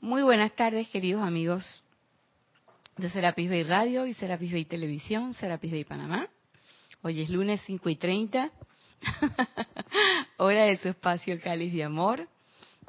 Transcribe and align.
Muy 0.00 0.22
buenas 0.22 0.52
tardes, 0.52 0.88
queridos 0.90 1.24
amigos 1.24 1.82
de 2.96 3.10
Serapis 3.10 3.50
Bay 3.50 3.64
Radio 3.64 4.06
y 4.06 4.14
Serapis 4.14 4.52
Bay 4.52 4.64
Televisión, 4.64 5.34
Serapis 5.34 5.72
Bay 5.72 5.82
Panamá. 5.82 6.28
Hoy 7.02 7.20
es 7.20 7.28
lunes 7.30 7.60
5 7.66 7.88
y 7.88 7.96
30, 7.96 8.48
hora 10.36 10.66
de 10.66 10.76
su 10.76 10.88
espacio 10.88 11.36
Cáliz 11.42 11.72
de 11.72 11.82
Amor. 11.82 12.28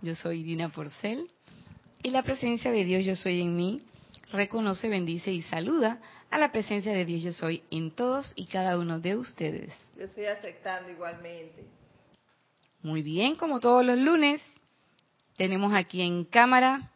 Yo 0.04 0.14
soy 0.14 0.42
Irina 0.42 0.70
Porcel 0.70 1.32
y 2.04 2.12
la 2.12 2.22
presencia 2.22 2.72
de 2.72 2.86
Dios 2.86 3.04
Yo 3.04 3.16
Soy 3.16 3.42
en 3.42 3.58
mí 3.58 3.82
reconoce, 4.32 4.88
bendice 4.88 5.32
y 5.32 5.42
saluda 5.42 6.00
a 6.30 6.38
la 6.38 6.52
presencia 6.52 6.94
de 6.94 7.06
Dios 7.06 7.24
Yo 7.24 7.32
Soy 7.32 7.64
en 7.72 7.90
todos 7.90 8.32
y 8.36 8.46
cada 8.46 8.78
uno 8.78 9.00
de 9.00 9.16
ustedes. 9.16 9.74
Yo 9.98 10.04
estoy 10.04 10.26
aceptando 10.26 10.92
igualmente. 10.92 11.66
Muy 12.84 13.02
bien, 13.02 13.36
como 13.36 13.60
todos 13.60 13.84
los 13.84 13.98
lunes, 13.98 14.44
tenemos 15.38 15.74
aquí 15.74 16.04
en 16.04 16.24
cámara 16.24 16.92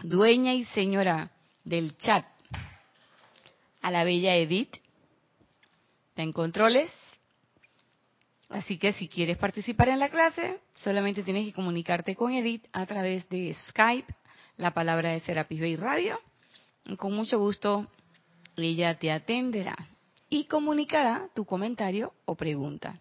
dueña 0.00 0.54
y 0.54 0.64
señora 0.66 1.30
del 1.64 1.96
chat, 1.98 2.24
a 3.80 3.90
la 3.90 4.04
bella 4.04 4.36
Edith. 4.36 4.76
Está 6.10 6.22
en 6.22 6.32
controles. 6.32 6.90
Así 8.48 8.76
que 8.76 8.92
si 8.92 9.08
quieres 9.08 9.38
participar 9.38 9.88
en 9.88 9.98
la 9.98 10.10
clase, 10.10 10.60
solamente 10.74 11.22
tienes 11.22 11.46
que 11.46 11.54
comunicarte 11.54 12.14
con 12.14 12.32
Edith 12.32 12.66
a 12.72 12.84
través 12.84 13.28
de 13.30 13.54
Skype, 13.54 14.12
la 14.58 14.74
palabra 14.74 15.10
de 15.10 15.20
Serapis 15.20 15.60
Bay 15.60 15.76
Radio. 15.76 16.20
con 16.98 17.14
mucho 17.14 17.38
gusto 17.38 17.88
ella 18.56 18.94
te 18.98 19.10
atenderá 19.10 19.76
y 20.28 20.44
comunicará 20.44 21.28
tu 21.34 21.44
comentario 21.44 22.12
o 22.24 22.34
pregunta. 22.34 23.00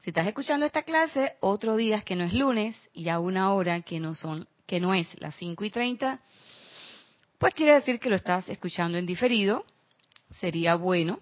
Si 0.00 0.10
estás 0.10 0.26
escuchando 0.26 0.66
esta 0.66 0.82
clase 0.82 1.36
otro 1.40 1.76
día 1.76 2.02
que 2.02 2.16
no 2.16 2.24
es 2.24 2.34
lunes 2.34 2.90
y 2.92 3.08
a 3.08 3.18
una 3.20 3.52
hora 3.52 3.80
que 3.82 4.00
no 4.00 4.14
son 4.14 4.46
que 4.66 4.80
no 4.80 4.94
es 4.94 5.08
las 5.20 5.36
5 5.36 5.64
y 5.64 5.70
30, 5.70 6.20
pues 7.38 7.54
quiere 7.54 7.74
decir 7.74 8.00
que 8.00 8.10
lo 8.10 8.16
estás 8.16 8.48
escuchando 8.48 8.98
en 8.98 9.06
diferido. 9.06 9.64
Sería 10.30 10.74
bueno 10.76 11.20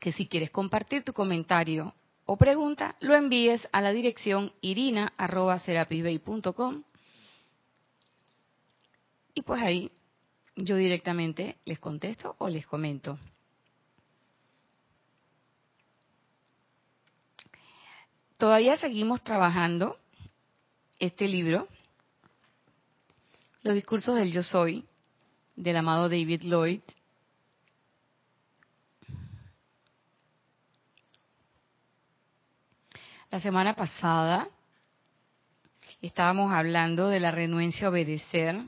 que 0.00 0.12
si 0.12 0.26
quieres 0.26 0.50
compartir 0.50 1.04
tu 1.04 1.12
comentario 1.12 1.94
o 2.26 2.36
pregunta, 2.36 2.96
lo 3.00 3.14
envíes 3.14 3.68
a 3.72 3.80
la 3.80 3.92
dirección 3.92 4.52
irina.serapisbay.com 4.60 6.82
y 9.34 9.42
pues 9.42 9.62
ahí 9.62 9.92
yo 10.56 10.74
directamente 10.76 11.58
les 11.64 11.78
contesto 11.78 12.34
o 12.38 12.48
les 12.48 12.66
comento. 12.66 13.16
Todavía 18.36 18.76
seguimos 18.76 19.22
trabajando 19.22 19.96
este 20.98 21.28
libro 21.28 21.68
los 23.62 23.74
discursos 23.74 24.16
del 24.16 24.32
yo 24.32 24.42
soy, 24.42 24.86
del 25.56 25.76
amado 25.76 26.08
David 26.08 26.42
Lloyd. 26.42 26.80
La 33.30 33.38
semana 33.40 33.76
pasada 33.76 34.48
estábamos 36.00 36.52
hablando 36.52 37.08
de 37.08 37.20
la 37.20 37.30
renuencia 37.30 37.86
a 37.86 37.90
obedecer 37.90 38.60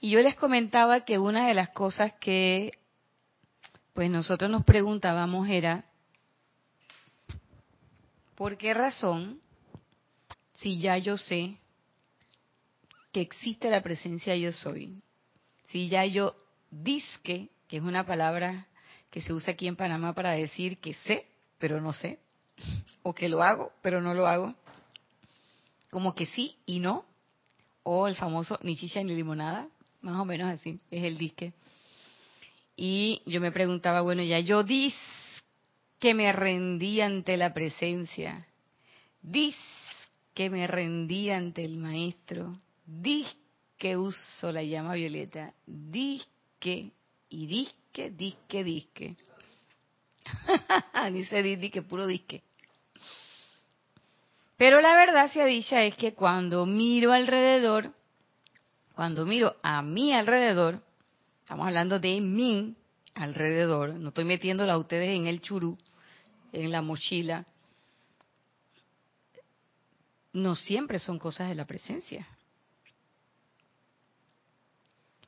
y 0.00 0.10
yo 0.10 0.20
les 0.20 0.34
comentaba 0.34 1.04
que 1.04 1.18
una 1.18 1.46
de 1.46 1.54
las 1.54 1.68
cosas 1.70 2.12
que 2.14 2.70
pues 3.92 4.10
nosotros 4.10 4.50
nos 4.50 4.64
preguntábamos 4.64 5.48
era 5.48 5.84
¿por 8.34 8.56
qué 8.56 8.72
razón 8.74 9.40
si 10.54 10.80
ya 10.80 10.96
yo 10.98 11.18
sé 11.18 11.58
existe 13.20 13.70
la 13.70 13.82
presencia 13.82 14.36
yo 14.36 14.52
soy, 14.52 15.02
si 15.66 15.88
ya 15.88 16.04
yo 16.04 16.34
disque, 16.70 17.48
que 17.68 17.78
es 17.78 17.82
una 17.82 18.06
palabra 18.06 18.66
que 19.10 19.20
se 19.20 19.32
usa 19.32 19.52
aquí 19.52 19.66
en 19.66 19.76
Panamá 19.76 20.14
para 20.14 20.32
decir 20.32 20.78
que 20.78 20.94
sé, 20.94 21.26
pero 21.58 21.80
no 21.80 21.92
sé, 21.92 22.18
o 23.02 23.14
que 23.14 23.28
lo 23.28 23.42
hago, 23.42 23.72
pero 23.82 24.00
no 24.00 24.14
lo 24.14 24.26
hago, 24.26 24.54
como 25.90 26.14
que 26.14 26.26
sí 26.26 26.56
y 26.66 26.80
no, 26.80 27.04
o 27.82 28.06
el 28.06 28.16
famoso 28.16 28.58
ni 28.62 28.76
chicha 28.76 29.02
ni 29.02 29.14
limonada, 29.14 29.68
más 30.02 30.20
o 30.20 30.24
menos 30.24 30.50
así, 30.50 30.80
es 30.90 31.04
el 31.04 31.16
disque. 31.16 31.52
Y 32.76 33.22
yo 33.26 33.40
me 33.40 33.50
preguntaba, 33.50 34.02
bueno, 34.02 34.22
ya 34.22 34.38
yo 34.40 34.62
dis 34.62 34.94
que 35.98 36.14
me 36.14 36.30
rendí 36.32 37.00
ante 37.00 37.36
la 37.36 37.52
presencia, 37.52 38.46
dis 39.20 39.56
que 40.34 40.50
me 40.50 40.66
rendí 40.66 41.30
ante 41.30 41.64
el 41.64 41.78
maestro, 41.78 42.60
disque 42.88 43.96
uso 43.96 44.50
la 44.50 44.62
llama 44.62 44.94
violeta, 44.94 45.52
disque 45.66 46.90
y 47.28 47.46
disque, 47.46 48.10
disque, 48.10 48.64
disque. 48.64 49.16
Dice 51.12 51.42
disque, 51.42 51.82
puro 51.82 52.06
disque. 52.06 52.42
Pero 54.56 54.80
la 54.80 54.96
verdad 54.96 55.30
sea 55.30 55.44
dicha 55.44 55.84
es 55.84 55.94
que 55.96 56.14
cuando 56.14 56.66
miro 56.66 57.12
alrededor, 57.12 57.92
cuando 58.94 59.24
miro 59.24 59.54
a 59.62 59.82
mi 59.82 60.12
alrededor, 60.12 60.82
estamos 61.42 61.66
hablando 61.66 62.00
de 62.00 62.20
mi 62.20 62.74
alrededor, 63.14 63.94
no 63.94 64.08
estoy 64.08 64.24
metiéndola 64.24 64.72
a 64.72 64.78
ustedes 64.78 65.10
en 65.10 65.26
el 65.26 65.40
churú, 65.40 65.78
en 66.52 66.72
la 66.72 66.82
mochila, 66.82 67.46
no 70.32 70.56
siempre 70.56 70.98
son 70.98 71.18
cosas 71.18 71.48
de 71.48 71.54
la 71.54 71.66
presencia. 71.66 72.26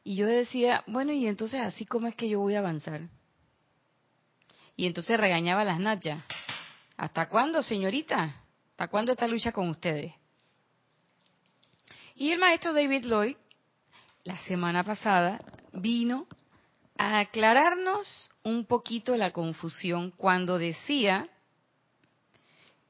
Y 0.03 0.17
yo 0.17 0.27
decía, 0.27 0.83
bueno, 0.87 1.13
y 1.13 1.27
entonces 1.27 1.61
así 1.61 1.85
cómo 1.85 2.07
es 2.07 2.15
que 2.15 2.29
yo 2.29 2.41
voy 2.41 2.55
a 2.55 2.61
avanzar. 2.61 3.03
Y 4.77 4.87
entonces 4.87 5.21
regañaba 5.21 5.63
a 5.63 5.65
las 5.65 5.79
nachas. 5.79 6.23
¿Hasta 6.97 7.29
cuándo, 7.29 7.63
señorita? 7.63 8.43
¿Hasta 8.71 8.89
cuándo 8.89 9.13
esta 9.13 9.27
lucha 9.27 9.53
con 9.53 9.69
ustedes? 9.69 10.15
Y 12.15 12.33
el 12.33 12.39
maestro 12.39 12.73
David 12.73 13.05
Lloyd, 13.05 13.37
la 14.25 14.39
semana 14.39 14.85
pasada, 14.85 15.43
vino 15.73 16.27
a 16.99 17.21
aclararnos 17.21 18.31
un 18.43 18.67
poquito 18.67 19.17
la 19.17 19.33
confusión 19.33 20.11
cuando 20.17 20.59
decía 20.59 21.29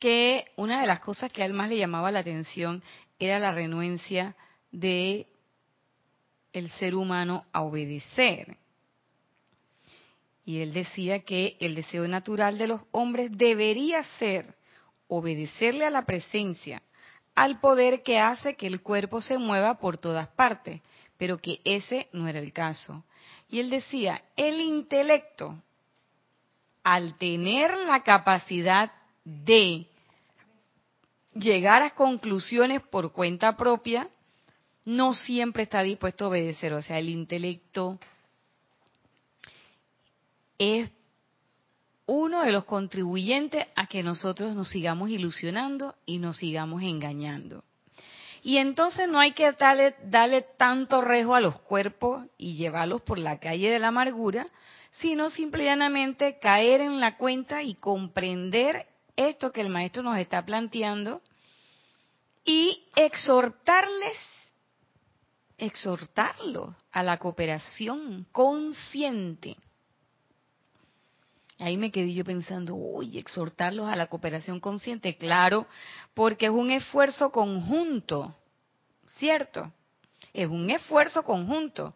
que 0.01 0.47
una 0.57 0.81
de 0.81 0.87
las 0.87 1.01
cosas 1.01 1.31
que 1.31 1.43
a 1.43 1.47
él 1.47 1.53
más 1.53 1.69
le 1.69 1.79
llamaba 1.79 2.11
la 2.11 2.21
atención 2.21 2.83
era 3.21 3.39
la 3.39 3.53
renuencia 3.53 4.35
de 4.73 5.29
el 6.53 6.71
ser 6.71 6.95
humano 6.95 7.45
a 7.53 7.63
obedecer. 7.63 8.57
Y 10.45 10.61
él 10.61 10.73
decía 10.73 11.21
que 11.21 11.57
el 11.61 11.75
deseo 11.75 12.09
natural 12.09 12.59
de 12.59 12.67
los 12.67 12.81
hombres 12.91 13.31
debería 13.37 14.03
ser 14.19 14.55
obedecerle 15.07 15.85
a 15.87 15.91
la 15.91 16.07
presencia, 16.07 16.83
al 17.35 17.61
poder 17.61 18.03
que 18.03 18.19
hace 18.19 18.55
que 18.55 18.67
el 18.67 18.81
cuerpo 18.81 19.21
se 19.21 19.39
mueva 19.39 19.79
por 19.79 19.99
todas 19.99 20.29
partes, 20.29 20.81
pero 21.17 21.39
que 21.39 21.61
ese 21.65 22.09
no 22.13 22.29
era 22.29 22.39
el 22.39 22.53
caso. 22.53 23.05
Y 23.49 23.61
él 23.61 23.71
decía, 23.71 24.23
el 24.37 24.61
intelecto, 24.61 25.61
al 26.83 27.19
tener 27.19 27.77
la 27.77 28.03
capacidad 28.03 28.93
de 29.25 29.87
llegar 31.35 31.83
a 31.83 31.91
conclusiones 31.91 32.83
por 32.83 33.13
cuenta 33.13 33.57
propia, 33.57 34.09
no 34.85 35.15
siempre 35.15 35.65
está 35.65 35.83
dispuesto 35.83 36.25
a 36.25 36.29
obedecer. 36.29 36.73
O 36.73 36.83
sea, 36.83 36.99
el 36.99 37.09
intelecto 37.09 37.99
es 40.59 40.91
uno 42.07 42.43
de 42.43 42.53
los 42.53 42.65
contribuyentes 42.65 43.67
a 43.77 43.87
que 43.87 44.03
nosotros 44.03 44.55
nos 44.55 44.69
sigamos 44.69 45.11
ilusionando 45.11 45.95
y 46.07 46.19
nos 46.19 46.39
sigamos 46.39 46.83
engañando. 46.83 47.65
Y 48.43 48.57
entonces 48.57 49.09
no 49.09 49.21
hay 49.21 49.33
que 49.33 49.53
darle, 49.53 49.95
darle 50.05 50.43
tanto 50.57 51.03
rejo 51.03 51.35
a 51.35 51.41
los 51.41 51.61
cuerpos 51.61 52.27
y 52.39 52.55
llevarlos 52.55 53.03
por 53.03 53.19
la 53.19 53.39
calle 53.39 53.71
de 53.71 53.79
la 53.79 53.89
amargura, 53.89 54.47
sino 54.91 55.31
simplemente 55.31 56.39
caer 56.39 56.81
en 56.81 57.01
la 57.01 57.17
cuenta 57.17 57.63
y 57.63 57.75
comprender 57.75 58.87
esto 59.17 59.53
que 59.53 59.61
el 59.61 59.69
maestro 59.69 60.03
nos 60.03 60.19
está 60.19 60.45
planteando 60.45 61.21
y 62.45 62.89
exhortarles 62.97 64.17
exhortarlo 65.61 66.75
a 66.91 67.03
la 67.03 67.19
cooperación 67.19 68.27
consciente. 68.33 69.57
Ahí 71.59 71.77
me 71.77 71.91
quedé 71.91 72.15
yo 72.15 72.25
pensando, 72.25 72.75
uy, 72.75 73.19
exhortarlos 73.19 73.87
a 73.87 73.95
la 73.95 74.07
cooperación 74.07 74.61
consciente, 74.61 75.17
claro, 75.17 75.67
porque 76.15 76.47
es 76.47 76.53
un 76.53 76.71
esfuerzo 76.71 77.31
conjunto, 77.31 78.35
¿cierto? 79.19 79.71
Es 80.33 80.49
un 80.49 80.71
esfuerzo 80.71 81.23
conjunto 81.23 81.95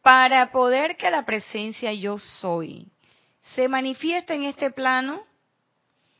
para 0.00 0.52
poder 0.52 0.96
que 0.96 1.10
la 1.10 1.26
presencia 1.26 1.92
yo 1.92 2.18
soy 2.18 2.86
se 3.54 3.68
manifieste 3.68 4.34
en 4.34 4.44
este 4.44 4.70
plano, 4.70 5.24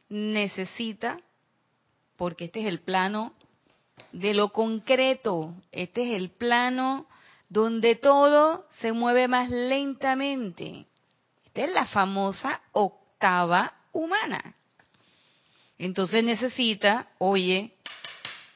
necesita, 0.09 1.21
porque 2.17 2.47
este 2.47 2.61
es 2.61 2.67
el 2.67 2.81
plano 2.81 3.33
de 4.13 4.35
lo 4.35 4.51
concreto. 4.51 5.55
Este 5.73 6.03
es 6.03 6.17
el 6.17 6.31
plano 6.31 7.07
donde 7.49 7.97
todo 7.97 8.67
se 8.81 8.93
mueve 8.93 9.29
más 9.29 9.51
lentamente. 9.51 10.87
Esta 11.47 11.65
es 11.65 11.73
la 11.73 11.87
famosa 11.87 12.61
octava 12.73 13.75
humana. 13.93 14.55
Entonces 15.79 16.23
necesita, 16.23 17.09
oye, 17.19 17.73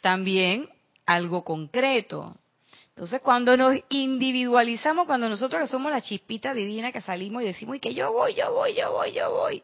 también 0.01 0.69
algo 1.07 1.43
concreto. 1.43 2.35
Entonces 2.91 3.21
cuando 3.21 3.57
nos 3.57 3.77
individualizamos, 3.89 5.07
cuando 5.07 5.29
nosotros 5.29 5.63
que 5.63 5.69
somos 5.69 5.91
la 5.91 6.01
chispita 6.01 6.55
divina 6.55 6.93
que 6.93 7.01
salimos 7.01 7.43
y 7.43 7.47
decimos 7.47 7.77
y 7.77 7.81
que 7.81 7.95
yo 7.95 8.13
voy, 8.13 8.35
yo 8.35 8.53
voy, 8.53 8.75
yo 8.75 8.93
voy, 8.93 9.13
yo 9.13 9.31
voy. 9.33 9.63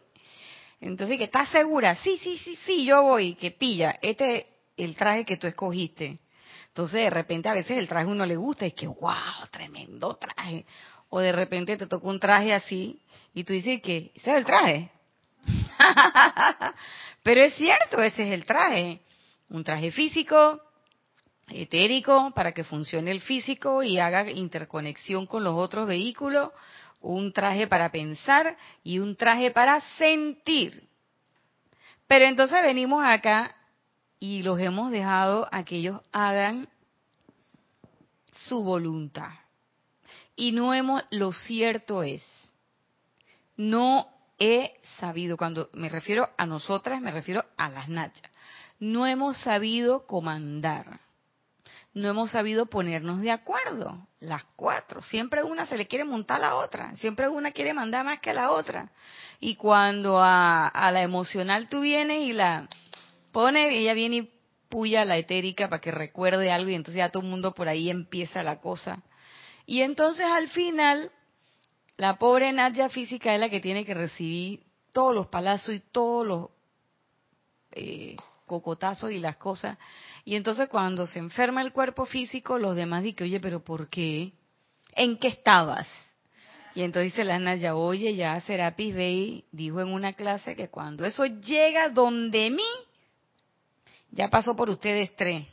Entonces 0.81 1.19
que 1.19 1.25
estás 1.25 1.49
segura, 1.51 1.95
sí, 1.97 2.19
sí, 2.23 2.39
sí, 2.39 2.57
sí, 2.65 2.85
yo 2.85 3.03
voy, 3.03 3.35
que 3.35 3.51
pilla, 3.51 3.99
este 4.03 4.39
es 4.39 4.47
el 4.77 4.97
traje 4.97 5.25
que 5.25 5.37
tú 5.37 5.47
escogiste. 5.47 6.19
Entonces 6.69 7.03
de 7.03 7.11
repente 7.11 7.49
a 7.49 7.55
veces 7.55 7.79
el 7.79 7.89
traje 7.89 8.07
uno 8.07 8.25
le 8.25 8.37
gusta 8.37 8.65
y 8.65 8.69
es 8.69 8.75
que, 8.75 8.87
wow, 8.87 9.47
tremendo 9.51 10.17
traje. 10.17 10.65
O 11.09 11.19
de 11.19 11.33
repente 11.33 11.77
te 11.77 11.87
toca 11.87 12.07
un 12.07 12.21
traje 12.21 12.55
así 12.55 13.01
y 13.35 13.45
tú 13.45 13.53
dices 13.53 13.83
que 13.83 14.13
ese 14.15 14.31
es 14.31 14.37
el 14.37 14.45
traje. 14.45 14.91
Pero 17.23 17.43
es 17.43 17.55
cierto, 17.55 18.03
ese 18.03 18.23
es 18.23 18.33
el 18.33 18.45
traje. 18.45 19.01
Un 19.49 19.65
traje 19.65 19.91
físico, 19.91 20.61
etérico, 21.49 22.33
para 22.35 22.53
que 22.53 22.63
funcione 22.63 23.11
el 23.11 23.21
físico 23.21 23.83
y 23.83 23.99
haga 23.99 24.31
interconexión 24.31 25.27
con 25.27 25.43
los 25.43 25.55
otros 25.55 25.89
vehículos. 25.89 26.51
Un 27.01 27.33
traje 27.33 27.67
para 27.67 27.91
pensar 27.91 28.57
y 28.85 29.01
un 29.01 29.17
traje 29.17 29.51
para 29.51 29.81
sentir. 29.97 30.89
Pero 32.07 32.27
entonces 32.27 32.63
venimos 32.63 33.03
acá 33.05 33.57
y 34.21 34.43
los 34.43 34.61
hemos 34.61 34.91
dejado 34.91 35.49
a 35.51 35.65
que 35.65 35.77
ellos 35.77 36.01
hagan 36.13 36.69
su 38.33 38.63
voluntad. 38.63 39.33
Y 40.37 40.53
no 40.53 40.75
hemos, 40.75 41.03
lo 41.11 41.33
cierto 41.33 42.03
es, 42.03 42.23
no 43.57 44.07
he 44.39 44.79
sabido, 44.99 45.37
cuando 45.37 45.71
me 45.73 45.89
refiero 45.89 46.29
a 46.37 46.47
nosotras, 46.47 47.01
me 47.01 47.11
refiero 47.11 47.45
a 47.57 47.71
las 47.71 47.89
nachas, 47.89 48.31
no 48.79 49.07
hemos 49.07 49.39
sabido 49.39 50.07
comandar, 50.07 51.01
no 51.93 52.09
hemos 52.09 52.31
sabido 52.31 52.67
ponernos 52.67 53.21
de 53.21 53.33
acuerdo, 53.33 54.07
las 54.21 54.45
cuatro. 54.57 55.03
Siempre 55.03 55.43
una 55.43 55.67
se 55.67 55.77
le 55.77 55.87
quiere 55.87 56.05
montar 56.05 56.37
a 56.39 56.41
la 56.41 56.55
otra, 56.57 56.97
siempre 56.97 57.29
una 57.29 57.51
quiere 57.53 57.75
mandar 57.75 58.05
más 58.05 58.21
que 58.21 58.33
la 58.33 58.51
otra. 58.51 58.91
Y 59.41 59.57
cuando 59.57 60.23
a, 60.23 60.69
a 60.69 60.93
la 60.93 61.03
emocional 61.03 61.69
tú 61.69 61.81
vienes 61.81 62.21
y 62.21 62.33
la 62.33 62.69
pone, 63.33 63.77
ella 63.79 63.95
viene 63.95 64.17
y 64.17 64.31
puya 64.69 65.05
la 65.05 65.19
etérica 65.19 65.69
para 65.69 65.81
que 65.81 65.91
recuerde 65.91 66.51
algo 66.51 66.71
y 66.71 66.75
entonces 66.75 66.99
ya 66.99 67.11
todo 67.11 67.23
el 67.23 67.29
mundo 67.29 67.53
por 67.53 67.69
ahí 67.69 67.91
empieza 67.91 68.43
la 68.43 68.61
cosa. 68.61 69.03
Y 69.67 69.83
entonces 69.83 70.25
al 70.25 70.49
final 70.49 71.11
la 71.97 72.19
pobre 72.19 72.53
Nadia 72.53 72.89
física 72.89 73.35
es 73.35 73.41
la 73.41 73.49
que 73.49 73.61
tiene 73.61 73.85
que 73.85 73.95
recibir 73.95 74.63
todos 74.93 75.15
los 75.15 75.27
palazos 75.27 75.75
y 75.75 75.81
todos 75.81 76.27
los 76.27 76.49
eh, 77.73 78.17
cocotazos 78.47 79.13
y 79.13 79.19
las 79.19 79.37
cosas. 79.37 79.79
Y 80.25 80.37
entonces 80.37 80.69
cuando 80.69 81.07
se 81.07 81.19
enferma 81.19 81.63
el 81.63 81.73
cuerpo 81.73 82.07
físico, 82.07 82.59
los 82.59 82.77
demás 82.77 83.03
dicen, 83.03 83.27
oye, 83.27 83.41
pero 83.41 83.63
¿por 83.63 83.89
qué? 83.89 84.33
¿En 84.95 85.19
qué 85.19 85.29
estabas? 85.29 85.89
Y 86.75 86.83
entonces 86.83 87.13
dice 87.13 87.25
la 87.25 87.39
Nadia, 87.39 87.75
oye, 87.75 88.15
ya 88.15 88.41
Serapis 88.41 88.95
Bey 88.95 89.45
dijo 89.51 89.81
en 89.81 89.89
una 89.89 90.13
clase 90.13 90.55
que 90.55 90.69
cuando 90.69 91.05
eso 91.05 91.27
llega 91.27 91.89
donde 91.89 92.51
mí, 92.51 92.63
ya 94.13 94.29
pasó 94.29 94.57
por 94.57 94.71
ustedes 94.71 95.15
tres. 95.17 95.47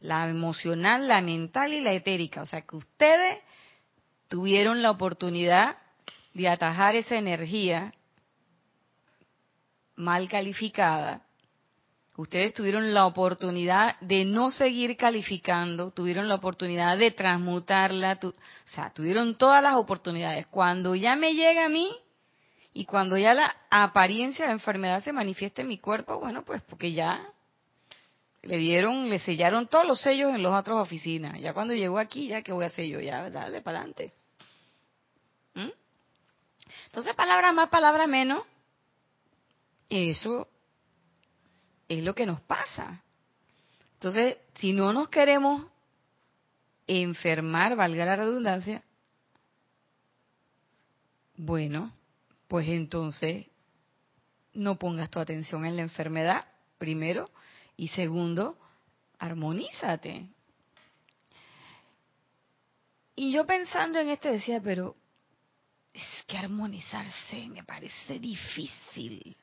La 0.00 0.28
emocional, 0.28 1.08
la 1.08 1.20
mental 1.20 1.72
y 1.72 1.80
la 1.80 1.92
etérica. 1.92 2.42
O 2.42 2.46
sea 2.46 2.62
que 2.62 2.76
ustedes 2.76 3.38
tuvieron 4.28 4.82
la 4.82 4.90
oportunidad 4.90 5.76
de 6.34 6.48
atajar 6.48 6.96
esa 6.96 7.16
energía 7.16 7.94
mal 9.96 10.28
calificada, 10.28 11.22
ustedes 12.16 12.52
tuvieron 12.52 12.94
la 12.94 13.06
oportunidad 13.06 13.98
de 14.00 14.24
no 14.24 14.50
seguir 14.50 14.96
calificando, 14.96 15.90
tuvieron 15.90 16.28
la 16.28 16.36
oportunidad 16.36 16.96
de 16.98 17.10
transmutarla, 17.10 18.18
o 18.22 18.32
sea, 18.64 18.90
tuvieron 18.90 19.36
todas 19.36 19.62
las 19.62 19.74
oportunidades. 19.76 20.46
Cuando 20.48 20.94
ya 20.94 21.16
me 21.16 21.34
llega 21.34 21.66
a 21.66 21.68
mí 21.68 21.90
y 22.72 22.84
cuando 22.84 23.16
ya 23.16 23.34
la 23.34 23.54
apariencia 23.70 24.46
de 24.46 24.52
enfermedad 24.52 25.00
se 25.02 25.12
manifiesta 25.12 25.62
en 25.62 25.68
mi 25.68 25.78
cuerpo, 25.78 26.18
bueno, 26.18 26.44
pues 26.44 26.62
porque 26.62 26.92
ya 26.92 27.24
le 28.44 28.56
dieron, 28.58 29.08
le 29.08 29.18
sellaron 29.18 29.66
todos 29.66 29.86
los 29.86 30.00
sellos 30.00 30.34
en 30.34 30.42
las 30.42 30.52
otras 30.52 30.76
oficinas. 30.76 31.40
Ya 31.40 31.52
cuando 31.52 31.74
llegó 31.74 31.98
aquí, 31.98 32.28
ya 32.28 32.42
que 32.42 32.52
voy 32.52 32.64
a 32.64 32.68
hacer 32.68 32.86
yo, 32.86 33.00
ya 33.00 33.30
dale 33.30 33.62
para 33.62 33.78
adelante. 33.78 34.12
¿Mm? 35.54 35.70
Entonces, 36.86 37.14
palabra 37.14 37.52
más, 37.52 37.68
palabra 37.70 38.06
menos, 38.06 38.44
eso 39.88 40.48
es 41.88 42.02
lo 42.02 42.14
que 42.14 42.26
nos 42.26 42.40
pasa. 42.40 43.02
Entonces, 43.94 44.36
si 44.56 44.72
no 44.72 44.92
nos 44.92 45.08
queremos 45.08 45.66
enfermar, 46.86 47.76
valga 47.76 48.04
la 48.04 48.16
redundancia, 48.16 48.82
bueno, 51.36 51.92
pues 52.48 52.68
entonces 52.68 53.46
no 54.52 54.78
pongas 54.78 55.10
tu 55.10 55.18
atención 55.18 55.64
en 55.64 55.76
la 55.76 55.82
enfermedad, 55.82 56.44
primero, 56.78 57.30
y 57.76 57.88
segundo, 57.88 58.56
armonízate. 59.18 60.28
Y 63.16 63.32
yo 63.32 63.46
pensando 63.46 63.98
en 63.98 64.10
esto 64.10 64.28
decía, 64.28 64.60
pero 64.60 64.96
es 65.92 66.24
que 66.26 66.36
armonizarse 66.36 67.48
me 67.48 67.62
parece 67.64 68.18
difícil. 68.18 69.36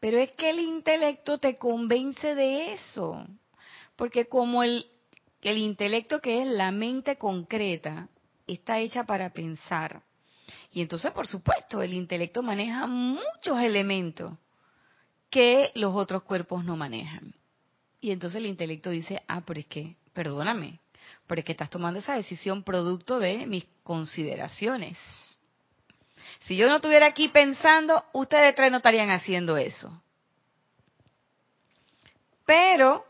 Pero 0.00 0.18
es 0.18 0.32
que 0.32 0.50
el 0.50 0.58
intelecto 0.58 1.38
te 1.38 1.58
convence 1.58 2.34
de 2.34 2.72
eso. 2.72 3.24
Porque 3.94 4.26
como 4.26 4.62
el, 4.62 4.86
el 5.42 5.58
intelecto 5.58 6.20
que 6.20 6.42
es 6.42 6.48
la 6.48 6.70
mente 6.70 7.16
concreta 7.18 8.08
está 8.46 8.80
hecha 8.80 9.04
para 9.04 9.30
pensar. 9.30 10.02
Y 10.72 10.80
entonces, 10.80 11.12
por 11.12 11.26
supuesto, 11.26 11.82
el 11.82 11.92
intelecto 11.92 12.42
maneja 12.42 12.86
muchos 12.86 13.60
elementos 13.60 14.32
que 15.32 15.72
los 15.74 15.96
otros 15.96 16.22
cuerpos 16.24 16.62
no 16.62 16.76
manejan. 16.76 17.32
Y 18.02 18.10
entonces 18.10 18.36
el 18.36 18.46
intelecto 18.46 18.90
dice, 18.90 19.22
ah, 19.26 19.40
pero 19.46 19.60
es 19.60 19.66
que, 19.66 19.96
perdóname, 20.12 20.78
pero 21.26 21.38
es 21.38 21.44
que 21.46 21.52
estás 21.52 21.70
tomando 21.70 22.00
esa 22.00 22.14
decisión 22.14 22.62
producto 22.62 23.18
de 23.18 23.46
mis 23.46 23.64
consideraciones. 23.82 24.98
Si 26.40 26.54
yo 26.54 26.68
no 26.68 26.76
estuviera 26.76 27.06
aquí 27.06 27.28
pensando, 27.28 28.04
ustedes 28.12 28.54
tres 28.54 28.70
no 28.70 28.76
estarían 28.76 29.10
haciendo 29.10 29.56
eso. 29.56 30.02
Pero 32.44 33.06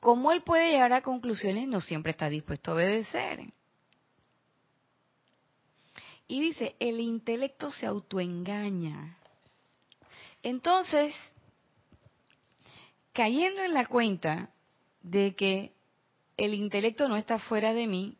como 0.00 0.32
él 0.32 0.42
puede 0.42 0.70
llegar 0.70 0.94
a 0.94 1.02
conclusiones, 1.02 1.68
no 1.68 1.82
siempre 1.82 2.12
está 2.12 2.30
dispuesto 2.30 2.70
a 2.70 2.74
obedecer. 2.74 3.40
Y 6.28 6.40
dice, 6.40 6.74
el 6.80 7.00
intelecto 7.00 7.70
se 7.70 7.86
autoengaña. 7.86 9.16
Entonces, 10.42 11.14
cayendo 13.12 13.62
en 13.62 13.74
la 13.74 13.86
cuenta 13.86 14.50
de 15.02 15.34
que 15.34 15.72
el 16.36 16.54
intelecto 16.54 17.08
no 17.08 17.16
está 17.16 17.38
fuera 17.38 17.72
de 17.72 17.86
mí, 17.86 18.18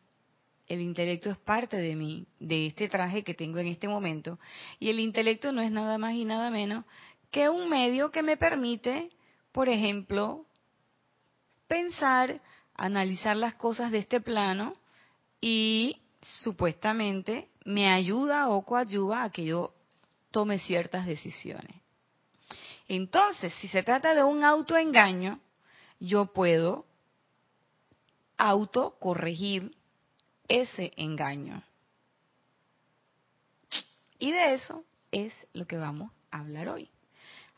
el 0.67 0.81
intelecto 0.81 1.29
es 1.29 1.37
parte 1.37 1.77
de 1.77 1.95
mí, 1.95 2.27
de 2.39 2.65
este 2.65 2.89
traje 2.89 3.23
que 3.23 3.33
tengo 3.33 3.59
en 3.59 3.67
este 3.67 3.87
momento, 3.87 4.39
y 4.79 4.89
el 4.89 4.99
intelecto 4.99 5.51
no 5.51 5.61
es 5.61 5.71
nada 5.71 5.97
más 5.97 6.13
y 6.13 6.25
nada 6.25 6.49
menos 6.49 6.85
que 7.31 7.49
un 7.49 7.69
medio 7.69 8.11
que 8.11 8.23
me 8.23 8.37
permite, 8.37 9.09
por 9.51 9.69
ejemplo, 9.69 10.45
pensar, 11.67 12.41
analizar 12.75 13.35
las 13.35 13.55
cosas 13.55 13.91
de 13.91 13.99
este 13.99 14.21
plano 14.21 14.73
y 15.41 16.01
supuestamente 16.21 17.49
me 17.67 17.89
ayuda 17.89 18.47
o 18.47 18.63
coayuda 18.63 19.23
a 19.23 19.29
que 19.29 19.43
yo 19.43 19.73
tome 20.31 20.57
ciertas 20.57 21.05
decisiones. 21.05 21.75
Entonces, 22.87 23.53
si 23.59 23.67
se 23.67 23.83
trata 23.83 24.15
de 24.15 24.23
un 24.23 24.45
autoengaño, 24.45 25.41
yo 25.99 26.27
puedo 26.27 26.85
autocorregir 28.37 29.75
ese 30.47 30.93
engaño. 30.95 31.61
Y 34.17 34.31
de 34.31 34.53
eso 34.53 34.85
es 35.11 35.33
lo 35.51 35.67
que 35.67 35.75
vamos 35.75 36.09
a 36.31 36.39
hablar 36.39 36.69
hoy. 36.69 36.89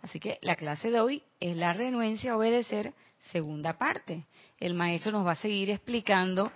Así 0.01 0.19
que 0.19 0.39
la 0.41 0.55
clase 0.55 0.89
de 0.89 0.99
hoy 0.99 1.23
es 1.39 1.55
la 1.55 1.73
renuencia 1.73 2.31
a 2.31 2.37
obedecer, 2.37 2.95
segunda 3.31 3.77
parte. 3.77 4.25
El 4.59 4.73
maestro 4.73 5.11
nos 5.11 5.27
va 5.27 5.33
a 5.33 5.35
seguir 5.35 5.69
explicando 5.69 6.51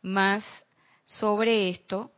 más 0.00 0.46
sobre 1.04 1.68
esto 1.68 2.10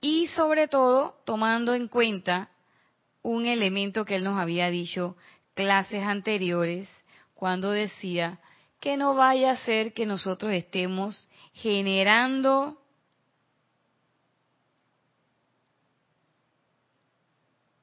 y 0.00 0.28
sobre 0.28 0.68
todo 0.68 1.20
tomando 1.24 1.74
en 1.74 1.88
cuenta 1.88 2.50
un 3.22 3.46
elemento 3.46 4.04
que 4.04 4.16
él 4.16 4.24
nos 4.24 4.38
había 4.38 4.70
dicho 4.70 5.16
clases 5.54 6.02
anteriores 6.02 6.88
cuando 7.34 7.70
decía 7.70 8.40
que 8.80 8.96
no 8.96 9.14
vaya 9.14 9.52
a 9.52 9.56
ser 9.56 9.92
que 9.92 10.06
nosotros 10.06 10.52
estemos 10.52 11.28
generando 11.52 12.78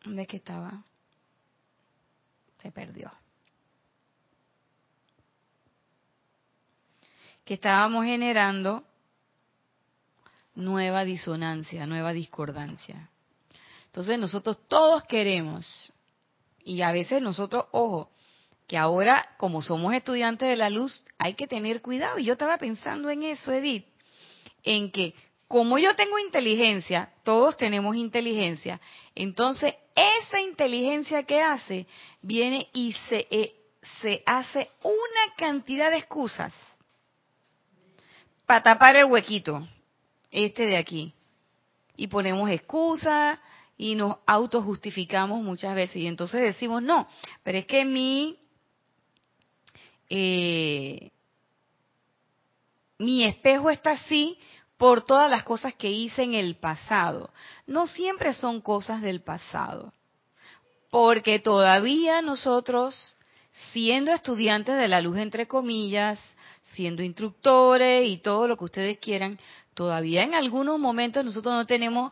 ¿Dónde 0.06 0.22
es 0.22 0.28
que 0.28 0.38
estaba? 0.38 0.84
Se 2.62 2.72
perdió. 2.72 3.12
Que 7.44 7.56
estábamos 7.56 8.06
generando 8.06 8.84
nueva 10.56 11.06
disonancia, 11.06 11.86
nueva 11.86 12.14
discordancia. 12.14 13.10
Entonces 13.88 14.20
nosotros 14.20 14.58
todos 14.68 15.04
queremos, 15.04 15.94
y 16.64 16.82
a 16.82 16.92
veces 16.92 17.22
nosotros, 17.22 17.66
ojo, 17.72 18.12
que 18.68 18.78
ahora 18.78 19.30
como 19.38 19.62
somos 19.62 19.94
estudiantes 19.94 20.50
de 20.50 20.56
la 20.56 20.70
luz 20.70 21.06
hay 21.18 21.36
que 21.36 21.48
tener 21.48 21.82
cuidado. 21.82 22.18
Y 22.20 22.26
yo 22.26 22.34
estaba 22.34 22.58
pensando 22.58 23.10
en 23.10 23.24
eso, 23.24 23.52
Edith, 23.52 23.86
en 24.64 24.92
que 24.92 25.14
como 25.48 25.78
yo 25.78 25.96
tengo 25.96 26.18
inteligencia, 26.18 27.14
todos 27.24 27.56
tenemos 27.56 27.96
inteligencia, 27.96 28.82
entonces 29.14 29.76
esa 29.96 30.42
inteligencia 30.42 31.24
que 31.24 31.40
hace 31.40 31.86
viene 32.22 32.68
y 32.74 32.94
se, 33.08 33.28
eh, 33.30 33.56
se 34.02 34.24
hace 34.26 34.72
una 34.84 35.36
cantidad 35.38 35.92
de 35.92 35.98
excusas 35.98 36.54
para 38.48 38.64
tapar 38.64 38.96
el 38.96 39.06
huequito 39.06 39.66
este 40.36 40.66
de 40.66 40.78
aquí. 40.78 41.14
Y 41.96 42.08
ponemos 42.08 42.50
excusas 42.50 43.40
y 43.78 43.96
nos 43.96 44.18
autojustificamos 44.26 45.42
muchas 45.42 45.74
veces. 45.76 45.98
Y 45.98 46.08
entonces 46.08 46.42
decimos, 46.42 46.84
no, 46.84 47.08
pero 47.42 47.58
es 47.58 47.66
que 47.66 47.86
mi, 47.86 48.38
eh, 50.10 51.12
mi 52.98 53.24
espejo 53.24 53.70
está 53.70 53.92
así 53.92 54.38
por 54.78 55.04
todas 55.04 55.32
las 55.32 55.44
cosas 55.44 55.74
que 55.74 55.90
hice 55.90 56.24
en 56.24 56.34
el 56.34 56.56
pasado. 56.56 57.32
No 57.66 57.88
siempre 57.88 58.34
son 58.34 58.60
cosas 58.60 59.02
del 59.02 59.22
pasado. 59.22 59.94
Porque 60.90 61.40
todavía 61.40 62.22
nosotros, 62.22 63.18
siendo 63.72 64.12
estudiantes 64.12 64.78
de 64.78 64.88
la 64.90 65.00
luz, 65.02 65.18
entre 65.18 65.48
comillas, 65.48 66.20
siendo 66.74 67.04
instructores 67.04 68.08
y 68.08 68.18
todo 68.18 68.48
lo 68.48 68.58
que 68.58 68.66
ustedes 68.66 69.00
quieran, 69.00 69.40
todavía 69.76 70.24
en 70.24 70.34
algunos 70.34 70.80
momentos 70.80 71.24
nosotros 71.24 71.54
no 71.54 71.68
tenemos 71.68 72.12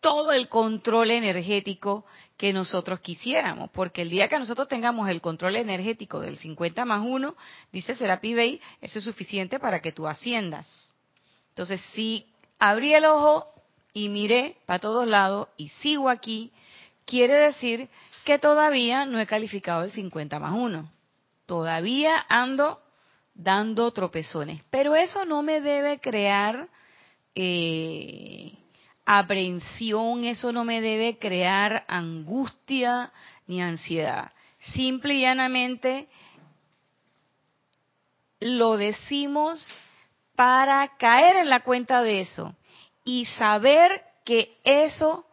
todo 0.00 0.32
el 0.32 0.48
control 0.48 1.12
energético 1.12 2.04
que 2.36 2.52
nosotros 2.52 2.98
quisiéramos, 2.98 3.70
porque 3.70 4.02
el 4.02 4.10
día 4.10 4.28
que 4.28 4.38
nosotros 4.38 4.66
tengamos 4.66 5.08
el 5.08 5.20
control 5.20 5.54
energético 5.54 6.18
del 6.18 6.36
50 6.38 6.84
más 6.84 7.02
1, 7.06 7.36
dice 7.72 7.94
Serapi 7.94 8.34
Bey, 8.34 8.60
eso 8.80 8.98
es 8.98 9.04
suficiente 9.04 9.60
para 9.60 9.80
que 9.80 9.92
tú 9.92 10.08
asciendas. 10.08 10.92
Entonces, 11.50 11.80
si 11.92 12.26
abrí 12.58 12.94
el 12.94 13.04
ojo 13.04 13.46
y 13.94 14.08
miré 14.08 14.56
para 14.66 14.80
todos 14.80 15.06
lados 15.06 15.48
y 15.56 15.68
sigo 15.68 16.08
aquí, 16.08 16.50
quiere 17.04 17.34
decir 17.34 17.88
que 18.24 18.40
todavía 18.40 19.06
no 19.06 19.20
he 19.20 19.26
calificado 19.26 19.84
el 19.84 19.92
50 19.92 20.40
más 20.40 20.52
1. 20.52 20.90
Todavía 21.46 22.26
ando 22.28 22.80
dando 23.34 23.90
tropezones. 23.92 24.62
Pero 24.70 24.94
eso 24.94 25.24
no 25.24 25.42
me 25.42 25.60
debe 25.60 26.00
crear 26.00 26.68
eh, 27.34 28.52
aprehensión, 29.04 30.24
eso 30.24 30.52
no 30.52 30.64
me 30.64 30.80
debe 30.80 31.18
crear 31.18 31.84
angustia 31.88 33.12
ni 33.46 33.62
ansiedad. 33.62 34.32
Simple 34.58 35.14
y 35.14 35.20
llanamente 35.22 36.08
lo 38.40 38.76
decimos 38.76 39.80
para 40.34 40.96
caer 40.96 41.36
en 41.36 41.48
la 41.48 41.60
cuenta 41.60 42.02
de 42.02 42.20
eso 42.22 42.54
y 43.04 43.26
saber 43.26 43.90
que 44.24 44.58
eso 44.64 45.26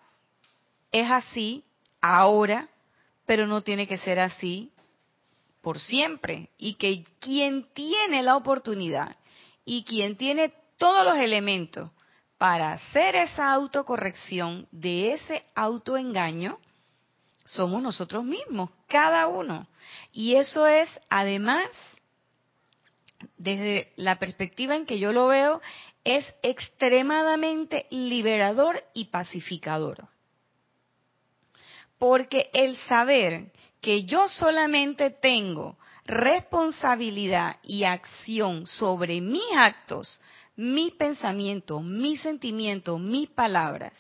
es 0.91 1.09
así 1.09 1.63
ahora, 2.01 2.67
pero 3.25 3.45
no 3.45 3.61
tiene 3.61 3.87
que 3.87 3.97
ser 3.97 4.19
así 4.19 4.71
por 5.61 5.79
siempre 5.79 6.49
y 6.57 6.75
que 6.75 7.05
quien 7.19 7.67
tiene 7.73 8.23
la 8.23 8.35
oportunidad 8.35 9.15
y 9.65 9.83
quien 9.83 10.15
tiene 10.15 10.53
todos 10.77 11.05
los 11.05 11.17
elementos 11.17 11.91
para 12.37 12.71
hacer 12.71 13.15
esa 13.15 13.51
autocorrección 13.51 14.67
de 14.71 15.13
ese 15.13 15.43
autoengaño 15.55 16.57
somos 17.45 17.81
nosotros 17.81 18.23
mismos, 18.23 18.69
cada 18.87 19.27
uno. 19.27 19.67
Y 20.11 20.35
eso 20.35 20.67
es, 20.67 20.87
además, 21.09 21.67
desde 23.37 23.91
la 23.95 24.19
perspectiva 24.19 24.75
en 24.75 24.85
que 24.85 24.99
yo 24.99 25.11
lo 25.11 25.27
veo, 25.27 25.61
es 26.03 26.25
extremadamente 26.43 27.87
liberador 27.89 28.83
y 28.93 29.05
pacificador. 29.05 30.07
Porque 31.99 32.49
el 32.53 32.75
saber 32.87 33.51
que 33.81 34.05
yo 34.05 34.27
solamente 34.27 35.11
tengo 35.11 35.77
responsabilidad 36.05 37.57
y 37.61 37.83
acción 37.83 38.65
sobre 38.65 39.21
mis 39.21 39.43
actos, 39.55 40.19
mis 40.55 40.91
pensamientos, 40.93 41.83
mis 41.83 42.19
sentimientos, 42.21 42.99
mis 42.99 43.29
palabras, 43.29 43.93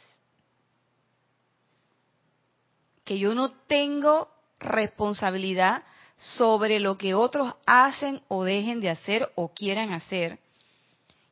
que 3.05 3.19
yo 3.19 3.35
no 3.35 3.51
tengo 3.67 4.29
responsabilidad 4.59 5.83
sobre 6.15 6.79
lo 6.79 6.97
que 6.97 7.13
otros 7.13 7.53
hacen 7.65 8.21
o 8.27 8.43
dejen 8.43 8.81
de 8.81 8.89
hacer 8.89 9.31
o 9.35 9.53
quieran 9.53 9.93
hacer, 9.93 10.39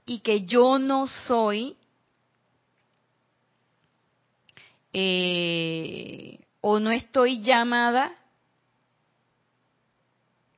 y 0.05 0.19
que 0.19 0.43
yo 0.45 0.79
no 0.79 1.07
soy 1.07 1.75
eh, 4.93 6.39
o 6.61 6.79
no 6.79 6.91
estoy 6.91 7.41
llamada 7.41 8.15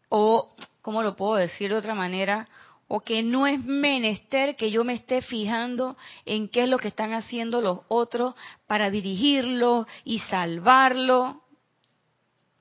o, 0.09 0.55
¿cómo 0.81 1.03
lo 1.03 1.15
puedo 1.15 1.35
decir 1.35 1.69
de 1.69 1.77
otra 1.77 1.93
manera? 1.93 2.49
O 2.87 3.01
que 3.01 3.21
no 3.21 3.45
es 3.45 3.63
menester 3.63 4.55
que 4.55 4.71
yo 4.71 4.83
me 4.83 4.93
esté 4.93 5.21
fijando 5.21 5.95
en 6.25 6.49
qué 6.49 6.63
es 6.63 6.69
lo 6.69 6.79
que 6.79 6.87
están 6.87 7.13
haciendo 7.13 7.61
los 7.61 7.81
otros 7.87 8.33
para 8.65 8.89
dirigirlo 8.89 9.85
y 10.03 10.19
salvarlo. 10.19 11.43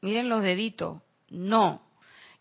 Miren 0.02 0.28
los 0.28 0.42
deditos. 0.42 1.00
No. 1.30 1.80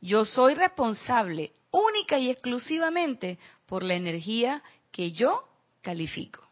Yo 0.01 0.25
soy 0.25 0.55
responsable 0.55 1.53
única 1.71 2.19
y 2.19 2.29
exclusivamente 2.29 3.39
por 3.65 3.83
la 3.83 3.95
energía 3.95 4.61
que 4.91 5.13
yo 5.13 5.47
califico. 5.81 6.45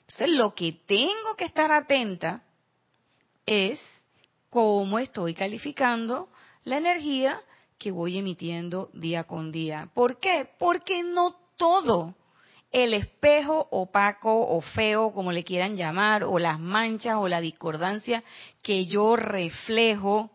Entonces, 0.00 0.30
lo 0.30 0.54
que 0.54 0.72
tengo 0.72 1.36
que 1.36 1.44
estar 1.44 1.70
atenta 1.70 2.42
es 3.46 3.80
cómo 4.50 4.98
estoy 4.98 5.34
calificando 5.34 6.28
la 6.64 6.76
energía 6.76 7.40
que 7.78 7.90
voy 7.90 8.18
emitiendo 8.18 8.90
día 8.92 9.24
con 9.24 9.50
día. 9.50 9.88
¿Por 9.94 10.20
qué? 10.20 10.48
Porque 10.58 11.02
no 11.02 11.36
todo 11.56 12.14
el 12.70 12.94
espejo 12.94 13.66
opaco 13.70 14.46
o 14.46 14.60
feo, 14.60 15.12
como 15.12 15.32
le 15.32 15.44
quieran 15.44 15.76
llamar, 15.76 16.24
o 16.24 16.38
las 16.38 16.60
manchas 16.60 17.16
o 17.16 17.28
la 17.28 17.40
discordancia 17.40 18.22
que 18.62 18.86
yo 18.86 19.16
reflejo, 19.16 20.30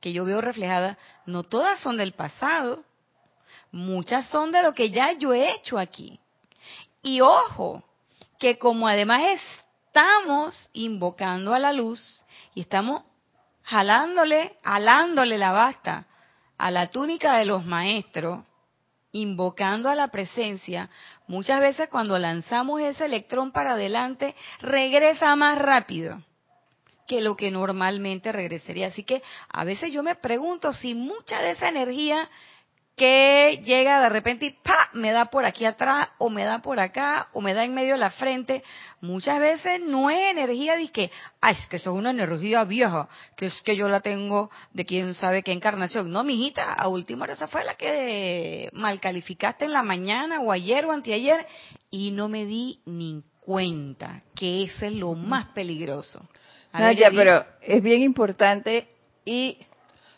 que 0.00 0.12
yo 0.12 0.24
veo 0.24 0.40
reflejada, 0.40 0.98
no 1.26 1.42
todas 1.42 1.80
son 1.80 1.96
del 1.96 2.12
pasado. 2.12 2.84
Muchas 3.72 4.28
son 4.28 4.52
de 4.52 4.62
lo 4.62 4.72
que 4.72 4.90
ya 4.90 5.12
yo 5.12 5.34
he 5.34 5.52
hecho 5.54 5.78
aquí. 5.78 6.20
Y 7.02 7.20
ojo, 7.20 7.82
que 8.38 8.56
como 8.58 8.86
además 8.86 9.40
estamos 9.94 10.70
invocando 10.72 11.54
a 11.54 11.60
la 11.60 11.72
luz 11.72 12.24
y 12.52 12.62
estamos 12.62 13.04
jalándole, 13.62 14.56
alándole 14.64 15.38
la 15.38 15.52
basta 15.52 16.08
a 16.58 16.72
la 16.72 16.90
túnica 16.90 17.38
de 17.38 17.44
los 17.44 17.64
maestros, 17.64 18.44
invocando 19.12 19.88
a 19.88 19.94
la 19.94 20.08
presencia, 20.08 20.90
muchas 21.28 21.60
veces 21.60 21.88
cuando 21.90 22.18
lanzamos 22.18 22.80
ese 22.80 23.04
electrón 23.04 23.52
para 23.52 23.74
adelante, 23.74 24.34
regresa 24.58 25.36
más 25.36 25.58
rápido 25.58 26.20
que 27.06 27.20
lo 27.20 27.36
que 27.36 27.52
normalmente 27.52 28.32
regresaría. 28.32 28.88
Así 28.88 29.04
que 29.04 29.22
a 29.48 29.62
veces 29.62 29.92
yo 29.92 30.02
me 30.02 30.16
pregunto 30.16 30.72
si 30.72 30.96
mucha 30.96 31.40
de 31.40 31.52
esa 31.52 31.68
energía 31.68 32.28
que 32.96 33.60
llega 33.64 34.00
de 34.00 34.08
repente 34.08 34.46
y 34.46 34.50
¡pa! 34.52 34.90
me 34.92 35.10
da 35.10 35.26
por 35.26 35.44
aquí 35.44 35.64
atrás 35.64 36.08
o 36.18 36.30
me 36.30 36.44
da 36.44 36.60
por 36.60 36.78
acá 36.78 37.28
o 37.32 37.40
me 37.40 37.52
da 37.52 37.64
en 37.64 37.74
medio 37.74 37.94
de 37.94 37.98
la 37.98 38.10
frente. 38.10 38.62
Muchas 39.00 39.40
veces 39.40 39.80
no 39.80 40.10
es 40.10 40.30
energía 40.30 40.76
de 40.76 40.88
que, 40.88 41.10
ay, 41.40 41.56
es 41.58 41.66
que 41.66 41.76
eso 41.76 41.90
es 41.90 41.96
una 41.96 42.10
energía 42.10 42.64
vieja, 42.64 43.08
que 43.36 43.46
es 43.46 43.62
que 43.62 43.76
yo 43.76 43.88
la 43.88 44.00
tengo 44.00 44.50
de 44.72 44.84
quién 44.84 45.14
sabe 45.14 45.42
qué 45.42 45.52
encarnación. 45.52 46.10
No, 46.10 46.22
mijita, 46.22 46.72
a 46.72 46.88
última 46.88 47.24
hora 47.24 47.32
esa 47.32 47.48
fue 47.48 47.64
la 47.64 47.74
que 47.74 48.70
mal 48.72 49.00
calificaste 49.00 49.64
en 49.64 49.72
la 49.72 49.82
mañana 49.82 50.40
o 50.40 50.52
ayer 50.52 50.84
o 50.86 50.92
anteayer 50.92 51.46
y 51.90 52.12
no 52.12 52.28
me 52.28 52.46
di 52.46 52.80
ni 52.86 53.22
cuenta, 53.40 54.22
que 54.36 54.64
eso 54.64 54.86
es 54.86 54.92
lo 54.94 55.14
más 55.14 55.46
peligroso. 55.46 56.28
Pero 56.72 57.44
es 57.60 57.82
bien 57.82 58.02
importante 58.02 58.88
y 59.24 59.58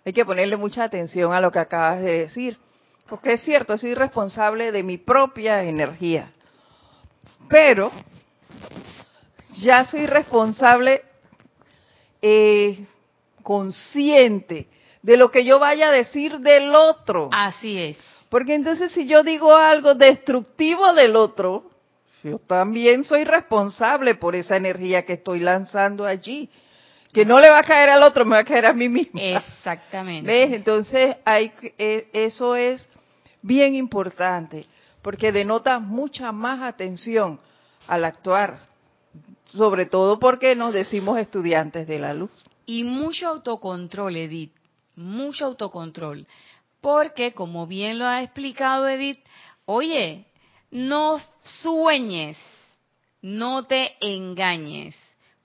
hay 0.05 0.13
que 0.13 0.25
ponerle 0.25 0.57
mucha 0.57 0.85
atención 0.85 1.33
a 1.33 1.41
lo 1.41 1.51
que 1.51 1.59
acabas 1.59 2.01
de 2.01 2.21
decir, 2.21 2.59
porque 3.09 3.35
es 3.35 3.43
cierto, 3.43 3.79
soy 3.79 3.95
responsable 3.95 4.73
de 4.73 4.83
mi 4.83 4.99
propia 4.99 5.63
energía, 5.63 6.33
pero 7.49 7.93
ya 9.59 9.85
soy 9.85 10.07
responsable 10.07 11.03
eh, 12.21 12.85
consciente 13.43 14.69
de 15.03 15.17
lo 15.17 15.31
que 15.31 15.45
yo 15.45 15.59
vaya 15.59 15.89
a 15.89 15.93
decir 15.93 16.39
del 16.41 16.75
otro. 16.75 17.29
Así 17.33 17.79
es. 17.79 17.99
Porque 18.29 18.55
entonces 18.55 18.91
si 18.93 19.07
yo 19.07 19.23
digo 19.23 19.55
algo 19.55 19.95
destructivo 19.95 20.93
del 20.95 21.15
otro, 21.15 21.71
yo 22.25 22.41
también 22.41 23.05
soy 23.05 23.23
responsable 23.23 24.17
por 24.17 24.35
esa 24.35 24.57
energía 24.57 25.07
que 25.07 25.13
estoy 25.15 25.39
lanzando 25.39 26.05
allí. 26.05 26.51
Que 27.13 27.25
no 27.25 27.39
le 27.39 27.49
va 27.49 27.61
a 27.61 27.63
caer 27.63 27.89
al 27.89 28.03
otro, 28.03 28.25
me 28.25 28.33
va 28.33 28.41
a 28.41 28.45
caer 28.45 28.67
a 28.67 28.73
mí 28.73 28.89
mismo. 28.89 29.21
Exactamente. 29.23 30.31
¿Ves? 30.31 30.53
Entonces, 30.53 31.17
hay, 31.25 31.53
eh, 31.79 32.09
eso 32.13 32.57
es 32.57 32.87
bien 33.47 33.75
importante, 33.75 34.67
porque 35.03 35.33
denota 35.33 35.79
mucha 35.79 36.33
más 36.33 36.63
atención 36.63 37.41
al 37.87 38.05
actuar, 38.05 38.59
sobre 39.53 39.87
todo 39.87 40.19
porque 40.19 40.57
nos 40.57 40.75
decimos 40.75 41.19
estudiantes 41.19 41.87
de 41.87 41.99
la 41.99 42.13
luz. 42.13 42.31
Y 42.67 42.83
mucho 42.83 43.29
autocontrol, 43.29 44.17
Edith, 44.17 44.53
mucho 44.97 45.47
autocontrol. 45.47 46.27
Porque, 46.81 47.33
como 47.33 47.67
bien 47.67 47.99
lo 47.99 48.07
ha 48.07 48.23
explicado 48.23 48.89
Edith, 48.89 49.21
oye, 49.65 50.27
no 50.71 51.21
sueñes, 51.41 52.37
no 53.23 53.65
te 53.67 53.95
engañes 54.01 54.97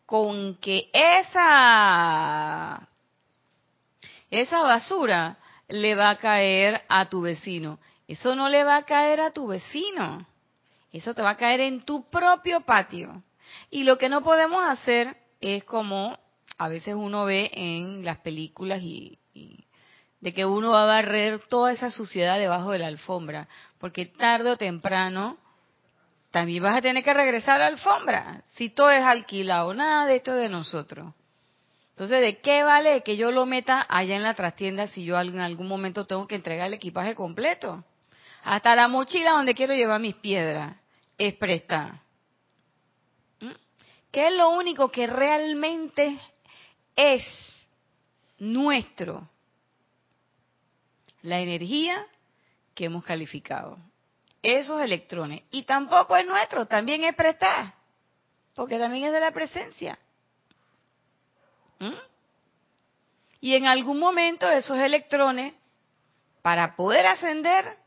con 0.06 0.56
que 0.56 0.90
esa, 0.92 2.88
esa 4.30 4.62
basura 4.62 5.38
le 5.70 5.96
va 5.96 6.10
a 6.10 6.18
caer 6.18 6.82
a 6.90 7.08
tu 7.08 7.22
vecino. 7.22 7.80
Eso 8.12 8.36
no 8.36 8.50
le 8.50 8.66
va 8.66 8.76
a 8.76 8.84
caer 8.84 9.22
a 9.22 9.32
tu 9.32 9.48
vecino. 9.48 10.28
Eso 10.92 11.14
te 11.14 11.22
va 11.22 11.30
a 11.30 11.38
caer 11.38 11.62
en 11.62 11.86
tu 11.86 12.10
propio 12.10 12.60
patio. 12.60 13.24
Y 13.70 13.84
lo 13.84 13.98
que 13.98 14.10
no 14.10 14.22
podemos 14.22 14.66
hacer 14.66 15.16
es 15.40 15.64
como 15.64 16.20
a 16.58 16.68
veces 16.68 16.94
uno 16.94 17.24
ve 17.24 17.50
en 17.54 18.04
las 18.04 18.18
películas 18.18 18.82
y, 18.82 19.18
de 20.20 20.34
que 20.34 20.46
uno 20.46 20.72
va 20.72 20.84
a 20.84 20.88
barrer 20.88 21.40
toda 21.48 21.72
esa 21.72 21.90
suciedad 21.90 22.38
debajo 22.38 22.72
de 22.72 22.80
la 22.80 22.88
alfombra, 22.88 23.48
porque 23.80 24.08
tarde 24.08 24.52
o 24.52 24.58
temprano 24.58 25.38
también 26.32 26.64
vas 26.64 26.76
a 26.76 26.82
tener 26.82 27.06
que 27.06 27.14
regresar 27.14 27.56
a 27.56 27.60
la 27.60 27.68
alfombra, 27.68 28.44
si 28.56 28.70
todo 28.70 28.92
es 28.92 29.04
alquilado, 29.04 29.74
nada 29.74 30.06
de 30.06 30.18
esto 30.18 30.34
de 30.34 30.50
nosotros. 30.50 31.14
Entonces, 31.92 32.20
¿de 32.20 32.40
qué 32.42 32.64
vale 32.64 33.04
que 33.04 33.16
yo 33.16 33.32
lo 33.32 33.46
meta 33.46 33.86
allá 33.88 34.18
en 34.18 34.24
la 34.24 34.34
trastienda 34.34 34.88
si 34.88 35.06
yo 35.06 35.18
en 35.22 35.40
algún 35.40 35.70
momento 35.70 36.06
tengo 36.06 36.28
que 36.28 36.36
entregar 36.36 36.68
el 36.68 36.74
equipaje 36.74 37.16
completo? 37.16 37.86
Hasta 38.44 38.76
la 38.76 38.88
mochila 38.88 39.32
donde 39.32 39.54
quiero 39.54 39.74
llevar 39.74 40.00
mis 40.00 40.16
piedras 40.16 40.76
es 41.18 41.36
prestada. 41.36 42.02
¿Mm? 43.40 43.52
¿Qué 44.12 44.28
es 44.28 44.34
lo 44.34 44.50
único 44.50 44.90
que 44.92 45.08
realmente 45.08 46.18
es 46.96 47.24
nuestro? 48.40 49.30
La 51.22 51.40
energía 51.40 52.08
que 52.74 52.86
hemos 52.86 53.04
calificado. 53.04 53.78
Esos 54.42 54.82
electrones. 54.82 55.44
Y 55.52 55.64
tampoco 55.64 56.18
es 56.18 56.26
nuestro, 56.26 56.66
también 56.66 57.04
es 57.04 57.16
prestada. 57.16 57.76
Porque 58.56 58.80
también 58.80 59.06
es 59.06 59.14
de 59.14 59.20
la 59.20 59.32
presencia. 59.32 60.00
¿Mm? 61.78 61.94
Y 63.42 63.56
en 63.56 63.66
algún 63.66 64.00
momento 64.00 64.50
esos 64.50 64.78
electrones, 64.78 65.54
para 66.42 66.76
poder 66.76 67.06
ascender, 67.06 67.81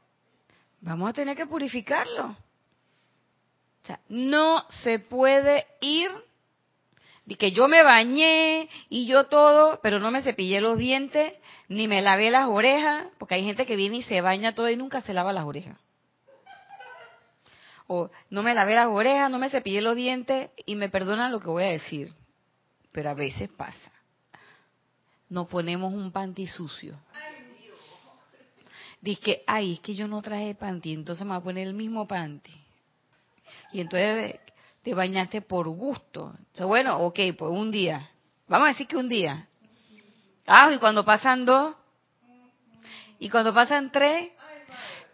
vamos 0.85 1.11
a 1.11 1.13
tener 1.13 1.37
que 1.37 1.47
purificarlo. 1.47 2.27
O 2.27 3.87
sea, 3.87 4.01
no 4.09 4.65
se 4.83 4.99
puede 4.99 5.67
ir 5.81 6.11
de 7.27 7.37
que 7.37 7.53
yo 7.53 7.69
me 7.69 7.83
bañé 7.83 8.69
y 8.89 9.07
yo 9.07 9.25
todo, 9.27 9.81
pero 9.83 9.99
no 9.99 10.11
me 10.11 10.23
cepillé 10.23 10.61
los 10.61 10.79
dientes, 10.79 11.33
ni 11.69 11.89
me 11.89 12.03
lavé 12.03 12.31
las 12.31 12.49
orejas, 12.49 13.07
porque 13.19 13.35
hay 13.35 13.45
gente 13.45 13.67
que 13.67 13.77
viene 13.77 13.99
y 13.99 14.03
se 14.03 14.21
baña 14.21 14.55
todo 14.55 14.69
y 14.69 14.77
nunca 14.77 15.01
se 15.01 15.15
lava 15.15 15.33
las 15.33 15.45
orejas. 15.45 15.79
O 17.87 18.11
no 18.31 18.43
me 18.43 18.55
lavé 18.55 18.75
las 18.75 18.87
orejas, 18.87 19.31
no 19.31 19.39
me 19.39 19.51
cepillé 19.51 19.81
los 19.81 19.97
dientes 19.97 20.51
y 20.65 20.77
me 20.77 20.89
perdonan 20.89 21.33
lo 21.33 21.41
que 21.41 21.49
voy 21.49 21.65
a 21.65 21.69
decir, 21.69 22.13
pero 22.93 23.11
a 23.11 23.15
veces 23.15 23.51
pasa. 23.51 23.91
Nos 25.29 25.49
ponemos 25.49 25.93
un 25.93 26.13
panty 26.13 26.47
sucio. 26.47 26.99
Dice 29.05 29.43
ay, 29.47 29.75
es 29.75 29.81
que 29.81 29.95
yo 29.95 30.09
no 30.09 30.23
traje 30.23 30.55
panty, 30.55 30.95
entonces 30.95 31.27
me 31.27 31.33
voy 31.33 31.39
a 31.39 31.45
poner 31.45 31.67
el 31.69 31.75
mismo 31.75 32.09
panty. 32.09 32.55
Y 33.73 33.83
entonces 33.83 34.41
te 34.83 34.95
bañaste 34.95 35.43
por 35.43 35.69
gusto. 35.69 36.33
Bueno, 36.59 37.01
ok, 37.01 37.21
pues 37.37 37.51
un 37.51 37.71
día. 37.71 38.09
Vamos 38.49 38.65
a 38.65 38.69
decir 38.71 38.87
que 38.87 38.97
un 38.97 39.11
día. 39.11 39.47
Ah, 40.47 40.73
y 40.75 40.79
cuando 40.79 41.05
pasan 41.05 41.45
dos, 41.45 41.77
y 43.19 43.29
cuando 43.29 43.53
pasan 43.53 43.93
tres, 43.93 44.33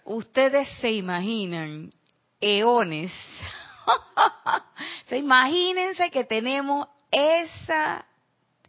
ustedes 0.04 0.68
se 0.80 0.92
imaginan 0.92 1.92
eones. 2.40 3.10
se 5.06 5.18
imagínense 5.18 6.12
que 6.12 6.22
tenemos 6.22 6.86
esa 7.10 8.06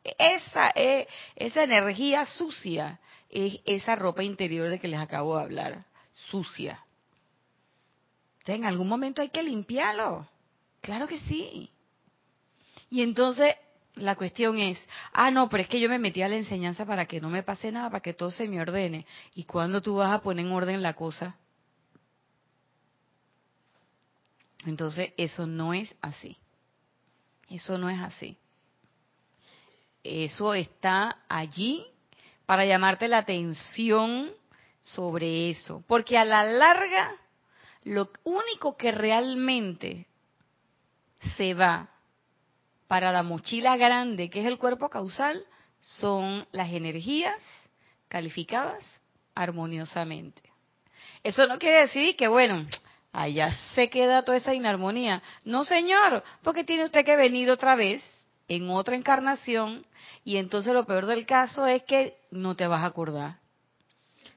esa 0.03 0.71
eh, 0.73 1.07
esa 1.35 1.61
energía 1.61 2.25
sucia, 2.25 2.99
es 3.31 3.59
esa 3.65 3.95
ropa 3.95 4.23
interior 4.23 4.69
de 4.69 4.79
que 4.79 4.89
les 4.89 4.99
acabo 4.99 5.37
de 5.37 5.43
hablar, 5.43 5.85
sucia. 6.13 6.83
en 8.45 8.65
algún 8.65 8.89
momento 8.89 9.21
hay 9.21 9.29
que 9.29 9.41
limpiarlo. 9.41 10.27
Claro 10.81 11.07
que 11.07 11.19
sí. 11.19 11.71
Y 12.89 13.01
entonces 13.01 13.55
la 13.95 14.15
cuestión 14.15 14.59
es, 14.59 14.77
ah, 15.13 15.31
no, 15.31 15.47
pero 15.47 15.63
es 15.63 15.69
que 15.69 15.79
yo 15.79 15.87
me 15.87 15.99
metí 15.99 16.21
a 16.21 16.27
la 16.27 16.35
enseñanza 16.35 16.85
para 16.85 17.05
que 17.05 17.21
no 17.21 17.29
me 17.29 17.43
pase 17.43 17.71
nada, 17.71 17.89
para 17.89 18.01
que 18.01 18.13
todo 18.13 18.31
se 18.31 18.47
me 18.47 18.59
ordene. 18.59 19.05
¿Y 19.33 19.45
cuándo 19.45 19.81
tú 19.81 19.95
vas 19.95 20.11
a 20.11 20.21
poner 20.21 20.45
en 20.45 20.51
orden 20.51 20.81
la 20.81 20.93
cosa? 20.93 21.37
Entonces, 24.65 25.13
eso 25.17 25.47
no 25.47 25.73
es 25.73 25.95
así. 26.01 26.37
Eso 27.49 27.77
no 27.77 27.89
es 27.89 27.99
así. 27.99 28.37
Eso 30.03 30.53
está 30.53 31.23
allí 31.29 31.85
para 32.51 32.65
llamarte 32.65 33.07
la 33.07 33.19
atención 33.19 34.29
sobre 34.81 35.51
eso. 35.51 35.85
Porque 35.87 36.17
a 36.17 36.25
la 36.25 36.43
larga, 36.43 37.15
lo 37.85 38.09
único 38.25 38.75
que 38.75 38.91
realmente 38.91 40.05
se 41.37 41.53
va 41.53 41.87
para 42.89 43.13
la 43.13 43.23
mochila 43.23 43.77
grande, 43.77 44.29
que 44.29 44.41
es 44.41 44.47
el 44.47 44.57
cuerpo 44.57 44.89
causal, 44.89 45.41
son 45.79 46.45
las 46.51 46.69
energías 46.73 47.41
calificadas 48.09 48.83
armoniosamente. 49.33 50.41
Eso 51.23 51.47
no 51.47 51.57
quiere 51.57 51.83
decir 51.83 52.17
que, 52.17 52.27
bueno, 52.27 52.67
allá 53.13 53.53
se 53.75 53.89
queda 53.89 54.25
toda 54.25 54.35
esa 54.35 54.53
inarmonía. 54.53 55.23
No, 55.45 55.63
señor, 55.63 56.21
porque 56.43 56.65
tiene 56.65 56.83
usted 56.83 57.05
que 57.05 57.15
venir 57.15 57.49
otra 57.49 57.77
vez 57.77 58.03
en 58.51 58.69
otra 58.69 58.97
encarnación 58.97 59.85
y 60.25 60.35
entonces 60.35 60.73
lo 60.73 60.85
peor 60.85 61.05
del 61.05 61.25
caso 61.25 61.67
es 61.67 61.83
que 61.83 62.17
no 62.31 62.53
te 62.53 62.67
vas 62.67 62.83
a 62.83 62.87
acordar. 62.87 63.37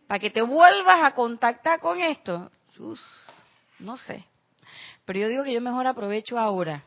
Para 0.07 0.21
que 0.21 0.31
te 0.31 0.41
vuelvas 0.41 1.03
a 1.03 1.15
contactar 1.15 1.81
con 1.81 2.01
esto, 2.01 2.49
no 3.81 3.97
sé. 3.97 4.25
Pero 5.05 5.19
yo 5.19 5.29
digo 5.29 5.43
que 5.43 5.53
yo 5.53 5.61
mejor 5.61 5.89
aprovecho 5.89 6.39
ahora 6.39 6.85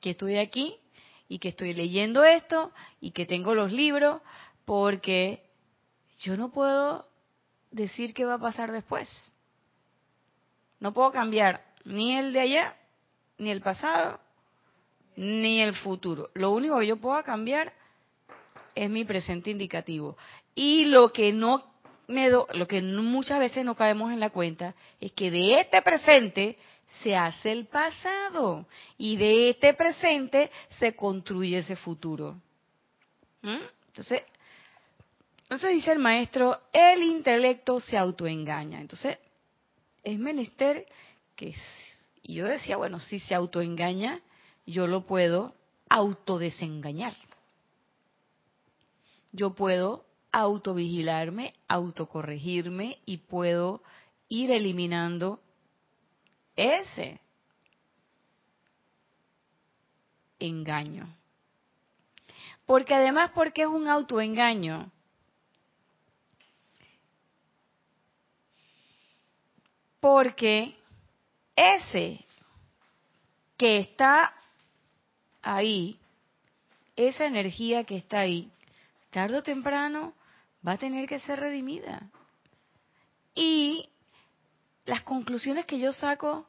que 0.00 0.10
estoy 0.10 0.38
aquí 0.38 0.78
y 1.28 1.38
que 1.38 1.50
estoy 1.50 1.74
leyendo 1.74 2.24
esto 2.24 2.72
y 2.98 3.10
que 3.10 3.26
tengo 3.26 3.54
los 3.54 3.70
libros 3.70 4.22
porque 4.64 5.44
yo 6.20 6.38
no 6.38 6.50
puedo 6.50 7.06
decir 7.70 8.14
qué 8.14 8.24
va 8.24 8.34
a 8.34 8.38
pasar 8.38 8.72
después. 8.72 9.06
No 10.80 10.94
puedo 10.94 11.12
cambiar 11.12 11.62
ni 11.84 12.16
el 12.16 12.32
de 12.32 12.40
allá, 12.40 12.76
ni 13.36 13.50
el 13.50 13.60
pasado, 13.60 14.18
ni 15.16 15.60
el 15.60 15.74
futuro. 15.74 16.30
Lo 16.34 16.50
único 16.50 16.78
que 16.78 16.86
yo 16.86 16.96
puedo 16.96 17.22
cambiar 17.22 17.72
es 18.74 18.90
mi 18.90 19.04
presente 19.04 19.50
indicativo. 19.50 20.16
Y 20.54 20.86
lo 20.86 21.12
que 21.12 21.32
no 21.32 21.64
me 22.08 22.30
do, 22.30 22.46
lo 22.54 22.66
que 22.66 22.82
muchas 22.82 23.38
veces 23.38 23.64
no 23.64 23.74
caemos 23.74 24.12
en 24.12 24.20
la 24.20 24.30
cuenta 24.30 24.74
es 25.00 25.12
que 25.12 25.30
de 25.30 25.60
este 25.60 25.82
presente 25.82 26.58
se 27.02 27.16
hace 27.16 27.52
el 27.52 27.66
pasado 27.66 28.66
y 28.98 29.16
de 29.16 29.50
este 29.50 29.74
presente 29.74 30.50
se 30.78 30.94
construye 30.94 31.58
ese 31.58 31.76
futuro. 31.76 32.40
¿Mm? 33.40 33.56
Entonces, 33.88 34.22
entonces 35.42 35.70
dice 35.70 35.92
el 35.92 35.98
maestro, 35.98 36.60
el 36.72 37.02
intelecto 37.02 37.80
se 37.80 37.96
autoengaña. 37.96 38.80
Entonces, 38.80 39.18
es 40.02 40.18
menester 40.18 40.86
que 41.36 41.54
Y 42.22 42.34
yo 42.34 42.46
decía, 42.46 42.76
bueno, 42.76 42.98
si 42.98 43.18
se 43.20 43.34
autoengaña, 43.34 44.20
yo 44.66 44.86
lo 44.86 45.06
puedo 45.06 45.54
autodesengañar. 45.88 47.14
Yo 49.32 49.54
puedo 49.54 50.04
autovigilarme, 50.30 51.54
autocorregirme 51.68 52.98
y 53.04 53.18
puedo 53.18 53.82
ir 54.28 54.50
eliminando 54.50 55.40
ese 56.56 57.20
engaño. 60.38 61.06
Porque 62.66 62.94
además, 62.94 63.30
porque 63.34 63.62
es 63.62 63.68
un 63.68 63.88
autoengaño? 63.88 64.90
Porque 70.00 70.74
ese 71.54 72.24
que 73.56 73.78
está 73.78 74.34
ahí, 75.42 75.98
esa 76.96 77.26
energía 77.26 77.84
que 77.84 77.96
está 77.96 78.20
ahí, 78.20 78.50
tarde 79.10 79.38
o 79.38 79.42
temprano 79.42 80.14
va 80.66 80.72
a 80.72 80.78
tener 80.78 81.08
que 81.08 81.20
ser 81.20 81.40
redimida. 81.40 82.10
Y 83.34 83.88
las 84.84 85.02
conclusiones 85.02 85.66
que 85.66 85.78
yo 85.78 85.92
saco 85.92 86.46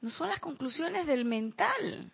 no 0.00 0.10
son 0.10 0.28
las 0.28 0.40
conclusiones 0.40 1.06
del 1.06 1.24
mental. 1.24 2.12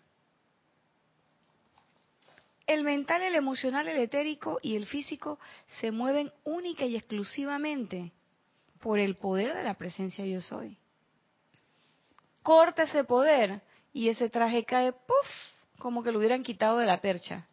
El 2.66 2.82
mental, 2.82 3.22
el 3.22 3.34
emocional, 3.34 3.86
el 3.88 3.98
etérico 3.98 4.58
y 4.62 4.76
el 4.76 4.86
físico 4.86 5.38
se 5.80 5.90
mueven 5.90 6.32
única 6.44 6.86
y 6.86 6.96
exclusivamente 6.96 8.12
por 8.80 8.98
el 8.98 9.16
poder 9.16 9.54
de 9.54 9.62
la 9.62 9.74
presencia 9.74 10.24
yo 10.24 10.40
soy. 10.40 10.78
Corta 12.42 12.84
ese 12.84 13.04
poder 13.04 13.62
y 13.92 14.08
ese 14.08 14.30
traje 14.30 14.64
cae, 14.64 14.92
puff, 14.92 15.53
como 15.78 16.02
que 16.02 16.12
lo 16.12 16.18
hubieran 16.18 16.42
quitado 16.42 16.78
de 16.78 16.86
la 16.86 17.00
percha. 17.00 17.46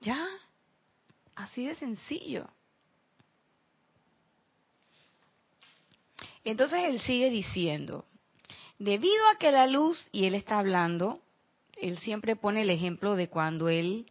Ya, 0.00 0.26
así 1.34 1.66
de 1.66 1.74
sencillo. 1.74 2.48
Entonces 6.44 6.84
él 6.84 7.00
sigue 7.00 7.30
diciendo, 7.30 8.06
debido 8.78 9.28
a 9.28 9.38
que 9.38 9.52
la 9.52 9.66
luz, 9.66 10.08
y 10.10 10.24
él 10.24 10.34
está 10.34 10.58
hablando 10.58 11.20
él 11.80 11.98
siempre 11.98 12.36
pone 12.36 12.62
el 12.62 12.70
ejemplo 12.70 13.16
de 13.16 13.28
cuando 13.28 13.68
él 13.68 14.06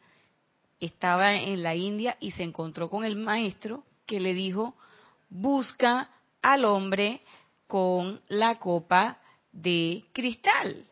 estaba 0.79 1.35
en 1.35 1.61
la 1.61 1.75
India 1.75 2.17
y 2.19 2.31
se 2.31 2.43
encontró 2.43 2.89
con 2.89 3.05
el 3.05 3.15
maestro 3.15 3.83
que 4.05 4.19
le 4.19 4.33
dijo, 4.33 4.75
busca 5.29 6.09
al 6.41 6.65
hombre 6.65 7.21
con 7.67 8.21
la 8.27 8.57
copa 8.57 9.19
de 9.51 10.03
cristal. 10.13 10.85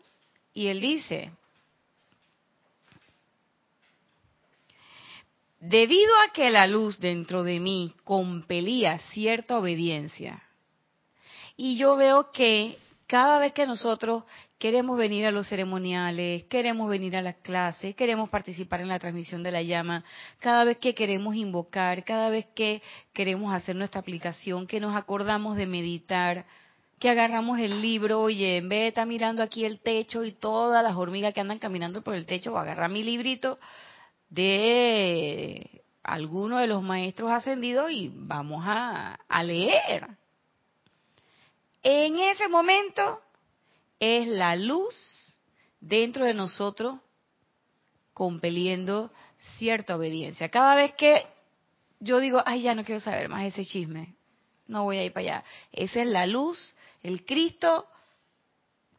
Y 0.53 0.67
él 0.67 0.81
dice, 0.81 1.31
debido 5.59 6.11
a 6.25 6.33
que 6.33 6.49
la 6.49 6.67
luz 6.67 6.99
dentro 6.99 7.43
de 7.43 7.59
mí 7.59 7.93
compelía 8.03 8.97
cierta 8.99 9.57
obediencia, 9.57 10.43
y 11.55 11.77
yo 11.77 11.95
veo 11.95 12.31
que 12.31 12.77
cada 13.07 13.39
vez 13.39 13.53
que 13.53 13.65
nosotros 13.65 14.23
queremos 14.59 14.97
venir 14.97 15.25
a 15.25 15.31
los 15.31 15.47
ceremoniales, 15.47 16.43
queremos 16.45 16.89
venir 16.89 17.15
a 17.15 17.21
las 17.21 17.35
clases, 17.35 17.95
queremos 17.95 18.29
participar 18.29 18.81
en 18.81 18.89
la 18.89 18.99
transmisión 18.99 19.43
de 19.43 19.51
la 19.51 19.61
llama, 19.61 20.03
cada 20.39 20.63
vez 20.63 20.77
que 20.77 20.93
queremos 20.93 21.35
invocar, 21.35 22.03
cada 22.03 22.29
vez 22.29 22.47
que 22.55 22.81
queremos 23.13 23.53
hacer 23.53 23.75
nuestra 23.75 24.01
aplicación, 24.01 24.67
que 24.67 24.79
nos 24.79 24.95
acordamos 24.95 25.55
de 25.57 25.67
meditar, 25.67 26.45
que 26.99 27.09
agarramos 27.09 27.59
el 27.59 27.81
libro, 27.81 28.19
oye, 28.19 28.57
en 28.57 28.69
vez 28.69 28.79
de 28.79 28.87
estar 28.87 29.07
mirando 29.07 29.43
aquí 29.43 29.65
el 29.65 29.79
techo 29.79 30.23
y 30.23 30.31
todas 30.31 30.83
las 30.83 30.95
hormigas 30.95 31.33
que 31.33 31.41
andan 31.41 31.59
caminando 31.59 32.01
por 32.01 32.15
el 32.15 32.25
techo, 32.25 32.51
voy 32.51 32.59
a 32.59 32.63
agarrar 32.63 32.89
mi 32.89 33.03
librito 33.03 33.57
de 34.29 35.83
alguno 36.03 36.59
de 36.59 36.67
los 36.67 36.81
maestros 36.81 37.31
ascendidos 37.31 37.91
y 37.91 38.09
vamos 38.13 38.63
a, 38.65 39.19
leer. 39.43 40.07
En 41.83 42.17
ese 42.17 42.47
momento 42.47 43.21
es 43.99 44.27
la 44.27 44.55
luz 44.55 44.95
dentro 45.79 46.25
de 46.25 46.33
nosotros 46.33 46.99
compeliendo 48.13 49.11
cierta 49.57 49.95
obediencia. 49.95 50.49
Cada 50.49 50.75
vez 50.75 50.93
que 50.93 51.25
yo 51.99 52.19
digo, 52.19 52.41
ay, 52.45 52.61
ya 52.61 52.73
no 52.73 52.83
quiero 52.83 53.01
saber 53.01 53.29
más 53.29 53.45
ese 53.45 53.63
chisme, 53.63 54.15
no 54.67 54.83
voy 54.83 54.97
a 54.97 55.03
ir 55.03 55.13
para 55.13 55.23
allá. 55.23 55.43
Esa 55.71 56.01
es 56.01 56.07
la 56.07 56.25
luz, 56.25 56.75
el 57.03 57.25
Cristo 57.25 57.87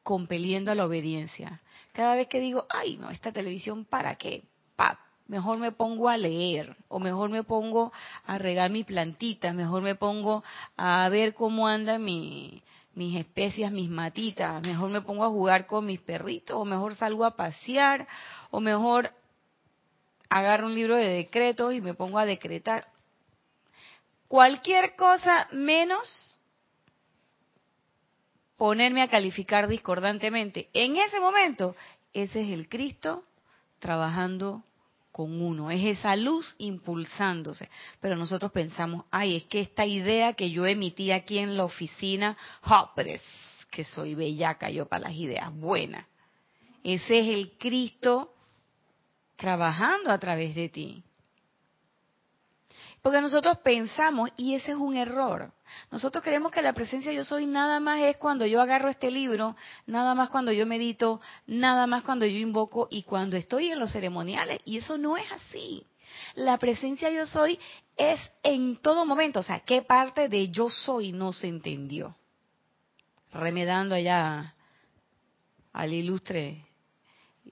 compeliendo 0.02 0.72
a 0.72 0.74
la 0.74 0.86
obediencia. 0.86 1.60
Cada 1.92 2.14
vez 2.14 2.28
que 2.28 2.40
digo, 2.40 2.66
ay, 2.70 2.96
no, 2.96 3.10
esta 3.10 3.32
televisión, 3.32 3.84
¿para 3.84 4.16
qué? 4.16 4.44
Pa, 4.76 4.98
mejor 5.28 5.58
me 5.58 5.72
pongo 5.72 6.08
a 6.08 6.16
leer, 6.16 6.74
o 6.88 6.98
mejor 6.98 7.30
me 7.30 7.44
pongo 7.44 7.92
a 8.26 8.38
regar 8.38 8.70
mi 8.70 8.82
plantita, 8.82 9.52
mejor 9.52 9.82
me 9.82 9.94
pongo 9.94 10.42
a 10.76 11.08
ver 11.10 11.34
cómo 11.34 11.68
anda 11.68 11.98
mi, 11.98 12.62
mis 12.94 13.16
especias, 13.16 13.70
mis 13.70 13.90
matitas, 13.90 14.60
mejor 14.62 14.90
me 14.90 15.02
pongo 15.02 15.24
a 15.24 15.28
jugar 15.28 15.66
con 15.66 15.86
mis 15.86 16.00
perritos, 16.00 16.56
o 16.56 16.64
mejor 16.64 16.94
salgo 16.96 17.24
a 17.24 17.36
pasear, 17.36 18.08
o 18.50 18.60
mejor 18.60 19.12
agarro 20.30 20.66
un 20.66 20.74
libro 20.74 20.96
de 20.96 21.08
decretos 21.08 21.74
y 21.74 21.80
me 21.80 21.94
pongo 21.94 22.18
a 22.18 22.26
decretar. 22.26 22.88
Cualquier 24.26 24.96
cosa 24.96 25.46
menos 25.52 26.40
ponerme 28.56 29.02
a 29.02 29.08
calificar 29.08 29.68
discordantemente. 29.68 30.68
En 30.72 30.96
ese 30.96 31.20
momento, 31.20 31.76
ese 32.12 32.40
es 32.40 32.48
el 32.50 32.68
Cristo 32.68 33.24
trabajando 33.78 34.64
con 35.12 35.40
uno, 35.40 35.70
es 35.70 35.84
esa 35.84 36.14
luz 36.16 36.54
impulsándose. 36.58 37.68
Pero 38.00 38.16
nosotros 38.16 38.52
pensamos, 38.52 39.04
ay, 39.10 39.36
es 39.36 39.44
que 39.44 39.60
esta 39.60 39.86
idea 39.86 40.34
que 40.34 40.50
yo 40.50 40.66
emití 40.66 41.10
aquí 41.12 41.38
en 41.38 41.56
la 41.56 41.64
oficina, 41.64 42.36
oh, 42.64 42.90
que 43.70 43.84
soy 43.84 44.14
bellaca 44.14 44.70
yo 44.70 44.86
para 44.86 45.08
las 45.08 45.14
ideas 45.14 45.54
buenas. 45.54 46.06
Ese 46.84 47.18
es 47.18 47.28
el 47.28 47.52
Cristo 47.58 48.32
trabajando 49.36 50.10
a 50.10 50.18
través 50.18 50.54
de 50.54 50.68
ti. 50.68 51.02
Porque 53.02 53.20
nosotros 53.20 53.58
pensamos, 53.58 54.30
y 54.36 54.54
ese 54.54 54.72
es 54.72 54.76
un 54.76 54.96
error, 54.96 55.52
nosotros 55.90 56.24
creemos 56.24 56.52
que 56.52 56.62
la 56.62 56.72
presencia 56.72 57.12
yo 57.12 57.24
soy 57.24 57.46
nada 57.46 57.80
más 57.80 58.00
es 58.00 58.16
cuando 58.16 58.46
yo 58.46 58.60
agarro 58.60 58.88
este 58.88 59.10
libro, 59.10 59.56
nada 59.86 60.14
más 60.14 60.30
cuando 60.30 60.52
yo 60.52 60.66
medito, 60.66 61.20
nada 61.46 61.86
más 61.86 62.02
cuando 62.02 62.26
yo 62.26 62.38
invoco 62.38 62.88
y 62.90 63.02
cuando 63.02 63.36
estoy 63.36 63.70
en 63.70 63.78
los 63.78 63.92
ceremoniales. 63.92 64.60
Y 64.64 64.78
eso 64.78 64.98
no 64.98 65.16
es 65.16 65.30
así. 65.32 65.84
La 66.34 66.58
presencia 66.58 67.10
yo 67.10 67.26
soy 67.26 67.58
es 67.96 68.20
en 68.42 68.76
todo 68.76 69.04
momento. 69.04 69.40
O 69.40 69.42
sea, 69.42 69.60
¿qué 69.60 69.82
parte 69.82 70.28
de 70.28 70.48
yo 70.48 70.70
soy 70.70 71.12
no 71.12 71.32
se 71.32 71.48
entendió? 71.48 72.16
Remedando 73.32 73.94
allá 73.94 74.54
al 75.72 75.92
ilustre 75.92 76.64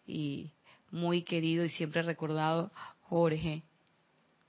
y 0.06 0.50
muy 0.90 1.22
querido 1.22 1.64
y 1.64 1.70
siempre 1.70 2.02
recordado 2.02 2.70
Jorge. 3.02 3.62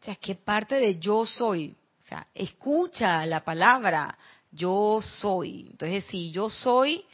O 0.01 0.05
sea, 0.05 0.15
¿qué 0.15 0.35
parte 0.35 0.75
de 0.75 0.99
yo 0.99 1.25
soy? 1.25 1.75
O 1.99 2.03
sea, 2.03 2.25
escucha 2.33 3.25
la 3.25 3.43
palabra, 3.43 4.17
yo 4.51 4.99
soy. 5.01 5.67
Entonces, 5.71 6.05
si 6.05 6.31
yo 6.31 6.49
soy, 6.49 7.05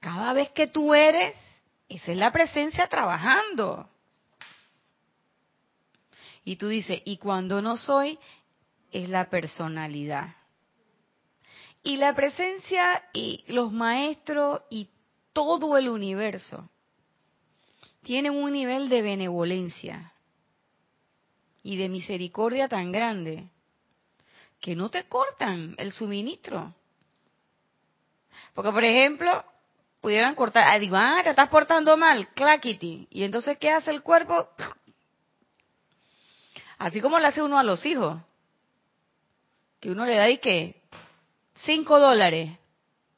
cada 0.00 0.32
vez 0.32 0.50
que 0.50 0.68
tú 0.68 0.94
eres, 0.94 1.34
esa 1.88 2.12
es 2.12 2.18
la 2.18 2.32
presencia 2.32 2.86
trabajando. 2.86 3.88
Y 6.44 6.56
tú 6.56 6.68
dices, 6.68 7.00
y 7.04 7.16
cuando 7.16 7.62
no 7.62 7.76
soy, 7.76 8.18
es 8.92 9.08
la 9.08 9.28
personalidad. 9.28 10.36
Y 11.82 11.96
la 11.96 12.14
presencia 12.14 13.02
y 13.12 13.44
los 13.48 13.72
maestros 13.72 14.62
y 14.70 14.88
todo 15.32 15.76
el 15.76 15.88
universo 15.88 16.70
tienen 18.02 18.34
un 18.34 18.52
nivel 18.52 18.88
de 18.88 19.02
benevolencia 19.02 20.13
y 21.64 21.76
de 21.76 21.88
misericordia 21.88 22.68
tan 22.68 22.92
grande 22.92 23.48
que 24.60 24.76
no 24.76 24.90
te 24.90 25.04
cortan 25.08 25.74
el 25.78 25.90
suministro. 25.90 26.74
Porque, 28.54 28.70
por 28.70 28.84
ejemplo, 28.84 29.44
pudieran 30.00 30.34
cortar, 30.34 30.64
ah, 30.68 31.18
ah, 31.18 31.22
te 31.24 31.30
estás 31.30 31.48
portando 31.48 31.96
mal, 31.96 32.28
claquiti. 32.34 33.08
Y 33.10 33.24
entonces, 33.24 33.58
¿qué 33.58 33.70
hace 33.70 33.90
el 33.90 34.02
cuerpo? 34.02 34.48
Así 36.78 37.00
como 37.00 37.18
le 37.18 37.26
hace 37.26 37.42
uno 37.42 37.58
a 37.58 37.62
los 37.64 37.84
hijos. 37.86 38.20
Que 39.80 39.90
uno 39.90 40.04
le 40.04 40.16
da 40.16 40.28
y 40.28 40.38
que 40.38 40.82
cinco 41.62 41.98
dólares 41.98 42.50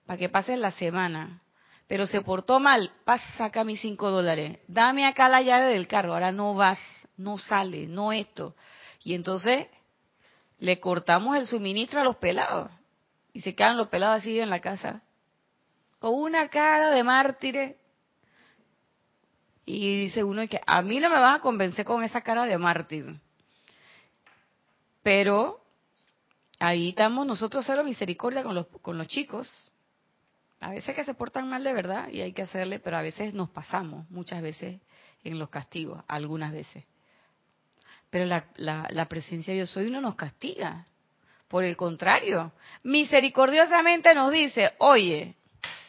para 0.06 0.18
que 0.18 0.28
pases 0.28 0.58
la 0.58 0.70
semana. 0.70 1.42
Pero 1.86 2.06
se 2.06 2.20
portó 2.20 2.58
mal, 2.58 2.92
pasa 3.04 3.46
acá 3.46 3.62
mis 3.62 3.80
cinco 3.80 4.10
dólares. 4.10 4.58
Dame 4.66 5.06
acá 5.06 5.28
la 5.28 5.42
llave 5.42 5.72
del 5.72 5.86
carro. 5.86 6.14
Ahora 6.14 6.32
no 6.32 6.54
vas, 6.54 6.80
no 7.16 7.38
sale, 7.38 7.86
no 7.86 8.12
esto. 8.12 8.56
Y 9.04 9.14
entonces 9.14 9.68
le 10.58 10.80
cortamos 10.80 11.36
el 11.36 11.46
suministro 11.46 12.00
a 12.00 12.04
los 12.04 12.16
pelados 12.16 12.70
y 13.32 13.42
se 13.42 13.54
quedan 13.54 13.76
los 13.76 13.88
pelados 13.88 14.18
así 14.18 14.40
en 14.40 14.50
la 14.50 14.60
casa 14.60 15.02
con 15.98 16.14
una 16.14 16.48
cara 16.48 16.90
de 16.90 17.04
mártires. 17.04 17.76
Y 19.64 20.04
dice 20.04 20.22
uno 20.22 20.46
que 20.48 20.60
a 20.64 20.82
mí 20.82 21.00
no 21.00 21.08
me 21.10 21.18
vas 21.18 21.38
a 21.38 21.42
convencer 21.42 21.84
con 21.84 22.04
esa 22.04 22.20
cara 22.20 22.46
de 22.46 22.56
mártir. 22.56 23.14
Pero 25.02 25.60
ahí 26.58 26.90
estamos 26.90 27.26
nosotros 27.26 27.64
cero 27.66 27.82
misericordia 27.84 28.42
con 28.42 28.54
los, 28.54 28.66
con 28.80 28.96
los 28.96 29.08
chicos. 29.08 29.72
A 30.60 30.70
veces 30.70 30.94
que 30.94 31.04
se 31.04 31.14
portan 31.14 31.48
mal 31.48 31.62
de 31.64 31.72
verdad 31.72 32.08
y 32.10 32.22
hay 32.22 32.32
que 32.32 32.42
hacerle, 32.42 32.78
pero 32.78 32.96
a 32.96 33.02
veces 33.02 33.34
nos 33.34 33.50
pasamos, 33.50 34.08
muchas 34.10 34.42
veces 34.42 34.80
en 35.22 35.38
los 35.38 35.50
castigos, 35.50 36.02
algunas 36.08 36.52
veces. 36.52 36.84
Pero 38.10 38.24
la, 38.24 38.46
la, 38.56 38.86
la 38.90 39.06
presencia 39.06 39.52
de 39.52 39.60
yo 39.60 39.66
soy 39.66 39.90
no 39.90 40.00
nos 40.00 40.14
castiga. 40.14 40.86
Por 41.48 41.62
el 41.64 41.76
contrario, 41.76 42.52
misericordiosamente 42.82 44.14
nos 44.14 44.32
dice, 44.32 44.72
oye, 44.78 45.36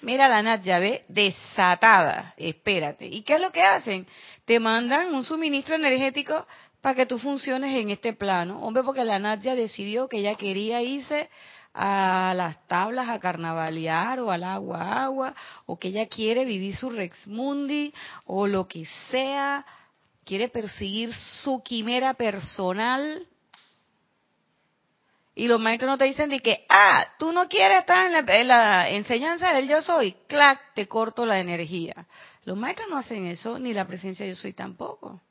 mira 0.01 0.27
la 0.27 0.41
Nat 0.43 0.63
ve 0.63 1.05
desatada, 1.07 2.33
espérate. 2.37 3.07
¿Y 3.07 3.23
qué 3.23 3.35
es 3.35 3.41
lo 3.41 3.51
que 3.51 3.63
hacen? 3.63 4.05
Te 4.45 4.59
mandan 4.59 5.15
un 5.15 5.23
suministro 5.23 5.75
energético 5.75 6.45
para 6.81 6.95
que 6.95 7.05
tú 7.05 7.17
funciones 7.17 7.75
en 7.75 7.89
este 7.89 8.13
plano. 8.13 8.61
Hombre, 8.61 8.83
porque 8.83 9.03
la 9.03 9.19
Nat 9.19 9.41
ya 9.41 9.55
decidió 9.55 10.07
que 10.07 10.17
ella 10.17 10.35
quería 10.35 10.81
irse 10.81 11.29
a 11.77 12.33
las 12.35 12.67
tablas 12.67 13.07
a 13.07 13.19
carnavalear 13.19 14.19
o 14.19 14.31
al 14.31 14.43
agua 14.43 15.03
agua, 15.03 15.35
o 15.65 15.77
que 15.77 15.89
ella 15.89 16.07
quiere 16.07 16.43
vivir 16.43 16.75
su 16.75 16.89
Rex 16.89 17.27
Mundi, 17.27 17.93
o 18.25 18.47
lo 18.47 18.67
que 18.67 18.85
sea, 19.11 19.65
quiere 20.25 20.49
perseguir 20.49 21.13
su 21.13 21.61
quimera 21.63 22.15
personal 22.15 23.27
y 25.37 25.47
los 25.47 25.59
maestros 25.59 25.91
no 25.91 25.99
te 25.99 26.05
dicen 26.05 26.31
de 26.31 26.39
que, 26.39 26.65
ah, 26.67 27.05
tú 27.19 27.31
no 27.31 27.47
quieres 27.47 27.81
estar 27.81 28.11
en 28.11 28.47
la, 28.47 28.89
enseñanza 28.89 29.53
del 29.53 29.67
yo 29.67 29.83
soy, 29.83 30.13
clac, 30.27 30.73
te 30.73 30.87
corto 30.87 31.27
la 31.27 31.37
energía. 31.37 32.07
Los 32.43 32.57
maestros 32.57 32.89
no 32.89 32.97
hacen 32.97 33.27
eso, 33.27 33.59
ni 33.59 33.71
la 33.71 33.85
presencia 33.85 34.25
yo 34.25 34.33
soy 34.33 34.53
tampoco. 34.53 35.21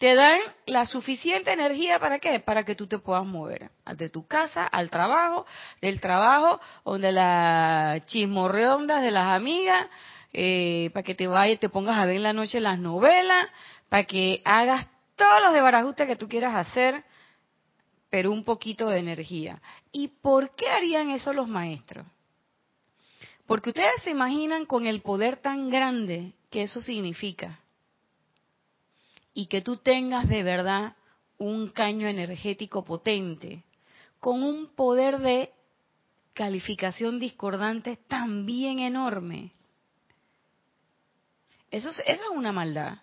Te 0.00 0.14
dan 0.14 0.40
la 0.64 0.86
suficiente 0.86 1.52
energía 1.52 1.98
para 1.98 2.18
qué? 2.20 2.40
Para 2.40 2.64
que 2.64 2.74
tú 2.74 2.86
te 2.86 2.98
puedas 2.98 3.26
mover. 3.26 3.70
De 3.98 4.08
tu 4.08 4.26
casa 4.26 4.66
al 4.66 4.88
trabajo, 4.88 5.44
del 5.82 6.00
trabajo, 6.00 6.58
donde 6.86 7.12
la 7.12 8.02
chismorreondas 8.06 9.02
de 9.02 9.10
las 9.10 9.26
amigas, 9.26 9.88
eh, 10.32 10.88
para 10.94 11.02
que 11.02 11.14
te 11.14 11.26
vayas, 11.26 11.60
te 11.60 11.68
pongas 11.68 11.98
a 11.98 12.06
ver 12.06 12.16
en 12.16 12.22
la 12.22 12.32
noche 12.32 12.60
las 12.60 12.78
novelas, 12.78 13.48
para 13.90 14.04
que 14.04 14.40
hagas 14.46 14.86
todos 15.16 15.42
los 15.42 15.52
debarajustes 15.52 16.06
que 16.06 16.16
tú 16.16 16.28
quieras 16.30 16.54
hacer 16.54 17.04
pero 18.08 18.32
un 18.32 18.42
poquito 18.42 18.88
de 18.88 19.00
energía. 19.00 19.60
¿Y 19.92 20.08
por 20.08 20.54
qué 20.56 20.68
harían 20.68 21.10
eso 21.10 21.34
los 21.34 21.46
maestros? 21.46 22.06
Porque 23.44 23.68
ustedes 23.68 24.02
se 24.02 24.10
imaginan 24.10 24.64
con 24.64 24.86
el 24.86 25.02
poder 25.02 25.36
tan 25.36 25.68
grande 25.68 26.32
que 26.50 26.62
eso 26.62 26.80
significa. 26.80 27.59
Y 29.32 29.46
que 29.46 29.62
tú 29.62 29.76
tengas 29.76 30.28
de 30.28 30.42
verdad 30.42 30.96
un 31.38 31.68
caño 31.68 32.06
energético 32.06 32.84
potente, 32.84 33.64
con 34.18 34.42
un 34.42 34.74
poder 34.74 35.18
de 35.18 35.52
calificación 36.34 37.18
discordante 37.18 37.98
también 38.08 38.80
enorme. 38.80 39.52
Eso 41.70 41.88
eso 41.88 42.02
es 42.04 42.30
una 42.34 42.52
maldad. 42.52 42.98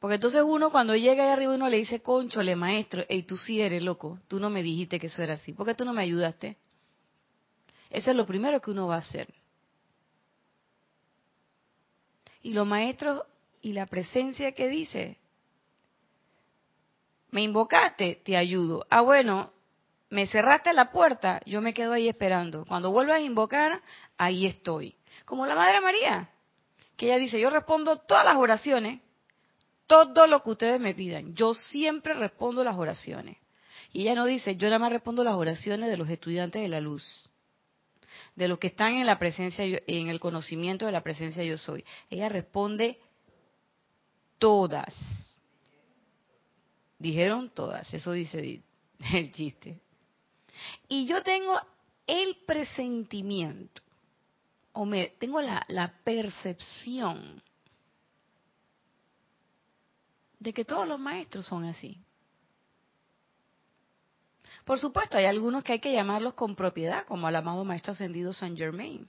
Porque 0.00 0.14
entonces 0.14 0.42
uno 0.44 0.70
cuando 0.70 0.94
llega 0.94 1.24
ahí 1.24 1.30
arriba 1.30 1.54
uno 1.54 1.68
le 1.68 1.78
dice, 1.78 2.00
conchole 2.00 2.54
maestro, 2.54 3.02
y 3.08 3.22
tú 3.22 3.36
sí 3.36 3.60
eres 3.60 3.82
loco, 3.82 4.20
tú 4.28 4.38
no 4.38 4.48
me 4.48 4.62
dijiste 4.62 5.00
que 5.00 5.08
eso 5.08 5.22
era 5.22 5.34
así, 5.34 5.52
¿por 5.52 5.66
qué 5.66 5.74
tú 5.74 5.84
no 5.84 5.92
me 5.92 6.02
ayudaste? 6.02 6.56
Eso 7.90 8.10
es 8.10 8.16
lo 8.16 8.26
primero 8.26 8.60
que 8.60 8.70
uno 8.70 8.86
va 8.86 8.96
a 8.96 8.98
hacer. 8.98 9.32
Y 12.42 12.52
los 12.52 12.66
maestros 12.66 13.22
y 13.60 13.72
la 13.72 13.86
presencia 13.86 14.52
que 14.52 14.68
dice, 14.68 15.18
me 17.30 17.42
invocaste, 17.42 18.20
te 18.24 18.36
ayudo. 18.36 18.86
Ah, 18.90 19.00
bueno, 19.00 19.52
me 20.10 20.26
cerraste 20.26 20.72
la 20.72 20.90
puerta, 20.90 21.40
yo 21.46 21.60
me 21.60 21.74
quedo 21.74 21.92
ahí 21.92 22.08
esperando. 22.08 22.64
Cuando 22.66 22.90
vuelvas 22.90 23.16
a 23.16 23.20
invocar, 23.20 23.82
ahí 24.16 24.46
estoy. 24.46 24.96
Como 25.24 25.46
la 25.46 25.54
Madre 25.54 25.80
María, 25.80 26.30
que 26.96 27.06
ella 27.06 27.18
dice, 27.18 27.40
yo 27.40 27.50
respondo 27.50 27.96
todas 27.98 28.24
las 28.24 28.36
oraciones 28.36 29.00
todo 29.88 30.26
lo 30.26 30.42
que 30.42 30.50
ustedes 30.50 30.78
me 30.78 30.94
pidan. 30.94 31.34
Yo 31.34 31.54
siempre 31.54 32.14
respondo 32.14 32.62
las 32.62 32.76
oraciones. 32.76 33.38
Y 33.92 34.02
ella 34.02 34.14
no 34.14 34.26
dice, 34.26 34.54
yo 34.56 34.68
nada 34.68 34.78
más 34.78 34.92
respondo 34.92 35.24
las 35.24 35.34
oraciones 35.34 35.88
de 35.88 35.96
los 35.96 36.10
estudiantes 36.10 36.60
de 36.60 36.68
la 36.68 36.78
luz, 36.78 37.28
de 38.36 38.48
los 38.48 38.58
que 38.58 38.66
están 38.68 38.96
en 38.96 39.06
la 39.06 39.18
presencia, 39.18 39.64
en 39.64 40.08
el 40.08 40.20
conocimiento 40.20 40.84
de 40.84 40.92
la 40.92 41.02
presencia 41.02 41.42
yo 41.42 41.56
soy. 41.56 41.84
Ella 42.10 42.28
responde 42.28 42.98
todas. 44.38 44.94
Dijeron 46.98 47.50
todas, 47.50 47.92
eso 47.92 48.12
dice 48.12 48.62
el 49.12 49.32
chiste. 49.32 49.80
Y 50.88 51.06
yo 51.06 51.22
tengo 51.22 51.60
el 52.06 52.36
presentimiento, 52.46 53.82
o 54.72 54.84
me 54.84 55.08
tengo 55.18 55.40
la, 55.40 55.64
la 55.68 55.92
percepción 56.02 57.42
de 60.40 60.52
que 60.52 60.64
todos 60.64 60.88
los 60.88 60.98
maestros 60.98 61.46
son 61.46 61.64
así. 61.64 62.00
Por 64.64 64.78
supuesto, 64.78 65.16
hay 65.16 65.24
algunos 65.24 65.64
que 65.64 65.74
hay 65.74 65.78
que 65.80 65.92
llamarlos 65.92 66.34
con 66.34 66.54
propiedad, 66.54 67.06
como 67.06 67.28
el 67.28 67.36
amado 67.36 67.64
Maestro 67.64 67.92
Ascendido 67.92 68.32
San 68.32 68.56
Germain. 68.56 69.08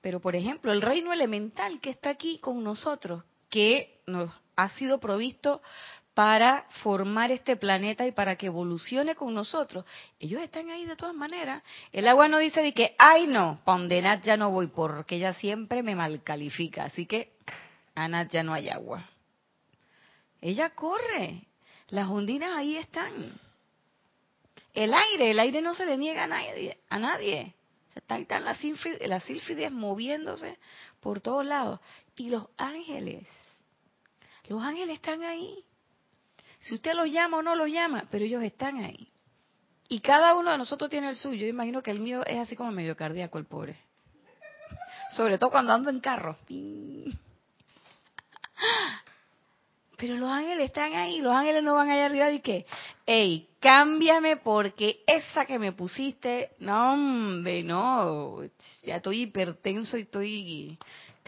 Pero, 0.00 0.20
por 0.20 0.36
ejemplo, 0.36 0.72
el 0.72 0.82
reino 0.82 1.12
elemental 1.12 1.80
que 1.80 1.90
está 1.90 2.10
aquí 2.10 2.38
con 2.38 2.62
nosotros, 2.62 3.24
que 3.50 3.97
nos 4.08 4.30
ha 4.56 4.70
sido 4.70 4.98
provisto 4.98 5.62
para 6.14 6.66
formar 6.82 7.30
este 7.30 7.56
planeta 7.56 8.04
y 8.04 8.10
para 8.10 8.34
que 8.34 8.46
evolucione 8.46 9.14
con 9.14 9.32
nosotros, 9.32 9.84
ellos 10.18 10.42
están 10.42 10.68
ahí 10.68 10.84
de 10.84 10.96
todas 10.96 11.14
maneras. 11.14 11.62
El 11.92 12.08
agua 12.08 12.26
no 12.26 12.38
dice 12.38 12.60
de 12.60 12.74
que, 12.74 12.96
ay 12.98 13.28
no, 13.28 13.60
para 13.64 14.20
ya 14.20 14.36
no 14.36 14.50
voy, 14.50 14.66
porque 14.66 15.14
ella 15.14 15.32
siempre 15.32 15.84
me 15.84 15.94
malcalifica, 15.94 16.86
así 16.86 17.06
que 17.06 17.34
a 17.94 18.08
Nat 18.08 18.30
ya 18.32 18.42
no 18.42 18.52
hay 18.52 18.68
agua. 18.68 19.08
Ella 20.40 20.70
corre. 20.70 21.46
Las 21.88 22.08
ondinas 22.08 22.50
ahí 22.56 22.76
están. 22.76 23.32
El 24.74 24.94
aire, 24.94 25.30
el 25.30 25.38
aire 25.38 25.62
no 25.62 25.74
se 25.74 25.86
le 25.86 25.96
niega 25.96 26.24
a 26.24 26.26
nadie. 26.26 26.78
A 26.88 26.98
nadie. 26.98 27.54
Están, 27.94 28.26
las, 28.44 28.60
las 29.00 29.24
sílfides 29.24 29.72
moviéndose 29.72 30.58
por 31.00 31.20
todos 31.20 31.44
lados. 31.44 31.80
Y 32.16 32.30
los 32.30 32.46
ángeles. 32.56 33.26
Los 34.48 34.62
ángeles 34.62 34.96
están 34.96 35.22
ahí. 35.22 35.64
Si 36.60 36.74
usted 36.74 36.94
los 36.94 37.10
llama 37.10 37.38
o 37.38 37.42
no 37.42 37.54
los 37.54 37.68
llama, 37.68 38.04
pero 38.10 38.24
ellos 38.24 38.42
están 38.42 38.78
ahí. 38.78 39.08
Y 39.88 40.00
cada 40.00 40.34
uno 40.34 40.50
de 40.50 40.58
nosotros 40.58 40.90
tiene 40.90 41.08
el 41.10 41.16
suyo. 41.16 41.42
Yo 41.42 41.46
imagino 41.46 41.82
que 41.82 41.90
el 41.90 42.00
mío 42.00 42.24
es 42.26 42.38
así 42.38 42.56
como 42.56 42.72
medio 42.72 42.96
cardíaco, 42.96 43.38
el 43.38 43.44
pobre. 43.44 43.78
Sobre 45.12 45.38
todo 45.38 45.50
cuando 45.50 45.72
ando 45.72 45.90
en 45.90 46.00
carro. 46.00 46.36
Pero 49.96 50.16
los 50.16 50.30
ángeles 50.30 50.66
están 50.66 50.94
ahí, 50.94 51.20
los 51.20 51.32
ángeles 51.32 51.62
no 51.62 51.74
van 51.74 51.90
allá 51.90 52.06
arriba 52.06 52.30
y 52.30 52.40
que, 52.40 52.66
hey, 53.04 53.48
cámbiame 53.58 54.36
porque 54.36 55.02
esa 55.06 55.44
que 55.44 55.58
me 55.58 55.72
pusiste, 55.72 56.52
no, 56.60 56.92
hombre, 56.92 57.64
no, 57.64 58.44
ya 58.84 58.96
estoy 58.96 59.22
hipertenso 59.22 59.98
y 59.98 60.02
estoy 60.02 60.78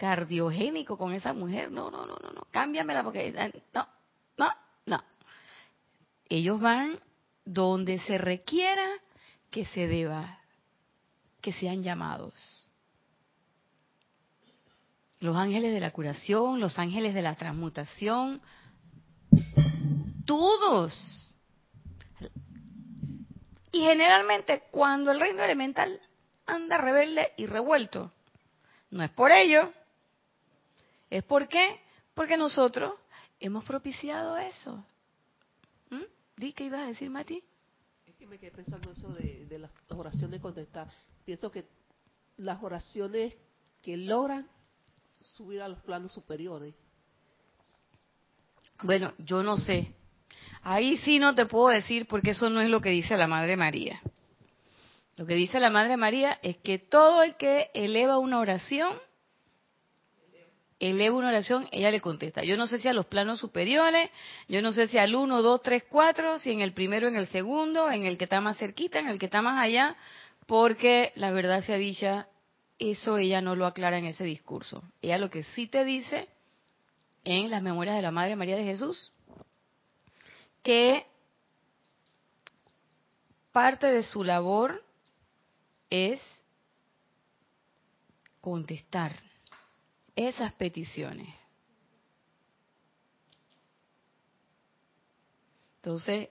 cardiogénico 0.01 0.97
con 0.97 1.13
esa 1.13 1.31
mujer, 1.31 1.71
no, 1.71 1.91
no, 1.91 2.07
no, 2.07 2.15
no, 2.15 2.31
no, 2.31 2.41
cámbiamela 2.49 3.03
porque, 3.03 3.31
no, 3.71 3.87
no, 4.35 4.51
no. 4.87 5.03
Ellos 6.27 6.59
van 6.59 6.97
donde 7.45 7.99
se 7.99 8.17
requiera 8.17 8.89
que 9.51 9.63
se 9.63 9.85
deba, 9.85 10.39
que 11.39 11.53
sean 11.53 11.83
llamados. 11.83 12.67
Los 15.19 15.37
ángeles 15.37 15.71
de 15.71 15.79
la 15.79 15.91
curación, 15.91 16.59
los 16.59 16.79
ángeles 16.79 17.13
de 17.13 17.21
la 17.21 17.35
transmutación, 17.35 18.41
todos. 20.25 21.35
Y 23.71 23.81
generalmente 23.81 24.63
cuando 24.71 25.11
el 25.11 25.19
reino 25.19 25.43
elemental 25.43 26.01
anda 26.47 26.79
rebelde 26.79 27.33
y 27.37 27.45
revuelto, 27.45 28.11
no 28.89 29.03
es 29.03 29.11
por 29.11 29.31
ello, 29.31 29.71
es 31.11 31.23
porque 31.23 31.79
porque 32.15 32.37
nosotros 32.37 32.95
hemos 33.39 33.63
propiciado 33.63 34.35
eso. 34.37 34.83
¿Mm? 35.91 36.03
¿Di 36.37 36.53
qué 36.53 36.63
ibas 36.63 36.81
a 36.81 36.87
decir, 36.87 37.11
Mati? 37.11 37.43
Es 38.07 38.15
que 38.15 38.25
me 38.25 38.39
quedé 38.39 38.51
pensando 38.51 38.91
eso 38.91 39.09
de, 39.09 39.45
de 39.45 39.59
las 39.59 39.71
oraciones 39.89 40.41
contestar. 40.41 40.91
Pienso 41.23 41.51
que 41.51 41.67
las 42.37 42.63
oraciones 42.63 43.35
que 43.83 43.95
logran 43.97 44.49
subir 45.21 45.61
a 45.61 45.67
los 45.67 45.79
planos 45.81 46.11
superiores 46.11 46.73
bueno, 48.83 49.13
yo 49.19 49.43
no 49.43 49.57
sé. 49.57 49.93
Ahí 50.63 50.97
sí 50.97 51.19
no 51.19 51.35
te 51.35 51.45
puedo 51.45 51.69
decir 51.69 52.07
porque 52.07 52.31
eso 52.31 52.49
no 52.49 52.61
es 52.61 52.69
lo 52.69 52.81
que 52.81 52.89
dice 52.89 53.17
la 53.17 53.27
Madre 53.27 53.57
María. 53.57 54.01
Lo 55.17 55.25
que 55.25 55.35
dice 55.35 55.59
la 55.59 55.69
Madre 55.69 55.97
María 55.97 56.39
es 56.41 56.57
que 56.57 56.79
todo 56.79 57.21
el 57.21 57.35
que 57.35 57.69
eleva 57.73 58.17
una 58.17 58.39
oración, 58.39 58.93
eleva 60.81 61.15
una 61.15 61.27
oración, 61.27 61.67
ella 61.71 61.91
le 61.91 62.01
contesta. 62.01 62.43
Yo 62.43 62.57
no 62.57 62.65
sé 62.65 62.79
si 62.79 62.87
a 62.87 62.93
los 62.93 63.05
planos 63.05 63.39
superiores, 63.39 64.09
yo 64.47 64.61
no 64.63 64.73
sé 64.73 64.87
si 64.87 64.97
al 64.97 65.13
1, 65.13 65.41
2, 65.41 65.61
3, 65.61 65.83
4, 65.87 66.39
si 66.39 66.51
en 66.51 66.61
el 66.61 66.73
primero, 66.73 67.07
en 67.07 67.15
el 67.15 67.27
segundo, 67.27 67.91
en 67.91 68.05
el 68.05 68.17
que 68.17 68.23
está 68.23 68.41
más 68.41 68.57
cerquita, 68.57 68.99
en 68.99 69.07
el 69.07 69.19
que 69.19 69.27
está 69.27 69.43
más 69.43 69.63
allá, 69.63 69.95
porque 70.47 71.13
la 71.15 71.29
verdad 71.29 71.63
sea 71.63 71.77
dicha, 71.77 72.27
eso 72.79 73.17
ella 73.19 73.41
no 73.41 73.55
lo 73.55 73.67
aclara 73.67 73.99
en 73.99 74.05
ese 74.05 74.23
discurso. 74.23 74.83
Ella 75.03 75.19
lo 75.19 75.29
que 75.29 75.43
sí 75.43 75.67
te 75.67 75.85
dice 75.85 76.27
en 77.23 77.51
las 77.51 77.61
memorias 77.61 77.95
de 77.95 78.01
la 78.01 78.11
Madre 78.11 78.35
María 78.35 78.55
de 78.55 78.63
Jesús, 78.63 79.13
que 80.63 81.05
parte 83.51 83.85
de 83.85 84.01
su 84.01 84.23
labor 84.23 84.83
es 85.91 86.19
contestar 88.39 89.13
esas 90.15 90.53
peticiones. 90.53 91.33
Entonces, 95.77 96.29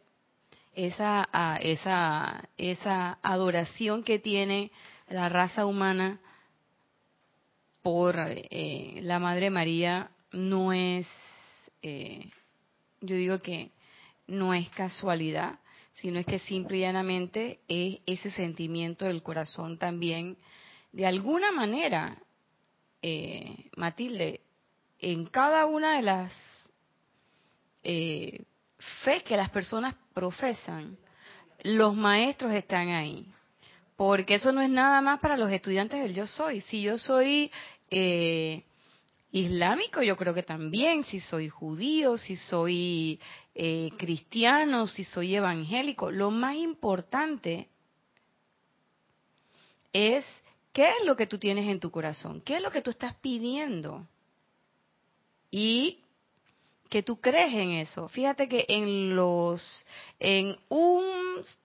esa, 0.73 1.29
esa, 1.61 2.49
esa 2.57 3.19
adoración 3.23 4.05
que 4.05 4.19
tiene 4.19 4.71
la 5.09 5.29
raza 5.29 5.67
humana 5.67 6.21
por 7.83 8.17
eh, 8.19 9.01
la 9.03 9.19
Madre 9.19 9.51
María 9.51 10.11
no 10.33 10.73
es, 10.73 11.07
eh, 11.83 12.31
yo 13.01 13.17
digo 13.17 13.41
que 13.41 13.73
no 14.29 14.55
es 14.55 14.69
casualidad, 14.71 15.59
sino 15.93 16.21
es 16.21 16.27
que 16.27 16.39
simple 16.39 16.79
y 16.79 16.81
llanamente 16.81 17.61
es 17.67 17.99
ese 18.07 18.31
sentimiento 18.31 19.07
del 19.07 19.23
corazón 19.23 19.79
también, 19.79 20.37
de 20.93 21.07
alguna 21.07 21.51
manera, 21.51 22.17
eh, 23.03 23.71
Matilde, 23.77 24.41
en 24.99 25.27
cada 25.27 25.67
una 25.67 25.97
de 25.97 26.03
las 26.03 26.33
eh, 27.83 28.45
fe 29.05 29.23
que 29.23 29.37
las 29.37 29.51
personas 29.51 29.95
profesan, 30.13 30.99
los 31.63 31.95
maestros 31.95 32.53
están 32.53 32.89
ahí. 32.89 33.27
Porque 33.97 34.37
eso 34.37 34.51
no 34.53 34.63
es 34.63 34.71
nada 34.71 35.01
más 35.01 35.21
para 35.21 35.37
los 35.37 35.53
estudiantes 35.53 36.03
del 36.03 36.15
yo 36.15 36.27
soy. 36.27 36.63
Si 36.63 36.81
yo 36.81 36.97
soy 36.97 37.51
eh, 37.91 38.65
islámico, 39.31 40.03
yo 40.03 40.17
creo 40.17 40.33
que 40.33 40.43
también. 40.43 41.05
Si 41.05 41.21
soy 41.21 41.49
judío, 41.49 42.17
si 42.17 42.37
soy 42.37 43.21
eh, 43.55 43.91
cristiano, 43.99 44.87
si 44.87 45.05
soy 45.05 45.37
evangélico. 45.37 46.11
Lo 46.11 46.31
más 46.31 46.57
importante 46.57 47.69
es 49.93 50.25
qué 50.73 50.89
es 50.89 51.05
lo 51.05 51.17
que 51.17 51.27
tú 51.27 51.39
tienes 51.39 51.69
en 51.69 51.81
tu 51.81 51.91
corazón, 51.91 52.41
qué 52.41 52.57
es 52.57 52.63
lo 52.63 52.71
que 52.71 52.83
tú 52.83 52.91
estás 52.91 53.15
pidiendo. 53.17 54.07
Y 55.51 56.01
que 56.91 57.03
tú 57.05 57.21
crees 57.21 57.55
en 57.55 57.71
eso. 57.71 58.09
Fíjate 58.09 58.49
que 58.49 58.67
en 58.69 59.15
los 59.15 59.87
en 60.19 60.57
un 60.69 61.05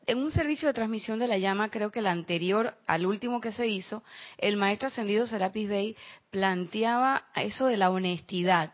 en 0.06 0.20
un 0.20 0.32
servicio 0.32 0.68
de 0.68 0.74
transmisión 0.74 1.18
de 1.18 1.28
la 1.28 1.40
llama, 1.40 1.72
creo 1.72 1.92
que 1.92 2.00
el 2.00 2.08
anterior 2.08 2.76
al 2.86 3.06
último 3.08 3.42
que 3.42 3.52
se 3.52 3.68
hizo, 3.68 4.04
el 4.38 4.56
maestro 4.56 4.88
ascendido 4.88 5.26
Serapis 5.26 5.68
Bey 5.68 5.98
planteaba 6.30 7.26
eso 7.36 7.66
de 7.66 7.78
la 7.78 7.90
honestidad. 7.90 8.72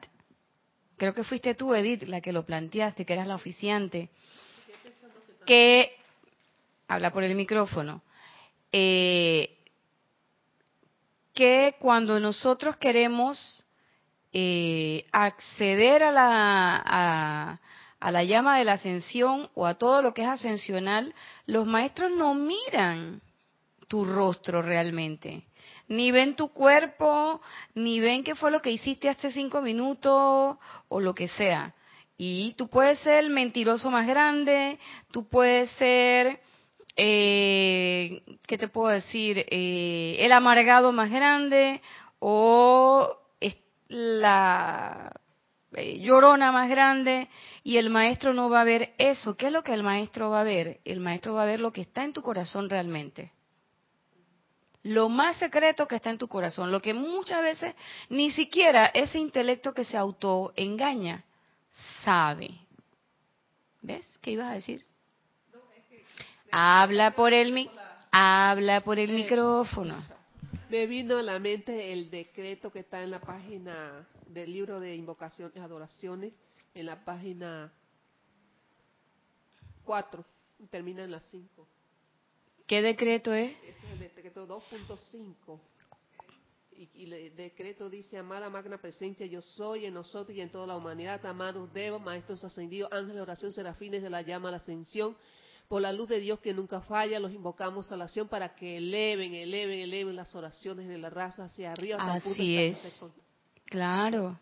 Creo 0.98 1.14
que 1.14 1.24
fuiste 1.24 1.56
tú, 1.56 1.74
Edith, 1.74 2.04
la 2.04 2.22
que 2.22 2.34
lo 2.34 2.46
planteaste, 2.46 3.06
que 3.06 3.14
eras 3.14 3.28
la 3.28 3.36
oficiante. 3.36 4.10
Que 5.46 5.96
habla 6.88 7.12
por 7.12 7.24
el 7.24 7.34
micrófono. 7.34 8.04
Eh, 8.72 9.58
que 11.42 11.74
cuando 11.80 12.20
nosotros 12.20 12.78
queremos 12.78 13.64
eh, 14.32 15.04
acceder 15.12 16.04
a 16.04 16.12
la, 16.12 17.60
a, 18.00 18.12
la 18.12 18.24
llama 18.24 18.60
de 18.60 18.64
la 18.64 18.74
ascensión 18.74 19.50
o 19.56 19.66
a 19.66 19.74
todo 19.74 20.04
lo 20.04 20.14
que 20.14 20.22
es 20.22 20.28
ascensional, 20.28 21.16
los 21.48 21.66
maestros 21.66 22.12
no 22.12 22.36
miran 22.36 23.22
tu 23.88 24.06
rostro 24.06 24.62
realmente. 24.62 25.42
Ni 25.88 26.12
ven 26.12 26.36
tu 26.36 26.50
cuerpo, 26.50 27.42
ni 27.74 28.00
ven 28.00 28.24
qué 28.24 28.36
fue 28.36 28.52
lo 28.52 28.62
que 28.62 28.70
hiciste 28.70 29.10
hace 29.10 29.32
cinco 29.32 29.64
minutos 29.64 30.58
o 30.90 31.00
lo 31.00 31.16
que 31.16 31.28
sea. 31.28 31.74
Y 32.20 32.54
tú 32.54 32.68
puedes 32.68 33.00
ser 33.00 33.24
el 33.24 33.32
mentiroso 33.32 33.90
más 33.90 34.06
grande, 34.06 34.78
tú 35.10 35.28
puedes 35.28 35.72
ser, 35.72 36.40
eh, 36.96 38.22
¿qué 38.48 38.58
te 38.58 38.68
puedo 38.68 38.90
decir? 38.90 39.46
Eh, 39.50 40.18
el 40.20 40.32
amargado 40.32 40.92
más 40.92 41.10
grande 41.10 41.82
o 42.20 43.18
la 43.92 45.12
eh, 45.74 46.00
llorona 46.00 46.52
más 46.52 46.70
grande 46.70 47.28
y 47.64 47.78
el 47.78 47.90
maestro 47.90 48.34
no 48.34 48.50
va 48.50 48.62
a 48.62 48.66
ver 48.66 48.94
eso. 48.98 49.36
¿Qué 49.36 49.48
es 49.48 49.52
lo 49.52 49.64
que 49.64 49.74
el 49.74 49.84
maestro 49.84 50.30
va 50.30 50.42
a 50.42 50.44
ver? 50.44 50.80
El 50.86 51.00
maestro 51.00 51.34
va 51.34 51.44
a 51.44 51.48
ver 51.48 51.60
lo 51.60 51.72
que 51.72 51.82
está 51.82 52.04
en 52.04 52.14
tu 52.14 52.22
corazón 52.22 52.70
realmente. 52.70 53.32
Lo 54.84 55.10
más 55.10 55.38
secreto 55.38 55.88
que 55.88 55.98
está 55.98 56.10
en 56.10 56.18
tu 56.18 56.28
corazón, 56.28 56.72
lo 56.72 56.82
que 56.82 56.94
muchas 56.94 57.42
veces 57.44 57.76
ni 58.10 58.32
siquiera 58.32 58.88
ese 58.88 59.20
intelecto 59.20 59.74
que 59.74 59.86
se 59.86 59.96
autoengaña 59.96 61.24
sabe. 62.04 62.50
¿Ves? 63.82 64.08
¿Qué 64.22 64.32
ibas 64.32 64.52
a 64.52 64.56
decir? 64.56 64.84
Habla 66.52 67.12
por 67.16 67.34
el, 67.34 67.70
habla 68.12 68.82
por 68.82 69.00
el 69.00 69.14
micrófono. 69.14 69.96
Me 70.70 70.86
vino 70.86 71.18
a 71.18 71.22
la 71.22 71.40
mente 71.40 71.94
el 71.94 72.10
decreto 72.10 72.72
que 72.72 72.80
está 72.80 73.04
en 73.04 73.12
la 73.12 73.20
página 73.20 74.08
del 74.28 74.52
libro 74.52 74.80
de 74.80 74.96
invocaciones 74.96 75.56
y 75.56 75.60
adoraciones, 75.60 76.34
en 76.74 76.86
la 76.86 77.04
página 77.04 77.72
4, 79.84 80.26
termina 80.70 81.04
en 81.04 81.12
la 81.12 81.20
5. 81.20 81.68
¿Qué 82.68 82.82
decreto 82.82 83.34
es? 83.34 83.52
es 83.64 83.76
el 83.92 84.00
decreto 84.00 84.48
2.5. 84.48 85.60
Y, 86.74 87.14
el 87.14 87.36
decreto 87.36 87.90
dice, 87.90 88.18
amada 88.18 88.50
magna 88.50 88.78
presencia, 88.78 89.26
yo 89.26 89.42
soy 89.42 89.86
en 89.86 89.94
nosotros 89.94 90.36
y 90.36 90.42
en 90.42 90.50
toda 90.50 90.68
la 90.68 90.78
humanidad, 90.78 91.24
amados 91.26 91.72
devos, 91.74 92.02
maestros 92.02 92.44
ascendidos, 92.44 92.92
ángeles, 92.92 93.22
oración, 93.22 93.52
serafines 93.52 94.02
de 94.02 94.10
la 94.10 94.22
llama 94.22 94.48
a 94.48 94.52
la 94.52 94.58
ascensión, 94.58 95.16
por 95.72 95.82
la 95.82 95.94
luz 95.94 96.10
de 96.10 96.20
Dios 96.20 96.42
que 96.42 96.54
nunca 96.54 96.82
falla, 96.82 97.18
los 97.18 97.32
invocamos 97.32 97.94
a 97.94 97.96
la 97.96 98.04
acción 98.04 98.28
para 98.28 98.54
que 98.56 98.76
eleven, 98.76 99.34
eleven, 99.34 99.80
eleven 99.80 100.18
las 100.18 100.36
oraciones 100.36 100.90
de 100.90 100.98
la 100.98 101.10
raza 101.10 101.46
hacia 101.46 101.72
arriba. 101.72 101.98
Así 102.14 102.58
es. 102.58 103.06
Claro. 103.68 104.38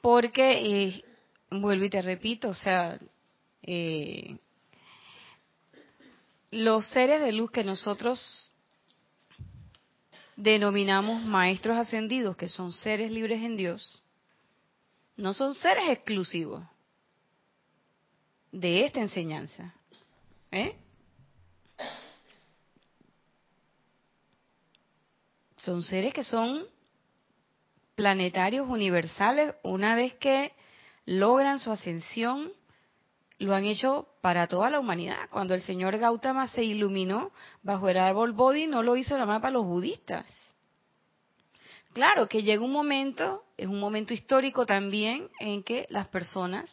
Porque, 0.00 0.84
eh, 0.84 1.04
vuelvo 1.50 1.86
y 1.86 1.90
te 1.90 2.00
repito, 2.02 2.50
o 2.50 2.54
sea, 2.54 3.00
eh, 3.64 4.38
los 6.52 6.86
seres 6.86 7.20
de 7.20 7.32
luz 7.32 7.50
que 7.50 7.64
nosotros 7.64 8.52
denominamos 10.36 11.24
maestros 11.24 11.78
ascendidos, 11.78 12.36
que 12.36 12.46
son 12.46 12.72
seres 12.72 13.10
libres 13.10 13.42
en 13.42 13.56
Dios, 13.56 14.00
no 15.16 15.34
son 15.34 15.52
seres 15.52 15.88
exclusivos 15.88 16.62
de 18.52 18.84
esta 18.84 19.00
enseñanza. 19.00 19.74
¿Eh? 20.50 20.76
Son 25.58 25.82
seres 25.82 26.14
que 26.14 26.24
son 26.24 26.64
planetarios 27.96 28.68
universales. 28.68 29.54
Una 29.62 29.96
vez 29.96 30.14
que 30.14 30.52
logran 31.06 31.58
su 31.58 31.72
ascensión, 31.72 32.52
lo 33.38 33.54
han 33.54 33.64
hecho 33.64 34.08
para 34.20 34.46
toda 34.46 34.70
la 34.70 34.80
humanidad. 34.80 35.28
Cuando 35.30 35.54
el 35.54 35.62
señor 35.62 35.98
Gautama 35.98 36.46
se 36.48 36.62
iluminó 36.62 37.32
bajo 37.62 37.88
el 37.88 37.98
árbol 37.98 38.32
Bodhi, 38.32 38.66
no 38.66 38.82
lo 38.82 38.96
hizo 38.96 39.14
nada 39.14 39.26
más 39.26 39.40
para 39.40 39.52
los 39.52 39.64
budistas. 39.64 40.26
Claro 41.92 42.28
que 42.28 42.42
llega 42.42 42.62
un 42.62 42.72
momento, 42.72 43.44
es 43.56 43.66
un 43.66 43.80
momento 43.80 44.12
histórico 44.12 44.66
también, 44.66 45.30
en 45.40 45.62
que 45.62 45.86
las 45.88 46.08
personas 46.08 46.70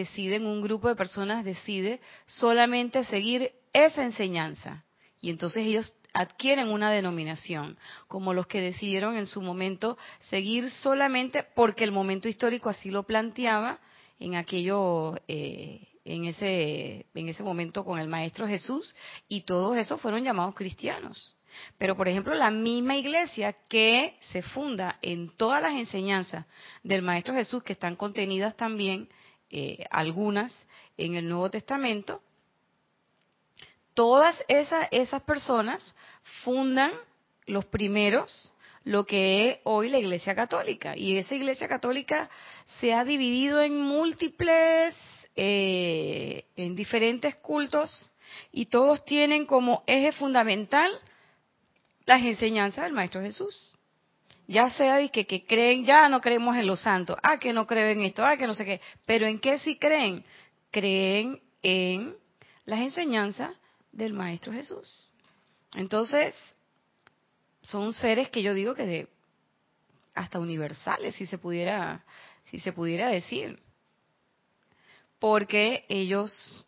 deciden, 0.00 0.46
un 0.46 0.60
grupo 0.60 0.88
de 0.88 0.96
personas 0.96 1.44
decide 1.44 2.00
solamente 2.26 3.04
seguir 3.04 3.52
esa 3.72 4.02
enseñanza. 4.02 4.84
Y 5.20 5.30
entonces 5.30 5.66
ellos 5.66 5.94
adquieren 6.12 6.68
una 6.68 6.90
denominación, 6.90 7.78
como 8.06 8.34
los 8.34 8.46
que 8.46 8.60
decidieron 8.60 9.16
en 9.16 9.26
su 9.26 9.42
momento 9.42 9.96
seguir 10.18 10.70
solamente 10.70 11.42
porque 11.42 11.84
el 11.84 11.92
momento 11.92 12.28
histórico 12.28 12.68
así 12.68 12.90
lo 12.90 13.04
planteaba 13.04 13.80
en 14.20 14.36
aquello, 14.36 15.16
eh, 15.26 15.88
en 16.04 16.26
ese, 16.26 17.06
en 17.14 17.28
ese 17.28 17.42
momento 17.42 17.84
con 17.84 17.98
el 17.98 18.06
Maestro 18.06 18.46
Jesús, 18.46 18.94
y 19.28 19.42
todos 19.42 19.76
esos 19.76 20.00
fueron 20.00 20.22
llamados 20.22 20.54
cristianos. 20.54 21.36
Pero, 21.78 21.96
por 21.96 22.08
ejemplo, 22.08 22.34
la 22.34 22.50
misma 22.50 22.96
iglesia 22.96 23.54
que 23.68 24.16
se 24.20 24.42
funda 24.42 24.98
en 25.02 25.30
todas 25.36 25.62
las 25.62 25.74
enseñanzas 25.74 26.46
del 26.82 27.02
Maestro 27.02 27.34
Jesús, 27.34 27.62
que 27.62 27.72
están 27.72 27.96
contenidas 27.96 28.56
también 28.56 29.08
eh, 29.56 29.86
algunas 29.88 30.66
en 30.96 31.14
el 31.14 31.28
Nuevo 31.28 31.48
Testamento, 31.48 32.20
todas 33.94 34.34
esas, 34.48 34.88
esas 34.90 35.22
personas 35.22 35.80
fundan 36.42 36.90
los 37.46 37.64
primeros 37.66 38.52
lo 38.82 39.06
que 39.06 39.48
es 39.48 39.58
hoy 39.62 39.90
la 39.90 39.98
Iglesia 39.98 40.34
Católica. 40.34 40.96
Y 40.96 41.16
esa 41.16 41.36
Iglesia 41.36 41.68
Católica 41.68 42.28
se 42.80 42.92
ha 42.92 43.04
dividido 43.04 43.62
en 43.62 43.80
múltiples, 43.80 44.96
eh, 45.36 46.44
en 46.56 46.74
diferentes 46.74 47.36
cultos, 47.36 48.10
y 48.50 48.66
todos 48.66 49.04
tienen 49.04 49.46
como 49.46 49.84
eje 49.86 50.10
fundamental 50.10 50.90
las 52.06 52.22
enseñanzas 52.22 52.86
del 52.86 52.92
Maestro 52.92 53.20
Jesús. 53.20 53.78
Ya 54.46 54.68
sea 54.70 55.06
que, 55.08 55.26
que 55.26 55.46
creen, 55.46 55.84
ya 55.84 56.08
no 56.08 56.20
creemos 56.20 56.56
en 56.56 56.66
los 56.66 56.80
santos, 56.80 57.16
ah, 57.22 57.38
que 57.38 57.52
no 57.52 57.66
creen 57.66 58.00
en 58.00 58.04
esto, 58.06 58.24
ah, 58.24 58.36
que 58.36 58.46
no 58.46 58.54
sé 58.54 58.64
qué, 58.64 58.80
pero 59.06 59.26
¿en 59.26 59.38
qué 59.40 59.58
sí 59.58 59.76
creen? 59.76 60.24
Creen 60.70 61.40
en 61.62 62.14
las 62.66 62.80
enseñanzas 62.80 63.52
del 63.90 64.12
Maestro 64.12 64.52
Jesús. 64.52 65.12
Entonces, 65.74 66.34
son 67.62 67.94
seres 67.94 68.28
que 68.28 68.42
yo 68.42 68.52
digo 68.52 68.74
que 68.74 68.86
de 68.86 69.08
hasta 70.14 70.38
universales, 70.38 71.14
si 71.16 71.26
se 71.26 71.38
pudiera, 71.38 72.04
si 72.44 72.58
se 72.58 72.72
pudiera 72.72 73.08
decir, 73.08 73.58
porque 75.18 75.84
ellos 75.88 76.64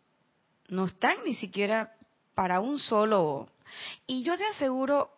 no 0.67 0.85
están 0.85 1.17
ni 1.25 1.35
siquiera 1.35 1.95
para 2.35 2.59
un 2.59 2.79
solo. 2.79 3.49
Y 4.05 4.23
yo 4.23 4.37
te 4.37 4.45
aseguro, 4.45 5.11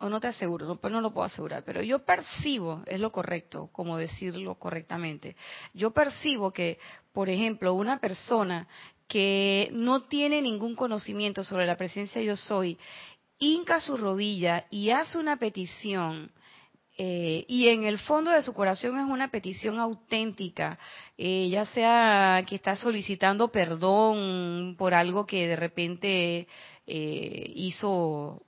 o 0.00 0.08
no 0.08 0.18
te 0.18 0.28
aseguro, 0.28 0.66
no, 0.66 0.76
pues 0.76 0.92
no 0.92 1.00
lo 1.00 1.12
puedo 1.12 1.26
asegurar, 1.26 1.62
pero 1.64 1.82
yo 1.82 2.00
percibo, 2.00 2.82
es 2.86 2.98
lo 3.00 3.12
correcto, 3.12 3.68
como 3.72 3.98
decirlo 3.98 4.54
correctamente, 4.54 5.36
yo 5.74 5.90
percibo 5.92 6.52
que, 6.52 6.78
por 7.12 7.28
ejemplo, 7.28 7.74
una 7.74 8.00
persona 8.00 8.66
que 9.06 9.68
no 9.72 10.04
tiene 10.04 10.40
ningún 10.40 10.74
conocimiento 10.74 11.44
sobre 11.44 11.66
la 11.66 11.76
presencia 11.76 12.22
yo 12.22 12.36
soy 12.36 12.78
hinca 13.38 13.80
su 13.80 13.96
rodilla 13.96 14.66
y 14.70 14.90
hace 14.90 15.18
una 15.18 15.36
petición, 15.38 16.30
eh, 16.96 17.44
y 17.48 17.68
en 17.68 17.84
el 17.84 17.98
fondo 17.98 18.30
de 18.30 18.42
su 18.42 18.52
corazón 18.52 18.98
es 18.98 19.06
una 19.06 19.30
petición 19.30 19.78
auténtica, 19.78 20.78
eh, 21.16 21.48
ya 21.50 21.64
sea 21.66 22.44
que 22.46 22.56
está 22.56 22.76
solicitando 22.76 23.48
perdón 23.48 24.76
por 24.78 24.92
algo 24.92 25.26
que 25.26 25.48
de 25.48 25.56
repente 25.56 26.46
eh, 26.86 27.52
hizo 27.54 28.42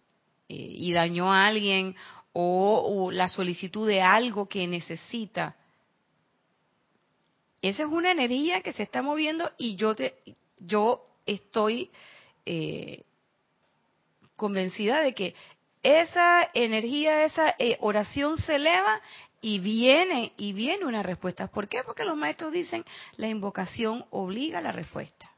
y 0.53 0.93
dañó 0.93 1.33
a 1.33 1.47
alguien, 1.47 1.97
o, 2.33 3.11
la 3.13 3.29
solicitud 3.29 3.87
de 3.87 4.03
algo 4.03 4.49
que 4.49 4.67
necesita. 4.67 5.57
Esa 7.61 7.83
es 7.85 7.89
una 7.89 8.11
energía 8.11 8.63
que 8.63 8.73
se 8.73 8.83
está 8.83 9.03
moviendo 9.03 9.51
y 9.59 9.77
yo 9.77 9.95
te, 9.95 10.15
yo 10.59 11.07
estoy 11.27 11.91
convencida 14.37 15.03
de 15.03 15.15
que 15.15 15.35
esa 15.83 16.49
energía, 16.55 17.25
esa 17.25 17.55
eh, 17.59 17.77
oración 17.81 18.39
se 18.39 18.57
eleva 18.57 19.01
y 19.41 19.59
viene, 19.59 20.33
y 20.37 20.53
viene 20.53 20.85
una 20.85 21.03
respuesta. 21.03 21.49
¿Por 21.49 21.69
qué? 21.69 21.83
Porque 21.85 22.05
los 22.05 22.17
maestros 22.17 22.53
dicen, 22.53 22.85
la 23.17 23.29
invocación 23.29 24.05
obliga 24.11 24.59
a 24.59 24.63
la 24.63 24.73
respuesta. 24.73 25.32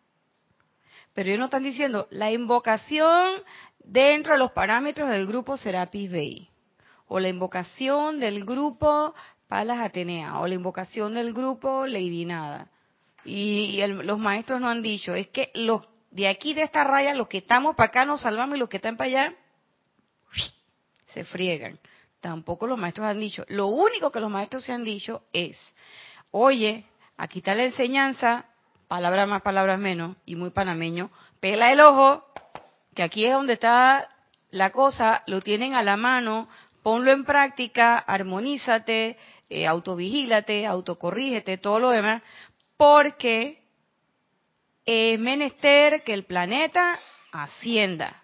Pero 1.14 1.28
ellos 1.28 1.38
no 1.38 1.44
están 1.46 1.62
diciendo, 1.62 2.08
la 2.10 2.32
invocación 2.32 3.42
dentro 3.78 4.32
de 4.32 4.38
los 4.38 4.52
parámetros 4.52 5.08
del 5.08 5.26
grupo 5.26 5.56
Serapis 5.56 6.10
Bay, 6.10 6.48
o 7.06 7.20
la 7.20 7.28
invocación 7.28 8.18
del 8.18 8.44
grupo 8.44 9.14
Palas 9.48 9.78
Atenea, 9.78 10.40
o 10.40 10.46
la 10.46 10.54
invocación 10.54 11.14
del 11.14 11.32
grupo 11.32 11.86
Lady 11.86 12.24
Nada. 12.24 12.68
Y, 13.24 13.80
los 13.86 14.18
maestros 14.18 14.60
no 14.60 14.68
han 14.68 14.82
dicho, 14.82 15.14
es 15.14 15.28
que 15.28 15.50
los 15.54 15.82
de 16.10 16.28
aquí 16.28 16.54
de 16.54 16.62
esta 16.62 16.84
raya, 16.84 17.14
los 17.14 17.26
que 17.26 17.38
estamos 17.38 17.74
para 17.74 17.88
acá 17.88 18.04
nos 18.04 18.20
salvamos 18.20 18.56
y 18.56 18.60
los 18.60 18.68
que 18.68 18.76
están 18.76 18.96
para 18.96 19.08
allá 19.08 19.34
se 21.12 21.24
friegan. 21.24 21.78
Tampoco 22.20 22.66
los 22.66 22.78
maestros 22.78 23.06
han 23.06 23.18
dicho. 23.18 23.44
Lo 23.48 23.66
único 23.66 24.10
que 24.10 24.20
los 24.20 24.30
maestros 24.30 24.64
se 24.64 24.72
han 24.72 24.84
dicho 24.84 25.24
es, 25.32 25.56
oye, 26.30 26.84
aquí 27.16 27.40
está 27.40 27.54
la 27.54 27.64
enseñanza, 27.64 28.46
palabras 28.94 29.26
más, 29.26 29.42
palabras 29.42 29.80
menos, 29.80 30.16
y 30.24 30.36
muy 30.36 30.50
panameño, 30.50 31.10
pela 31.40 31.72
el 31.72 31.80
ojo, 31.80 32.24
que 32.94 33.02
aquí 33.02 33.24
es 33.24 33.32
donde 33.32 33.54
está 33.54 34.08
la 34.52 34.70
cosa, 34.70 35.24
lo 35.26 35.40
tienen 35.40 35.74
a 35.74 35.82
la 35.82 35.96
mano, 35.96 36.48
ponlo 36.84 37.10
en 37.10 37.24
práctica, 37.24 37.98
armonízate, 37.98 39.18
eh, 39.50 39.66
autovigílate, 39.66 40.64
autocorrígete, 40.64 41.58
todo 41.58 41.80
lo 41.80 41.90
demás, 41.90 42.22
porque 42.76 43.64
es 44.86 45.18
menester 45.18 46.04
que 46.04 46.14
el 46.14 46.22
planeta 46.22 46.96
ascienda 47.32 48.22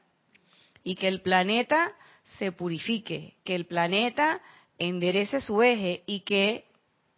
y 0.84 0.94
que 0.94 1.08
el 1.08 1.20
planeta 1.20 1.96
se 2.38 2.52
purifique, 2.52 3.34
que 3.42 3.56
el 3.56 3.64
planeta 3.64 4.40
enderece 4.78 5.40
su 5.40 5.64
eje 5.64 6.04
y 6.06 6.20
que, 6.20 6.64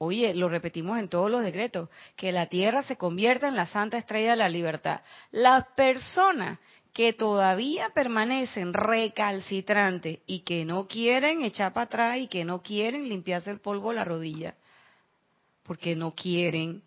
oye, 0.03 0.35
lo 0.35 0.49
repetimos 0.49 0.99
en 0.99 1.09
todos 1.09 1.31
los 1.31 1.43
decretos, 1.43 1.89
que 2.17 2.33
la 2.33 2.47
Tierra 2.47 2.83
se 2.83 2.97
convierta 2.97 3.49
en 3.49 3.57
la 3.57 3.67
santa 3.67 3.99
estrella 3.99 4.33
de 4.33 4.37
la 4.37 4.49
libertad. 4.49 5.01
Las 5.31 5.67
personas 5.77 6.59
que 6.93 7.13
todavía 7.13 7.91
permanecen 7.91 8.75
recalcitrantes 8.75 10.19
y 10.27 10.41
que 10.41 10.65
no 10.65 10.87
quieren 10.87 11.43
echar 11.43 11.73
para 11.73 11.85
atrás 11.85 12.19
y 12.19 12.29
que 12.29 12.45
no 12.45 12.63
quieren 12.63 13.09
limpiarse 13.09 13.51
el 13.51 13.61
polvo 13.61 13.93
la 13.93 14.05
rodilla, 14.05 14.55
porque 15.63 15.97
no 15.97 16.15
quieren 16.15 16.83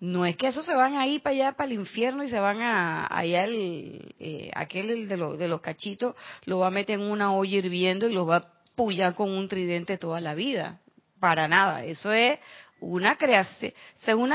no 0.00 0.26
es 0.26 0.36
que 0.36 0.48
esos 0.48 0.66
se 0.66 0.74
van 0.74 0.96
ahí 0.96 1.18
para 1.18 1.34
allá, 1.34 1.52
para 1.52 1.70
el 1.70 1.78
infierno 1.78 2.24
y 2.24 2.28
se 2.28 2.38
van 2.38 2.60
a 2.60 3.06
allá 3.06 3.44
el, 3.44 4.14
eh, 4.18 4.50
aquel 4.54 5.06
de, 5.06 5.16
de 5.16 5.48
los 5.48 5.60
cachitos, 5.62 6.14
lo 6.44 6.58
va 6.58 6.66
a 6.66 6.70
meter 6.70 7.00
en 7.00 7.10
una 7.10 7.32
olla 7.32 7.56
hirviendo 7.56 8.06
y 8.06 8.12
lo 8.12 8.26
va 8.26 8.36
a 8.36 8.52
pullar 8.74 9.14
con 9.14 9.30
un 9.30 9.48
tridente 9.48 9.96
toda 9.96 10.20
la 10.20 10.34
vida. 10.34 10.80
Para 11.24 11.48
nada. 11.48 11.82
Eso 11.86 12.12
es 12.12 12.38
una 12.80 13.16
creación, 13.16 13.72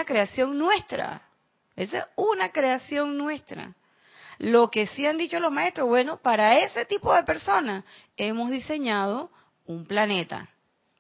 creación 0.08 0.58
nuestra. 0.58 1.22
Esa 1.76 2.00
es 2.00 2.06
una 2.16 2.52
creación 2.52 3.16
nuestra. 3.16 3.76
Lo 4.40 4.72
que 4.72 4.88
sí 4.88 5.06
han 5.06 5.20
dicho 5.20 5.40
los 5.40 5.52
maestros, 5.52 5.88
bueno, 5.88 6.18
para 6.18 6.58
ese 6.58 6.86
tipo 6.86 7.14
de 7.14 7.22
personas 7.22 7.84
hemos 8.18 8.50
diseñado 8.50 9.30
un 9.68 9.86
planeta 9.86 10.50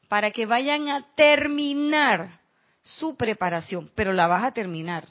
para 0.07 0.29
que 0.29 0.45
vayan 0.45 0.89
a 0.89 1.07
terminar 1.15 2.39
su 2.83 3.17
preparación, 3.17 3.89
pero 3.95 4.13
la 4.13 4.27
vas 4.27 4.43
a 4.43 4.51
terminar. 4.51 5.07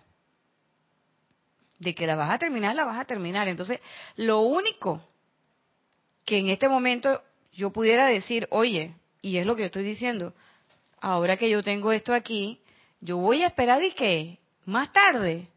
De 1.81 1.93
que 1.93 2.07
la 2.07 2.15
vas 2.15 2.31
a 2.31 2.39
terminar, 2.39 2.77
la 2.77 2.85
vas 2.85 3.01
a 3.01 3.05
terminar. 3.05 3.49
Entonces, 3.49 3.81
lo 4.15 4.43
único 4.43 5.03
que 6.25 6.39
en 6.39 6.51
este 6.51 6.69
momento 6.69 7.21
yo 7.53 7.73
pudiera 7.73 8.07
decir, 8.07 8.47
oye, 8.53 8.95
y 9.21 9.39
es 9.39 9.45
lo 9.45 9.57
que 9.57 9.63
yo 9.63 9.67
estoy 9.67 9.83
diciendo, 9.83 10.35
ahora 11.01 11.37
que 11.37 11.51
yo 11.51 11.63
tengo 11.63 11.93
esto 11.93 12.13
aquí, 12.13 12.61
yo 13.01 13.19
voy 13.19 13.43
a 13.43 13.49
esperar 13.49 13.83
y 13.83 13.93
que 13.93 14.39
más 14.65 14.93
tarde, 14.93 15.49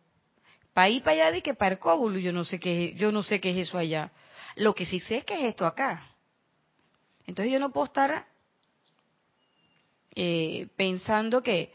para 0.74 0.89
ir 0.89 1.04
para 1.04 1.28
allá 1.28 1.38
y 1.38 1.42
que 1.42 1.54
para 1.54 1.74
el 1.76 1.80
cóbulo, 1.80 2.18
yo 2.20 2.32
no 2.32 2.44
sé 2.44 2.60
qué, 2.60 2.94
yo 2.96 3.12
no 3.12 3.24
sé 3.24 3.42
qué 3.42 3.52
es 3.52 3.68
eso 3.68 3.78
allá. 3.78 4.12
Lo 4.56 4.74
que 4.74 4.86
sí 4.86 5.00
sé 5.00 5.18
es 5.18 5.26
que 5.26 5.34
es 5.36 5.44
esto 5.44 5.66
acá. 5.66 6.08
Entonces 7.26 7.52
yo 7.52 7.60
no 7.60 7.72
puedo 7.72 7.86
estar 7.86 8.26
eh, 10.16 10.68
pensando 10.76 11.42
que 11.42 11.72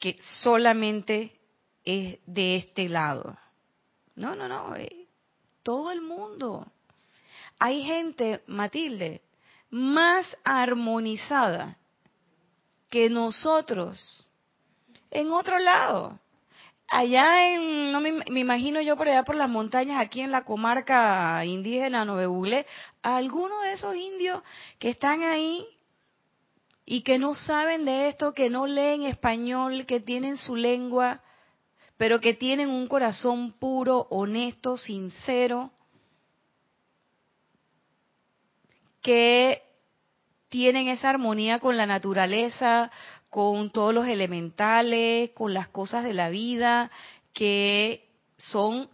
que 0.00 0.16
solamente 0.42 1.32
es 1.84 2.18
de 2.26 2.56
este 2.56 2.88
lado. 2.88 3.38
No, 4.16 4.34
no, 4.34 4.48
no, 4.48 4.74
eh, 4.74 5.06
todo 5.62 5.92
el 5.92 6.00
mundo. 6.00 6.72
Hay 7.58 7.82
gente, 7.82 8.42
Matilde, 8.46 9.20
más 9.68 10.26
armonizada 10.42 11.76
que 12.90 13.08
nosotros 13.08 14.28
en 15.10 15.32
otro 15.32 15.58
lado. 15.58 16.18
Allá 16.88 17.54
en, 17.54 17.92
no 17.92 18.00
me, 18.00 18.12
me, 18.12 18.40
imagino 18.40 18.80
yo 18.80 18.96
por 18.96 19.08
allá 19.08 19.22
por 19.22 19.36
las 19.36 19.48
montañas, 19.48 20.00
aquí 20.00 20.20
en 20.22 20.32
la 20.32 20.44
comarca 20.44 21.44
indígena 21.44 22.04
Novebule, 22.04 22.66
algunos 23.00 23.62
de 23.62 23.72
esos 23.74 23.94
indios 23.94 24.42
que 24.80 24.90
están 24.90 25.22
ahí 25.22 25.64
y 26.84 27.02
que 27.02 27.18
no 27.18 27.36
saben 27.36 27.84
de 27.84 28.08
esto, 28.08 28.34
que 28.34 28.50
no 28.50 28.66
leen 28.66 29.02
español, 29.02 29.86
que 29.86 30.00
tienen 30.00 30.36
su 30.36 30.56
lengua, 30.56 31.20
pero 31.96 32.20
que 32.20 32.34
tienen 32.34 32.70
un 32.70 32.88
corazón 32.88 33.52
puro, 33.52 34.08
honesto, 34.10 34.76
sincero, 34.76 35.70
que 39.00 39.62
tienen 40.50 40.88
esa 40.88 41.08
armonía 41.08 41.58
con 41.60 41.78
la 41.78 41.86
naturaleza, 41.86 42.90
con 43.30 43.70
todos 43.70 43.94
los 43.94 44.06
elementales, 44.06 45.30
con 45.30 45.54
las 45.54 45.68
cosas 45.68 46.04
de 46.04 46.12
la 46.12 46.28
vida, 46.28 46.90
que 47.32 48.06
son 48.36 48.90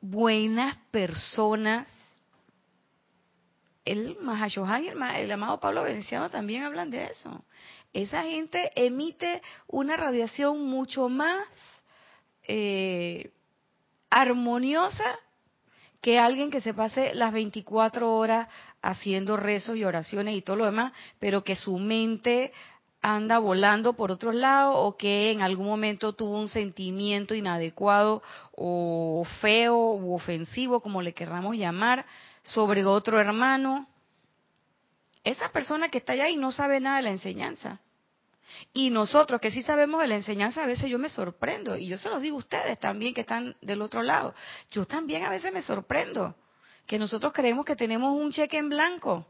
buenas 0.00 0.76
personas 0.92 1.88
el 3.84 4.16
Mahashohan 4.20 4.84
y 4.84 4.88
el, 4.88 5.32
amado 5.32 5.58
Pablo 5.58 5.82
Veneciano 5.82 6.30
también 6.30 6.62
hablan 6.62 6.90
de 6.90 7.06
eso. 7.06 7.44
Esa 7.92 8.22
gente 8.22 8.70
emite 8.76 9.42
una 9.66 9.96
radiación 9.96 10.64
mucho 10.64 11.08
más 11.08 11.44
eh, 12.44 13.32
armoniosa 14.10 15.18
que 16.00 16.18
alguien 16.18 16.50
que 16.50 16.60
se 16.60 16.74
pase 16.74 17.14
las 17.14 17.32
24 17.32 18.14
horas 18.14 18.48
haciendo 18.82 19.36
rezos 19.36 19.76
y 19.76 19.84
oraciones 19.84 20.34
y 20.34 20.42
todo 20.42 20.56
lo 20.56 20.64
demás, 20.64 20.92
pero 21.18 21.44
que 21.44 21.56
su 21.56 21.78
mente 21.78 22.52
anda 23.02 23.38
volando 23.38 23.94
por 23.94 24.10
otro 24.10 24.32
lado 24.32 24.72
o 24.74 24.96
que 24.96 25.30
en 25.30 25.42
algún 25.42 25.66
momento 25.66 26.12
tuvo 26.12 26.38
un 26.38 26.48
sentimiento 26.48 27.34
inadecuado 27.34 28.22
o 28.52 29.24
feo 29.40 29.94
u 29.94 30.14
ofensivo, 30.14 30.80
como 30.80 31.02
le 31.02 31.14
querramos 31.14 31.56
llamar, 31.56 32.04
sobre 32.42 32.84
otro 32.84 33.20
hermano. 33.20 33.86
Esa 35.24 35.50
persona 35.50 35.88
que 35.88 35.98
está 35.98 36.12
allá 36.12 36.28
y 36.28 36.36
no 36.36 36.52
sabe 36.52 36.80
nada 36.80 36.96
de 36.96 37.02
la 37.02 37.10
enseñanza. 37.10 37.80
Y 38.72 38.90
nosotros 38.90 39.40
que 39.40 39.50
sí 39.50 39.62
sabemos 39.62 40.00
de 40.00 40.08
la 40.08 40.16
enseñanza, 40.16 40.62
a 40.62 40.66
veces 40.66 40.90
yo 40.90 40.98
me 40.98 41.08
sorprendo. 41.08 41.76
Y 41.76 41.86
yo 41.86 41.98
se 41.98 42.08
los 42.08 42.20
digo 42.20 42.36
a 42.36 42.40
ustedes 42.40 42.78
también 42.78 43.14
que 43.14 43.22
están 43.22 43.56
del 43.60 43.82
otro 43.82 44.02
lado. 44.02 44.34
Yo 44.70 44.84
también 44.84 45.24
a 45.24 45.30
veces 45.30 45.52
me 45.52 45.62
sorprendo. 45.62 46.34
Que 46.86 46.98
nosotros 46.98 47.32
creemos 47.32 47.64
que 47.64 47.76
tenemos 47.76 48.16
un 48.16 48.30
cheque 48.32 48.58
en 48.58 48.68
blanco. 48.68 49.26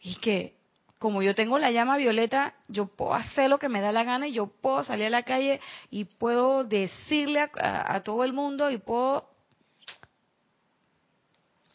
Y 0.00 0.16
que 0.16 0.60
como 1.00 1.22
yo 1.22 1.34
tengo 1.34 1.58
la 1.58 1.70
llama 1.70 1.96
violeta, 1.96 2.52
yo 2.68 2.84
puedo 2.84 3.14
hacer 3.14 3.48
lo 3.48 3.58
que 3.58 3.70
me 3.70 3.80
da 3.80 3.90
la 3.90 4.04
gana 4.04 4.28
y 4.28 4.34
yo 4.34 4.48
puedo 4.48 4.84
salir 4.84 5.06
a 5.06 5.10
la 5.10 5.22
calle 5.22 5.58
y 5.90 6.04
puedo 6.04 6.62
decirle 6.62 7.40
a, 7.40 8.02
todo 8.02 8.22
el 8.22 8.34
mundo 8.34 8.70
y 8.70 8.76
puedo 8.76 9.26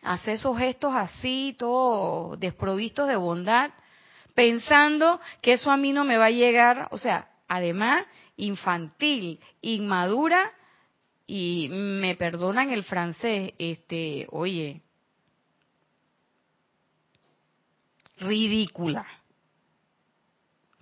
hacer 0.03 0.35
esos 0.35 0.55
gestos 0.59 0.93
así, 0.93 1.55
todos 1.57 2.39
desprovistos 2.39 3.07
de 3.07 3.15
bondad, 3.15 3.71
pensando 4.35 5.19
que 5.41 5.53
eso 5.53 5.71
a 5.71 5.77
mí 5.77 5.93
no 5.93 6.03
me 6.03 6.17
va 6.17 6.25
a 6.25 6.31
llegar, 6.31 6.89
o 6.91 6.97
sea, 6.97 7.29
además, 7.47 8.05
infantil, 8.37 9.39
inmadura, 9.61 10.51
y 11.25 11.69
me 11.71 12.15
perdonan 12.15 12.69
el 12.69 12.83
francés, 12.83 13.53
este, 13.57 14.27
oye, 14.29 14.81
ridícula. 18.19 19.05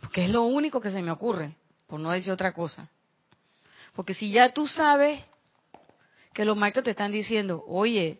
Porque 0.01 0.25
es 0.25 0.31
lo 0.31 0.43
único 0.43 0.81
que 0.81 0.91
se 0.91 1.01
me 1.01 1.11
ocurre, 1.11 1.55
por 1.87 1.99
no 1.99 2.11
decir 2.11 2.33
otra 2.33 2.51
cosa. 2.51 2.89
Porque 3.95 4.13
si 4.13 4.31
ya 4.31 4.51
tú 4.51 4.67
sabes 4.67 5.23
que 6.33 6.43
los 6.43 6.57
maestros 6.57 6.83
te 6.83 6.91
están 6.91 7.11
diciendo, 7.11 7.63
oye, 7.67 8.19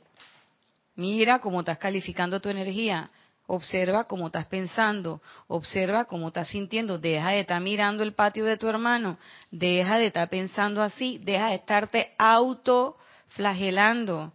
mira 0.96 1.40
cómo 1.40 1.60
estás 1.60 1.78
calificando 1.78 2.40
tu 2.40 2.50
energía, 2.50 3.10
observa 3.48 4.06
cómo 4.06 4.28
estás 4.28 4.46
pensando, 4.46 5.22
observa 5.48 6.06
cómo 6.06 6.28
estás 6.28 6.48
sintiendo, 6.48 6.98
deja 6.98 7.32
de 7.32 7.42
estar 7.42 7.62
mirando 7.62 8.04
el 8.04 8.14
patio 8.14 8.46
de 8.46 8.58
tu 8.58 8.68
hermano, 8.68 9.18
deja 9.52 9.98
de 9.98 10.08
estar 10.08 10.30
pensando 10.30 10.82
así, 10.82 11.20
deja 11.24 11.50
de 11.50 11.56
estarte 11.56 12.14
autoflagelando, 12.18 14.32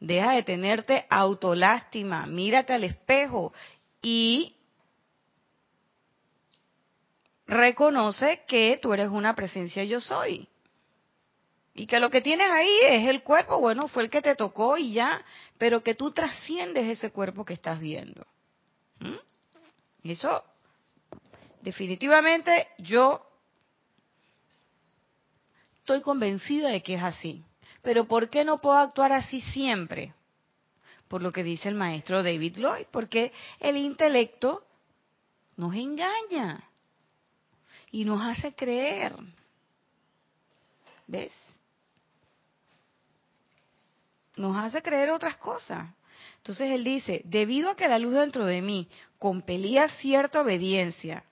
deja 0.00 0.32
de 0.32 0.42
tenerte 0.42 1.06
autolástima, 1.08 2.26
mírate 2.26 2.74
al 2.74 2.84
espejo 2.84 3.52
y 4.02 4.56
reconoce 7.46 8.42
que 8.46 8.78
tú 8.80 8.92
eres 8.92 9.10
una 9.10 9.34
presencia 9.34 9.84
yo 9.84 10.00
soy. 10.00 10.48
Y 11.76 11.86
que 11.86 11.98
lo 11.98 12.08
que 12.08 12.20
tienes 12.20 12.48
ahí 12.50 12.70
es 12.88 13.08
el 13.08 13.24
cuerpo, 13.24 13.58
bueno, 13.58 13.88
fue 13.88 14.04
el 14.04 14.10
que 14.10 14.22
te 14.22 14.36
tocó 14.36 14.76
y 14.76 14.92
ya, 14.92 15.24
pero 15.58 15.82
que 15.82 15.96
tú 15.96 16.12
trasciendes 16.12 16.88
ese 16.88 17.10
cuerpo 17.10 17.44
que 17.44 17.54
estás 17.54 17.80
viendo. 17.80 18.24
¿Mm? 19.00 20.10
Eso, 20.10 20.44
definitivamente, 21.62 22.68
yo 22.78 23.24
estoy 25.78 26.02
convencida 26.02 26.68
de 26.68 26.82
que 26.82 26.94
es 26.94 27.02
así. 27.02 27.44
Pero 27.82 28.06
¿por 28.06 28.30
qué 28.30 28.44
no 28.44 28.58
puedo 28.58 28.78
actuar 28.78 29.12
así 29.12 29.40
siempre? 29.40 30.14
por 31.08 31.22
lo 31.22 31.32
que 31.32 31.44
dice 31.44 31.68
el 31.68 31.74
maestro 31.74 32.22
David 32.22 32.56
Lloyd, 32.56 32.86
porque 32.90 33.32
el 33.60 33.76
intelecto 33.76 34.64
nos 35.56 35.74
engaña 35.74 36.68
y 37.92 38.04
nos 38.04 38.20
hace 38.20 38.54
creer. 38.54 39.14
¿Ves? 41.06 41.32
Nos 44.36 44.56
hace 44.56 44.82
creer 44.82 45.10
otras 45.10 45.36
cosas. 45.36 45.88
Entonces 46.44 46.72
él 46.72 46.84
dice, 46.84 47.22
debido 47.24 47.70
a 47.70 47.74
que 47.74 47.88
la 47.88 47.98
luz 47.98 48.12
dentro 48.12 48.44
de 48.44 48.60
mí 48.60 48.86
compelía 49.18 49.88
cierta 49.88 50.42
obediencia 50.42 51.24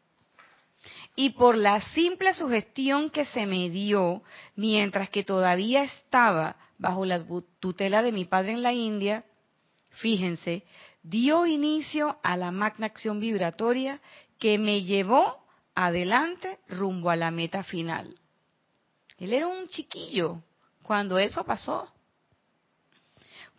y 1.14 1.30
por 1.34 1.54
la 1.54 1.82
simple 1.90 2.32
sugestión 2.32 3.10
que 3.10 3.26
se 3.26 3.44
me 3.44 3.68
dio 3.68 4.22
mientras 4.56 5.10
que 5.10 5.22
todavía 5.22 5.84
estaba 5.84 6.56
bajo 6.78 7.04
la 7.04 7.22
tutela 7.60 8.02
de 8.02 8.10
mi 8.10 8.24
padre 8.24 8.52
en 8.52 8.62
la 8.62 8.72
India, 8.72 9.22
fíjense, 9.90 10.64
dio 11.02 11.46
inicio 11.46 12.18
a 12.22 12.38
la 12.38 12.50
magna 12.50 12.86
acción 12.86 13.20
vibratoria 13.20 14.00
que 14.38 14.56
me 14.56 14.80
llevó 14.80 15.44
adelante 15.74 16.58
rumbo 16.68 17.10
a 17.10 17.16
la 17.16 17.30
meta 17.30 17.62
final. 17.62 18.16
Él 19.18 19.34
era 19.34 19.46
un 19.46 19.66
chiquillo 19.66 20.42
cuando 20.82 21.18
eso 21.18 21.44
pasó. 21.44 21.92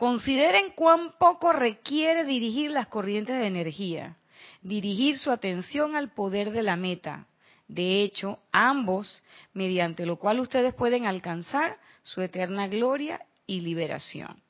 Consideren 0.04 0.72
cuán 0.72 1.14
poco 1.18 1.54
requiere 1.54 2.26
dirigir 2.26 2.72
las 2.72 2.88
corrientes 2.88 3.39
de 3.39 3.47
energía, 3.47 4.18
dirigir 4.62 5.18
su 5.18 5.32
atención 5.32 5.95
al 5.95 6.12
poder 6.12 6.51
de 6.51 6.62
la 6.62 6.76
meta. 6.76 7.26
De 7.70 8.04
hecho, 8.04 8.39
ambos, 8.51 9.24
mediante 9.54 10.06
lo 10.06 10.18
cual 10.18 10.41
ustedes 10.41 10.74
pueden 10.74 11.06
alcanzar 11.06 11.80
su 12.01 12.22
eterna 12.22 12.68
gloria 12.68 13.26
y 13.47 13.62
liberación. 13.62 14.43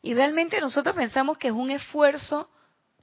Y 0.00 0.14
realmente 0.14 0.60
nosotros 0.60 0.94
pensamos 0.94 1.36
que 1.36 1.48
es 1.48 1.54
un 1.54 1.72
esfuerzo 1.72 2.48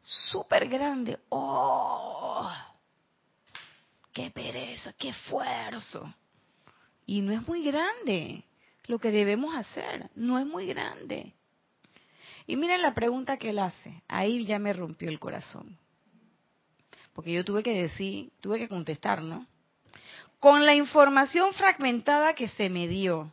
súper 0.02 0.70
grande. 0.70 1.20
¡Oh! 1.28 2.50
¡Qué 4.14 4.32
pereza! 4.32 4.94
¡Qué 4.94 5.10
esfuerzo! 5.10 6.14
Y 7.06 7.20
no 7.20 7.34
es 7.34 7.46
muy 7.46 7.66
grande 7.66 8.46
lo 8.88 9.00
que 9.00 9.12
debemos 9.12 9.56
hacer. 9.56 10.10
No 10.16 10.40
es 10.40 10.46
muy 10.46 10.66
grande. 10.68 11.34
Y 12.48 12.56
miren 12.56 12.82
la 12.82 12.94
pregunta 12.94 13.38
que 13.38 13.50
él 13.50 13.60
hace. 13.60 14.04
Ahí 14.08 14.46
ya 14.46 14.60
me 14.60 14.74
rompió 14.74 15.10
el 15.10 15.20
corazón. 15.20 15.78
Porque 17.14 17.34
yo 17.34 17.46
tuve 17.46 17.64
que 17.64 17.82
decir, 17.82 18.32
tuve 18.42 18.60
que 18.60 18.68
contestar, 18.68 19.22
¿no? 19.22 19.48
Con 20.40 20.66
la 20.66 20.76
información 20.76 21.54
fragmentada 21.54 22.36
que 22.36 22.50
se 22.50 22.70
me 22.70 22.88
dio, 22.88 23.32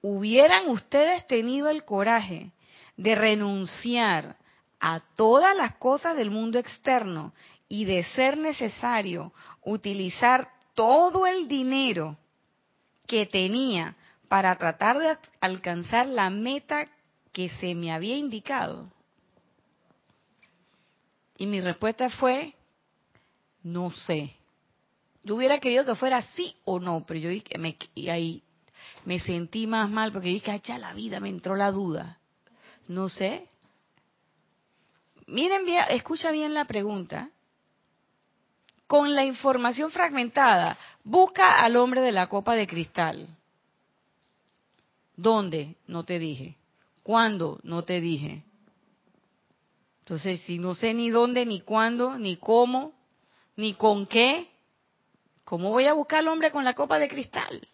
hubieran 0.00 0.68
ustedes 0.68 1.26
tenido 1.26 1.68
el 1.68 1.84
coraje 1.84 2.50
de 2.96 3.14
renunciar 3.14 4.36
a 4.80 5.00
todas 5.16 5.56
las 5.56 5.76
cosas 5.76 6.16
del 6.16 6.30
mundo 6.30 6.58
externo 6.58 7.32
y 7.68 7.84
de 7.84 8.02
ser 8.04 8.38
necesario 8.38 9.32
utilizar 9.62 10.48
todo 10.74 11.26
el 11.26 11.48
dinero 11.48 12.16
que 13.06 13.26
tenía 13.26 13.96
para 14.28 14.56
tratar 14.56 14.98
de 14.98 15.16
alcanzar 15.40 16.06
la 16.06 16.30
meta 16.30 16.86
que 17.32 17.48
se 17.48 17.74
me 17.74 17.92
había 17.92 18.16
indicado? 18.16 18.90
Y 21.38 21.46
mi 21.46 21.60
respuesta 21.60 22.08
fue, 22.10 22.54
no 23.62 23.90
sé. 23.90 24.34
Yo 25.22 25.34
hubiera 25.34 25.58
querido 25.58 25.84
que 25.84 25.94
fuera 25.94 26.22
sí 26.22 26.56
o 26.64 26.78
no, 26.78 27.04
pero 27.06 27.20
yo 27.20 27.30
me, 27.58 27.76
ahí 28.10 28.42
me 29.04 29.20
sentí 29.20 29.66
más 29.66 29.90
mal 29.90 30.12
porque 30.12 30.28
dije, 30.28 30.60
ya 30.64 30.78
la 30.78 30.94
vida 30.94 31.20
me 31.20 31.28
entró 31.28 31.56
la 31.56 31.70
duda. 31.70 32.18
No 32.88 33.08
sé. 33.08 33.48
Miren 35.26 35.64
bien, 35.64 35.84
escucha 35.90 36.30
bien 36.30 36.54
la 36.54 36.64
pregunta. 36.64 37.30
Con 38.86 39.14
la 39.14 39.24
información 39.24 39.90
fragmentada, 39.90 40.78
busca 41.02 41.60
al 41.60 41.76
hombre 41.76 42.00
de 42.00 42.12
la 42.12 42.28
copa 42.28 42.54
de 42.54 42.68
cristal. 42.68 43.28
¿Dónde? 45.16 45.76
No 45.86 46.04
te 46.04 46.18
dije. 46.18 46.56
¿Cuándo? 47.02 47.58
No 47.62 47.82
te 47.82 48.00
dije. 48.00 48.42
Entonces, 50.00 50.40
si 50.42 50.58
no 50.58 50.74
sé 50.74 50.94
ni 50.94 51.10
dónde, 51.10 51.46
ni 51.46 51.60
cuándo, 51.60 52.18
ni 52.18 52.36
cómo, 52.36 52.92
ni 53.56 53.74
con 53.74 54.06
qué, 54.06 54.48
¿cómo 55.44 55.70
voy 55.70 55.86
a 55.86 55.94
buscar 55.94 56.20
al 56.20 56.28
hombre 56.28 56.50
con 56.50 56.64
la 56.64 56.74
copa 56.74 56.98
de 56.98 57.08
cristal? 57.08 57.66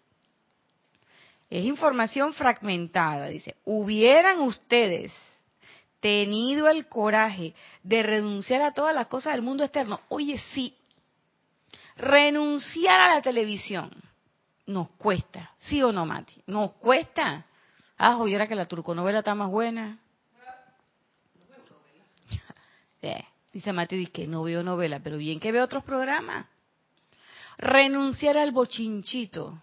Es 1.51 1.65
información 1.65 2.33
fragmentada, 2.33 3.27
dice. 3.27 3.57
Hubieran 3.65 4.41
ustedes 4.41 5.13
tenido 6.01 6.69
el 6.69 6.89
coraje 6.89 7.55
de 7.83 8.03
renunciar 8.03 8.63
a 8.63 8.73
todas 8.73 8.95
las 8.95 9.09
cosas 9.09 9.35
del 9.35 9.43
mundo 9.43 9.63
externo. 9.63 10.01
Oye, 10.09 10.39
sí, 10.55 10.75
renunciar 11.97 12.99
a 12.99 13.15
la 13.15 13.23
televisión 13.23 13.91
nos 14.67 14.91
cuesta, 14.91 15.55
¿sí 15.59 15.83
o 15.83 15.93
no, 15.93 16.07
Mati? 16.07 16.43
Nos 16.47 16.73
cuesta. 16.73 17.47
Ah, 17.99 18.17
oyera 18.19 18.47
que 18.47 18.55
la 18.55 18.67
turconovela 18.67 19.19
está 19.19 19.35
más 19.35 19.51
buena. 19.51 19.99
dice 23.53 23.73
Mati, 23.73 23.97
dice 23.97 24.13
que 24.13 24.27
no 24.27 24.45
veo 24.45 24.63
novela, 24.63 25.01
pero 25.01 25.19
bien 25.19 25.41
que 25.41 25.53
veo 25.53 25.65
otros 25.65 25.85
programas. 25.85 26.47
Renunciar 27.59 28.39
al 28.39 28.51
bochinchito 28.53 29.61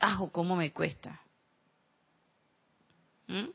ajo, 0.00 0.30
cómo 0.30 0.56
me 0.56 0.72
cuesta. 0.72 1.20
¿Mm? 3.26 3.48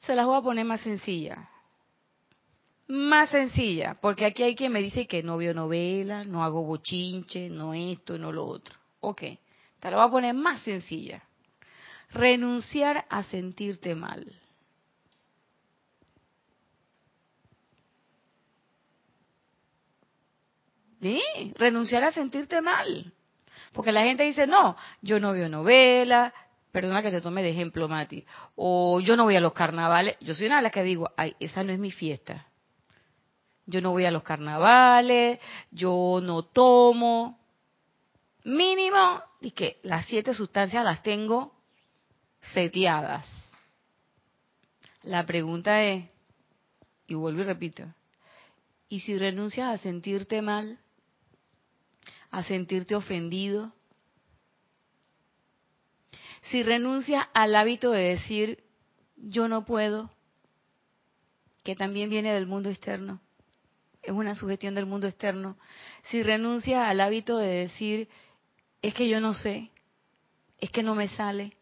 Se 0.00 0.14
las 0.14 0.26
voy 0.26 0.38
a 0.38 0.42
poner 0.42 0.64
más 0.64 0.80
sencilla. 0.80 1.48
Más 2.92 3.30
sencilla, 3.30 3.96
porque 3.98 4.26
aquí 4.26 4.42
hay 4.42 4.54
quien 4.54 4.70
me 4.70 4.82
dice 4.82 5.06
que 5.06 5.22
no 5.22 5.38
veo 5.38 5.54
novela, 5.54 6.24
no 6.24 6.44
hago 6.44 6.62
bochinche, 6.62 7.48
no 7.48 7.72
esto, 7.72 8.18
no 8.18 8.30
lo 8.32 8.44
otro. 8.44 8.78
Ok, 9.00 9.22
te 9.80 9.90
la 9.90 9.96
voy 9.96 10.06
a 10.06 10.10
poner 10.10 10.34
más 10.34 10.60
sencilla. 10.60 11.22
Renunciar 12.10 13.06
a 13.08 13.22
sentirte 13.22 13.94
mal. 13.94 14.38
¿Sí? 21.00 21.22
Renunciar 21.56 22.04
a 22.04 22.12
sentirte 22.12 22.60
mal. 22.60 23.10
Porque 23.72 23.90
la 23.90 24.02
gente 24.02 24.24
dice, 24.24 24.46
no, 24.46 24.76
yo 25.00 25.18
no 25.18 25.32
veo 25.32 25.48
novela, 25.48 26.34
perdona 26.70 27.00
que 27.00 27.10
te 27.10 27.22
tome 27.22 27.42
de 27.42 27.52
ejemplo, 27.52 27.88
Mati, 27.88 28.22
o 28.54 29.00
yo 29.00 29.16
no 29.16 29.24
voy 29.24 29.36
a 29.36 29.40
los 29.40 29.54
carnavales. 29.54 30.18
Yo 30.20 30.34
soy 30.34 30.44
una 30.44 30.56
de 30.56 30.64
las 30.64 30.72
que 30.72 30.82
digo, 30.82 31.10
ay, 31.16 31.34
esa 31.40 31.64
no 31.64 31.72
es 31.72 31.78
mi 31.78 31.90
fiesta. 31.90 32.51
Yo 33.66 33.80
no 33.80 33.90
voy 33.90 34.04
a 34.04 34.10
los 34.10 34.22
carnavales, 34.22 35.38
yo 35.70 36.20
no 36.22 36.42
tomo. 36.42 37.38
Mínimo, 38.44 39.22
y 39.40 39.52
que 39.52 39.78
las 39.82 40.06
siete 40.06 40.34
sustancias 40.34 40.84
las 40.84 41.02
tengo 41.02 41.54
seteadas. 42.40 43.28
La 45.04 45.24
pregunta 45.24 45.82
es, 45.84 46.04
y 47.06 47.14
vuelvo 47.14 47.40
y 47.40 47.44
repito, 47.44 47.84
¿y 48.88 49.00
si 49.00 49.16
renuncias 49.16 49.68
a 49.68 49.78
sentirte 49.78 50.42
mal? 50.42 50.78
a 52.32 52.42
sentirte 52.42 52.96
ofendido? 52.96 53.72
Si 56.40 56.64
renuncias 56.64 57.26
al 57.34 57.54
hábito 57.54 57.92
de 57.92 58.02
decir, 58.02 58.64
yo 59.16 59.46
no 59.46 59.64
puedo, 59.64 60.10
que 61.62 61.76
también 61.76 62.10
viene 62.10 62.32
del 62.32 62.46
mundo 62.46 62.70
externo, 62.70 63.20
es 64.02 64.10
una 64.10 64.34
sugestión 64.34 64.74
del 64.74 64.86
mundo 64.86 65.06
externo, 65.06 65.56
si 66.10 66.22
renuncias 66.22 66.86
al 66.86 67.00
hábito 67.00 67.38
de 67.38 67.48
decir, 67.48 68.08
es 68.82 68.94
que 68.94 69.08
yo 69.08 69.20
no 69.20 69.32
sé, 69.32 69.70
es 70.58 70.70
que 70.70 70.82
no 70.82 70.94
me 70.94 71.08
sale. 71.08 71.56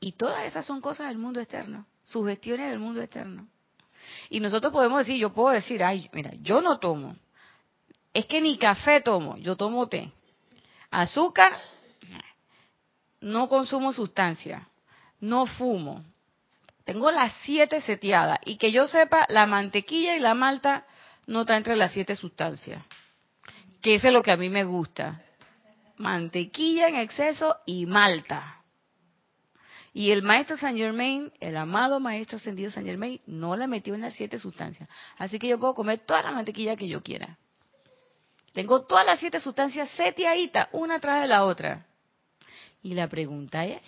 Y 0.00 0.12
todas 0.12 0.44
esas 0.44 0.66
son 0.66 0.80
cosas 0.80 1.08
del 1.08 1.18
mundo 1.18 1.40
externo, 1.40 1.86
sugestiones 2.04 2.70
del 2.70 2.78
mundo 2.78 3.00
externo. 3.00 3.48
Y 4.30 4.40
nosotros 4.40 4.72
podemos 4.72 4.98
decir, 4.98 5.16
yo 5.18 5.32
puedo 5.32 5.54
decir, 5.54 5.82
ay, 5.82 6.08
mira, 6.12 6.32
yo 6.40 6.60
no 6.60 6.78
tomo. 6.78 7.16
Es 8.12 8.26
que 8.26 8.40
ni 8.40 8.58
café 8.58 9.00
tomo, 9.00 9.36
yo 9.38 9.56
tomo 9.56 9.88
té. 9.88 10.10
Azúcar, 10.90 11.52
no 13.20 13.48
consumo 13.48 13.92
sustancia, 13.92 14.68
no 15.20 15.46
fumo. 15.46 16.02
Tengo 16.88 17.10
las 17.10 17.34
siete 17.42 17.82
seteadas. 17.82 18.38
Y 18.46 18.56
que 18.56 18.72
yo 18.72 18.86
sepa, 18.86 19.26
la 19.28 19.46
mantequilla 19.46 20.16
y 20.16 20.20
la 20.20 20.32
malta 20.32 20.86
no 21.26 21.42
está 21.42 21.58
entre 21.58 21.76
las 21.76 21.92
siete 21.92 22.16
sustancias. 22.16 22.82
Que 23.82 23.96
eso 23.96 24.06
es 24.06 24.12
lo 24.14 24.22
que 24.22 24.30
a 24.30 24.38
mí 24.38 24.48
me 24.48 24.64
gusta. 24.64 25.22
Mantequilla 25.98 26.88
en 26.88 26.94
exceso 26.94 27.58
y 27.66 27.84
malta. 27.84 28.62
Y 29.92 30.12
el 30.12 30.22
maestro 30.22 30.56
Saint 30.56 30.78
Germain, 30.78 31.30
el 31.40 31.58
amado 31.58 32.00
maestro 32.00 32.38
ascendido 32.38 32.70
Saint 32.70 32.88
Germain, 32.88 33.20
no 33.26 33.54
la 33.54 33.66
metió 33.66 33.94
en 33.94 34.00
las 34.00 34.14
siete 34.14 34.38
sustancias. 34.38 34.88
Así 35.18 35.38
que 35.38 35.48
yo 35.48 35.60
puedo 35.60 35.74
comer 35.74 35.98
toda 36.06 36.22
la 36.22 36.32
mantequilla 36.32 36.74
que 36.74 36.88
yo 36.88 37.02
quiera. 37.02 37.36
Tengo 38.54 38.86
todas 38.86 39.04
las 39.04 39.20
siete 39.20 39.40
sustancias 39.40 39.90
seteaditas, 39.90 40.68
una 40.72 41.00
tras 41.00 41.20
de 41.20 41.28
la 41.28 41.44
otra. 41.44 41.84
Y 42.82 42.94
la 42.94 43.08
pregunta 43.08 43.66
es, 43.66 43.82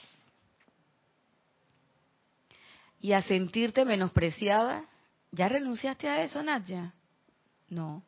¿y 3.01 3.12
a 3.12 3.22
sentirte 3.22 3.84
menospreciada? 3.84 4.84
¿Ya 5.32 5.48
renunciaste 5.48 6.09
a 6.09 6.22
eso, 6.22 6.42
Nadia? 6.42 6.94
No. 7.68 8.03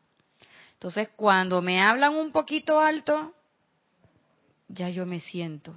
Entonces, 0.74 1.08
cuando 1.16 1.62
me 1.62 1.80
hablan 1.80 2.14
un 2.14 2.32
poquito 2.32 2.80
alto, 2.80 3.34
ya 4.68 4.88
yo 4.88 5.06
me 5.06 5.20
siento. 5.20 5.74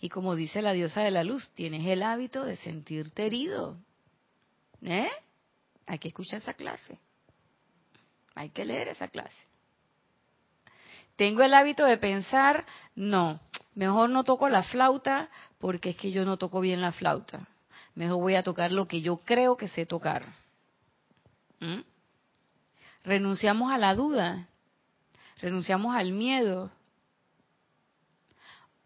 Y 0.00 0.08
como 0.08 0.34
dice 0.34 0.62
la 0.62 0.72
diosa 0.72 1.02
de 1.02 1.10
la 1.10 1.24
luz, 1.24 1.50
tienes 1.54 1.86
el 1.86 2.02
hábito 2.02 2.44
de 2.44 2.56
sentirte 2.56 3.26
herido. 3.26 3.78
¿Eh? 4.82 5.08
Hay 5.86 5.98
que 5.98 6.08
escuchar 6.08 6.38
esa 6.38 6.54
clase. 6.54 6.98
Hay 8.34 8.50
que 8.50 8.64
leer 8.64 8.88
esa 8.88 9.08
clase. 9.08 9.36
Tengo 11.16 11.42
el 11.42 11.54
hábito 11.54 11.86
de 11.86 11.96
pensar, 11.96 12.66
no, 12.94 13.40
mejor 13.74 14.10
no 14.10 14.24
toco 14.24 14.50
la 14.50 14.62
flauta 14.62 15.30
porque 15.58 15.90
es 15.90 15.96
que 15.96 16.12
yo 16.12 16.26
no 16.26 16.36
toco 16.36 16.60
bien 16.60 16.82
la 16.82 16.92
flauta. 16.92 17.48
Mejor 17.96 18.18
voy 18.18 18.36
a 18.36 18.44
tocar 18.44 18.70
lo 18.70 18.86
que 18.86 19.00
yo 19.00 19.16
creo 19.18 19.56
que 19.56 19.66
sé 19.66 19.86
tocar. 19.86 20.24
¿Mm? 21.58 21.80
Renunciamos 23.02 23.72
a 23.72 23.78
la 23.78 23.94
duda, 23.94 24.48
renunciamos 25.40 25.96
al 25.96 26.12
miedo. 26.12 26.70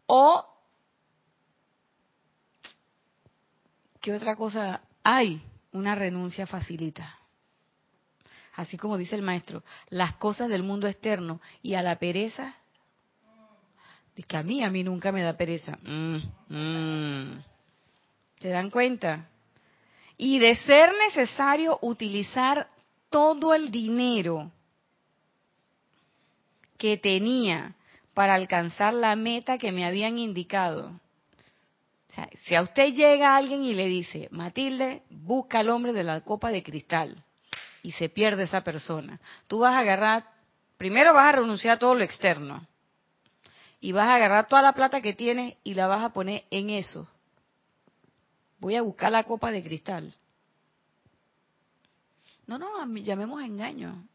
O 0.07 0.47
¿Qué 4.01 4.15
otra 4.15 4.35
cosa 4.35 4.81
hay? 5.05 5.43
Una 5.73 5.95
renuncia 5.95 6.47
facilita. 6.47 7.19
Así 8.55 8.77
como 8.77 8.97
dice 8.97 9.15
el 9.15 9.23
maestro, 9.23 9.63
las 9.91 10.17
cosas 10.17 10.49
del 10.49 10.63
mundo 10.63 10.89
externo 10.89 11.41
y 11.63 11.75
a 11.75 11.83
la 11.83 11.99
pereza, 11.99 12.55
es 14.17 14.27
que 14.27 14.37
a 14.37 14.43
mí, 14.43 14.63
a 14.63 14.71
mí 14.71 14.83
nunca 14.83 15.13
me 15.13 15.23
da 15.23 15.37
pereza. 15.37 15.79
Mm, 15.83 16.17
mm. 16.49 17.45
¿Se 18.41 18.49
dan 18.49 18.71
cuenta? 18.71 19.29
Y 20.17 20.39
de 20.39 20.55
ser 20.57 20.93
necesario 21.07 21.79
utilizar 21.83 22.69
todo 23.11 23.55
el 23.55 23.71
dinero 23.71 24.51
que 26.79 26.97
tenía 26.97 27.75
para 28.15 28.35
alcanzar 28.35 28.95
la 28.95 29.15
meta 29.15 29.59
que 29.59 29.73
me 29.73 29.85
habían 29.85 30.19
indicado, 30.19 30.93
si 32.45 32.55
a 32.55 32.63
usted 32.63 32.93
llega 32.93 33.37
alguien 33.37 33.63
y 33.63 33.75
le 33.75 33.87
dice, 33.87 34.29
Matilde, 34.31 35.03
busca 35.11 35.61
al 35.61 35.71
hombre 35.71 35.93
de 35.93 36.03
la 36.03 36.21
copa 36.23 36.51
de 36.51 36.63
cristal 36.63 37.23
y 37.83 37.93
se 37.93 38.09
pierde 38.09 38.45
esa 38.45 38.63
persona, 38.63 39.21
tú 39.47 39.61
vas 39.61 39.75
a 39.75 39.79
agarrar, 39.79 40.25
primero 40.77 41.15
vas 41.15 41.27
a 41.27 41.39
renunciar 41.39 41.77
a 41.77 41.79
todo 41.79 41.95
lo 41.95 42.03
externo 42.03 42.67
y 43.81 43.93
vas 43.93 44.09
a 44.09 44.17
agarrar 44.17 44.49
toda 44.49 44.63
la 44.63 44.73
plata 44.73 45.01
que 45.01 45.15
tienes 45.15 45.55
y 45.63 45.75
la 45.75 45.87
vas 45.87 46.03
a 46.03 46.13
poner 46.13 46.45
en 46.51 46.71
eso. 46.71 47.09
Voy 48.61 48.77
a 48.77 48.83
buscar 48.83 49.11
la 49.11 49.25
copa 49.25 49.51
de 49.51 49.63
cristal. 49.63 50.15
No, 52.47 52.59
no, 52.59 52.87
llamemos 52.99 53.43
engaño. 53.43 54.07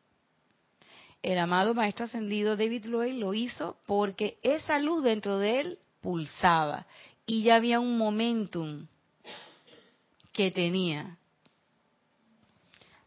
El 1.23 1.39
amado 1.39 1.73
Maestro 1.73 2.05
Ascendido 2.05 2.55
David 2.55 2.85
Lloyd 2.85 3.15
lo 3.15 3.33
hizo 3.33 3.77
porque 3.87 4.37
esa 4.43 4.77
luz 4.77 5.03
dentro 5.03 5.39
de 5.39 5.59
él 5.59 5.79
pulsaba 6.01 6.85
y 7.25 7.41
ya 7.41 7.55
había 7.55 7.79
un 7.79 7.97
momentum 7.97 8.85
que 10.31 10.51
tenía 10.51 11.17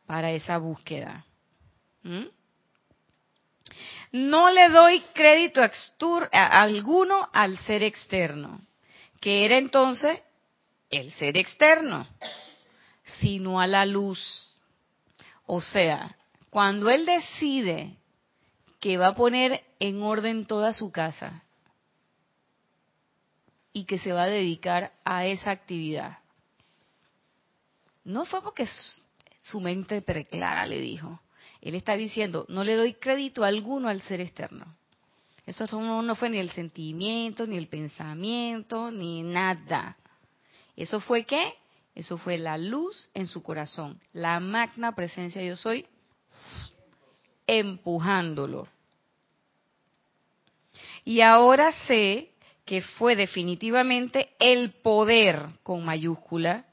para 0.06 0.32
esa 0.32 0.58
búsqueda. 0.58 1.24
¿Mm? 2.02 2.24
No 4.10 4.50
le 4.50 4.70
doy 4.70 5.00
crédito 5.12 5.60
alguno 6.32 7.28
al 7.32 7.58
ser 7.58 7.84
externo, 7.84 8.60
que 9.20 9.44
era 9.44 9.58
entonces 9.58 10.20
el 10.90 11.12
ser 11.12 11.36
externo, 11.36 12.06
sino 13.20 13.60
a 13.60 13.66
la 13.66 13.84
luz. 13.84 14.60
O 15.46 15.60
sea, 15.60 16.16
cuando 16.50 16.90
él 16.90 17.06
decide 17.06 17.96
que 18.80 18.96
va 18.96 19.08
a 19.08 19.14
poner 19.14 19.64
en 19.80 20.02
orden 20.02 20.46
toda 20.46 20.72
su 20.72 20.92
casa, 20.92 21.42
y 23.78 23.84
que 23.84 23.98
se 23.98 24.12
va 24.12 24.24
a 24.24 24.28
dedicar 24.28 24.92
a 25.04 25.26
esa 25.26 25.52
actividad. 25.52 26.18
No 28.04 28.24
fue 28.24 28.42
porque 28.42 28.68
su 29.42 29.60
mente 29.60 30.02
preclara 30.02 30.66
le 30.66 30.80
dijo. 30.80 31.20
Él 31.60 31.76
está 31.76 31.96
diciendo, 31.96 32.44
no 32.48 32.64
le 32.64 32.74
doy 32.74 32.94
crédito 32.94 33.44
alguno 33.44 33.88
al 33.88 34.00
ser 34.02 34.20
externo. 34.20 34.66
Eso 35.46 35.66
no 35.80 36.14
fue 36.16 36.28
ni 36.28 36.38
el 36.38 36.50
sentimiento, 36.50 37.46
ni 37.46 37.56
el 37.56 37.68
pensamiento, 37.68 38.90
ni 38.90 39.22
nada. 39.22 39.96
¿Eso 40.78 41.00
fue 41.00 41.24
qué? 41.24 41.54
Eso 41.96 42.18
fue 42.18 42.38
la 42.38 42.56
luz 42.56 43.10
en 43.12 43.26
su 43.26 43.42
corazón, 43.42 44.00
la 44.12 44.38
magna 44.38 44.94
presencia 44.94 45.42
yo 45.42 45.56
soy, 45.56 45.84
empujándolo. 47.48 48.68
Y 51.04 51.20
ahora 51.20 51.72
sé 51.72 52.30
que 52.64 52.80
fue 52.80 53.16
definitivamente 53.16 54.30
el 54.38 54.70
poder 54.70 55.46
con 55.64 55.84
mayúscula 55.84 56.64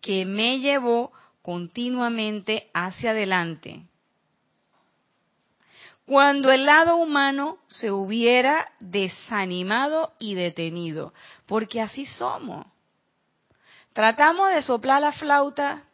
que 0.00 0.24
me 0.24 0.60
llevó 0.60 1.12
continuamente 1.42 2.70
hacia 2.72 3.10
adelante. 3.10 3.82
cuando 6.06 6.50
el 6.50 6.64
lado 6.64 6.96
humano 6.96 7.58
se 7.68 7.92
hubiera 7.92 8.72
desanimado 8.80 10.12
y 10.18 10.34
detenido, 10.34 11.14
porque 11.46 11.80
así 11.80 12.04
somos. 12.04 12.66
Tratamos 13.92 14.50
de 14.50 14.62
soplar 14.62 15.00
la 15.00 15.12
flauta 15.12 15.84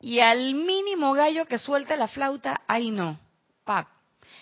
y 0.00 0.20
al 0.20 0.54
mínimo 0.54 1.12
gallo 1.12 1.46
que 1.46 1.58
suelte 1.58 1.96
la 1.96 2.08
flauta, 2.08 2.62
ahí 2.66 2.90
no, 2.90 3.18
pap. 3.64 3.88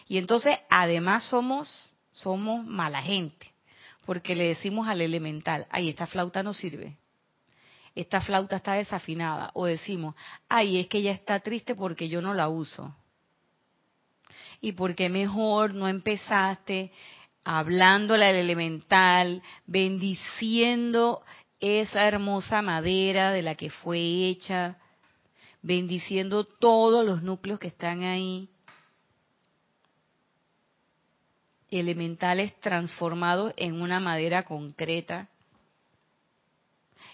Y 0.07 0.18
entonces 0.18 0.59
además 0.68 1.25
somos 1.25 1.95
somos 2.12 2.66
mala 2.66 3.03
gente, 3.03 3.53
porque 4.05 4.35
le 4.35 4.49
decimos 4.49 4.89
al 4.89 5.01
elemental, 5.01 5.66
ay, 5.71 5.89
esta 5.89 6.07
flauta 6.07 6.43
no 6.43 6.53
sirve. 6.53 6.97
Esta 7.95 8.21
flauta 8.21 8.57
está 8.57 8.75
desafinada. 8.75 9.51
O 9.55 9.66
decimos, 9.66 10.14
ay, 10.49 10.81
es 10.81 10.89
que 10.89 10.99
ella 10.99 11.12
está 11.12 11.41
triste 11.41 11.75
porque 11.75 12.09
yo 12.09 12.21
no 12.21 12.35
la 12.35 12.49
uso 12.49 12.95
y 14.61 14.73
por 14.73 14.95
qué 14.95 15.09
mejor 15.09 15.75
no 15.75 15.89
empezaste 15.89 16.93
hablándole 17.43 18.27
al 18.27 18.35
elemental, 18.37 19.43
bendiciendo 19.66 21.23
esa 21.61 22.07
hermosa 22.07 22.63
madera 22.63 23.33
de 23.33 23.43
la 23.43 23.55
que 23.55 23.71
fue 23.71 23.99
hecha, 24.29 24.79
bendiciendo 25.63 26.45
todos 26.45 27.05
los 27.05 27.23
núcleos 27.23 27.61
que 27.61 27.69
están 27.69 28.03
ahí, 28.03 28.49
elementales 31.71 32.59
transformados 32.61 33.53
en 33.57 33.81
una 33.81 34.01
madera 34.01 34.45
concreta, 34.45 35.29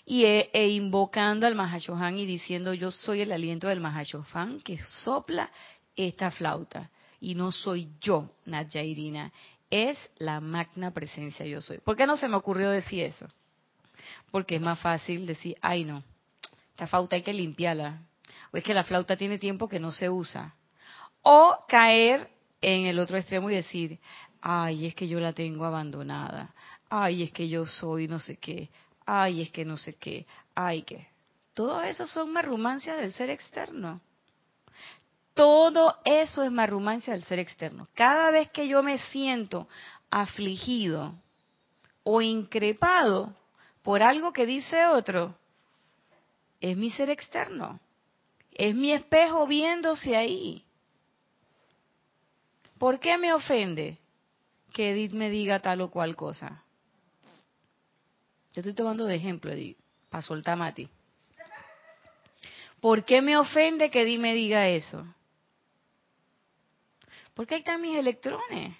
y 0.09 0.25
e, 0.25 0.51
e 0.53 0.69
invocando 0.69 1.49
al 1.49 1.57
Mahashohan 1.57 2.19
y 2.19 2.27
diciendo 2.27 2.73
yo 2.73 2.93
soy 2.93 3.23
el 3.23 3.33
aliento 3.33 3.67
del 3.67 3.81
Mahashohan 3.81 4.61
que 4.61 4.79
sopla 4.79 5.51
esta 5.97 6.31
flauta 6.31 6.91
y 7.21 7.35
no 7.35 7.51
soy 7.51 7.91
yo, 8.01 8.31
Nadia 8.45 8.85
Irina, 8.85 9.33
es 9.69 9.99
la 10.19 10.41
magna 10.41 10.93
presencia 10.93 11.45
yo 11.45 11.61
soy. 11.61 11.79
¿Por 11.79 11.97
qué 11.97 12.07
no 12.07 12.17
se 12.17 12.29
me 12.29 12.37
ocurrió 12.37 12.71
decir 12.71 13.03
eso? 13.03 13.27
Porque 14.31 14.57
es 14.57 14.61
más 14.61 14.79
fácil 14.81 15.27
decir, 15.27 15.57
ay 15.61 15.85
no, 15.85 16.03
esta 16.71 16.87
flauta 16.87 17.17
hay 17.17 17.23
que 17.23 17.33
limpiarla, 17.33 18.03
o 18.53 18.57
es 18.57 18.65
que 18.65 18.75
la 18.75 18.85
flauta 18.85 19.17
tiene 19.17 19.39
tiempo 19.39 19.69
que 19.69 19.81
no 19.81 19.93
se 19.93 20.11
usa. 20.11 20.55
O 21.23 21.57
caer 21.69 22.31
en 22.61 22.87
el 22.87 22.99
otro 22.99 23.17
extremo 23.17 23.51
y 23.51 23.55
decir, 23.55 23.99
ay, 24.41 24.87
es 24.87 24.95
que 24.95 25.09
yo 25.09 25.19
la 25.21 25.33
tengo 25.33 25.65
abandonada, 25.65 26.55
ay, 26.89 27.23
es 27.23 27.33
que 27.33 27.49
yo 27.49 27.67
soy 27.67 28.09
no 28.09 28.19
sé 28.19 28.37
qué, 28.37 28.71
ay, 29.07 29.43
es 29.43 29.51
que 29.51 29.65
no 29.65 29.77
sé 29.77 29.95
qué, 29.95 30.27
ay, 30.55 30.83
que. 30.83 31.09
Todo 31.55 31.83
eso 31.83 32.07
son 32.07 32.33
marrumancias 32.33 32.99
del 32.99 33.13
ser 33.13 33.31
externo. 33.31 34.03
Todo 35.33 35.97
eso 36.05 36.43
es 36.43 36.53
marrumancia 36.53 37.13
del 37.15 37.25
ser 37.25 37.39
externo. 37.39 37.89
Cada 37.95 38.31
vez 38.31 38.51
que 38.51 38.69
yo 38.69 38.83
me 38.83 38.99
siento 38.99 39.69
afligido 40.11 41.15
o 42.03 42.21
increpado 42.21 43.35
por 43.87 44.03
algo 44.03 44.33
que 44.33 44.47
dice 44.47 44.85
otro, 44.87 45.39
es 46.61 46.77
mi 46.77 46.91
ser 46.91 47.09
externo. 47.09 47.79
Es 48.51 48.75
mi 48.75 48.91
espejo 48.91 49.47
viéndose 49.47 50.17
ahí. 50.17 50.65
¿Por 52.79 52.99
qué 52.99 53.17
me 53.17 53.33
ofende 53.33 53.97
que 54.73 54.91
Edith 54.91 55.13
me 55.13 55.31
diga 55.31 55.61
tal 55.61 55.83
o 55.83 55.91
cual 55.93 56.17
cosa? 56.17 56.65
Yo 58.55 58.61
estoy 58.61 58.75
tomando 58.75 59.05
de 59.05 59.15
ejemplo, 59.15 59.53
Edith, 59.53 59.79
para 60.11 60.23
soltar 60.23 60.59
Mati. 60.59 60.89
¿Por 62.81 63.05
qué 63.05 63.23
me 63.23 63.37
ofende 63.37 63.89
que 63.89 64.03
Edith 64.03 64.19
me 64.19 64.35
diga 64.35 64.69
eso? 64.69 65.07
¿Por 67.35 67.47
qué 67.47 67.55
ahí 67.55 67.61
están 67.61 67.81
mis 67.81 67.97
electrones? 67.97 68.77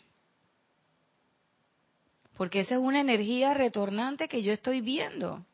Porque 2.37 2.61
esa 2.61 2.75
es 2.75 2.81
una 2.81 3.01
energía 3.01 3.55
retornante 3.55 4.29
que 4.29 4.43
yo 4.43 4.53
estoy 4.53 4.81
viendo, 4.81 5.45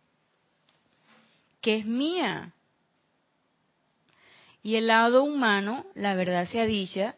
que 1.61 1.77
es 1.77 1.87
mía. 1.87 2.53
Y 4.63 4.77
el 4.77 4.89
lado 4.89 5.23
humano, 5.23 5.87
la 5.95 6.15
verdad 6.15 6.47
sea 6.47 6.67
dicha, 6.67 7.15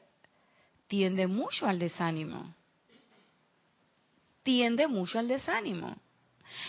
tiende 0.87 1.27
mucho 1.27 1.67
al 1.67 1.79
desánimo. 1.79 2.55
Tiende 4.43 4.87
mucho 4.87 5.19
al 5.19 5.29
desánimo. 5.29 5.97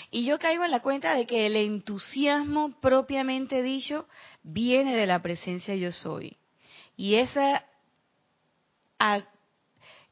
Y 0.10 0.26
yo 0.26 0.39
caigo 0.39 0.64
en 0.64 0.72
la 0.72 0.82
cuenta 0.82 1.14
de 1.16 1.26
que 1.26 1.46
el 1.46 1.58
entusiasmo 1.58 2.80
propiamente 2.80 3.62
dicho 3.62 4.08
viene 4.41 4.96
de 4.96 5.06
la 5.06 5.22
presencia 5.22 5.76
yo 5.76 5.91
soy. 5.91 6.38
Y 6.96 7.16
esa 7.16 7.66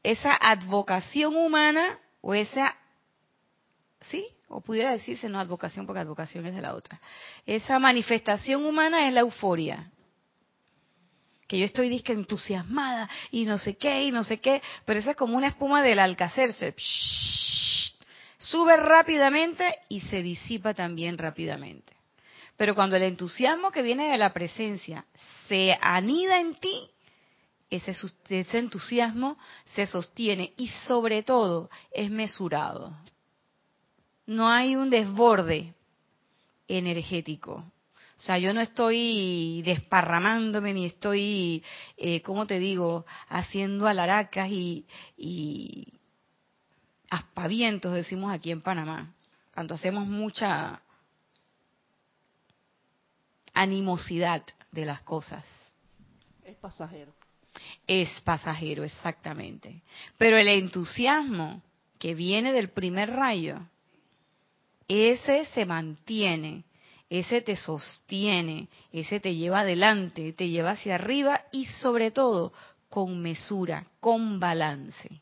esa 0.02 0.36
advocación 0.38 1.34
humana 1.34 1.98
o 2.24 2.32
esa, 2.32 2.74
sí, 4.08 4.26
o 4.48 4.62
pudiera 4.62 4.92
decirse 4.92 5.28
no 5.28 5.38
advocación 5.38 5.84
porque 5.84 6.00
advocación 6.00 6.46
es 6.46 6.54
de 6.54 6.62
la 6.62 6.74
otra, 6.74 6.98
esa 7.44 7.78
manifestación 7.78 8.64
humana 8.64 9.06
es 9.06 9.12
la 9.12 9.20
euforia. 9.20 9.90
Que 11.46 11.58
yo 11.58 11.66
estoy 11.66 11.90
disque 11.90 12.14
entusiasmada 12.14 13.10
y 13.30 13.44
no 13.44 13.58
sé 13.58 13.76
qué 13.76 14.04
y 14.04 14.10
no 14.10 14.24
sé 14.24 14.38
qué, 14.38 14.62
pero 14.86 15.00
esa 15.00 15.10
es 15.10 15.16
como 15.16 15.36
una 15.36 15.48
espuma 15.48 15.82
del 15.82 15.98
alcacerse. 15.98 16.74
Sube 18.38 18.76
rápidamente 18.76 19.80
y 19.90 20.00
se 20.00 20.22
disipa 20.22 20.72
también 20.72 21.18
rápidamente. 21.18 21.92
Pero 22.56 22.74
cuando 22.74 22.96
el 22.96 23.02
entusiasmo 23.02 23.70
que 23.70 23.82
viene 23.82 24.10
de 24.10 24.16
la 24.16 24.32
presencia 24.32 25.04
se 25.46 25.76
anida 25.82 26.40
en 26.40 26.54
ti, 26.54 26.90
ese, 27.76 28.58
entusiasmo 28.58 29.36
se 29.74 29.86
sostiene 29.86 30.52
y 30.56 30.68
sobre 30.86 31.22
todo 31.22 31.70
es 31.90 32.10
mesurado. 32.10 32.96
No 34.26 34.48
hay 34.48 34.76
un 34.76 34.90
desborde 34.90 35.74
energético. 36.68 37.64
O 38.16 38.20
sea, 38.20 38.38
yo 38.38 38.54
no 38.54 38.60
estoy 38.60 39.62
desparramándome 39.62 40.72
ni 40.72 40.86
estoy, 40.86 41.64
eh, 41.96 42.22
¿cómo 42.22 42.46
te 42.46 42.58
digo?, 42.58 43.04
haciendo 43.28 43.88
alaracas 43.88 44.50
y, 44.50 44.86
y 45.16 45.92
aspavientos, 47.10 47.92
decimos 47.92 48.32
aquí 48.32 48.52
en 48.52 48.62
Panamá, 48.62 49.12
cuando 49.52 49.74
hacemos 49.74 50.06
mucha 50.06 50.80
animosidad 53.52 54.44
de 54.70 54.84
las 54.84 55.00
cosas. 55.02 55.44
Es 56.44 56.56
pasajero 56.56 57.12
es 57.86 58.08
pasajero, 58.22 58.84
exactamente. 58.84 59.82
Pero 60.18 60.38
el 60.38 60.48
entusiasmo 60.48 61.62
que 61.98 62.14
viene 62.14 62.52
del 62.52 62.70
primer 62.70 63.10
rayo, 63.10 63.60
ese 64.88 65.46
se 65.46 65.64
mantiene, 65.64 66.64
ese 67.08 67.40
te 67.40 67.56
sostiene, 67.56 68.68
ese 68.92 69.20
te 69.20 69.34
lleva 69.34 69.60
adelante, 69.60 70.32
te 70.32 70.48
lleva 70.48 70.72
hacia 70.72 70.96
arriba 70.96 71.42
y 71.52 71.66
sobre 71.66 72.10
todo 72.10 72.52
con 72.88 73.20
mesura, 73.20 73.86
con 74.00 74.38
balance. 74.38 75.20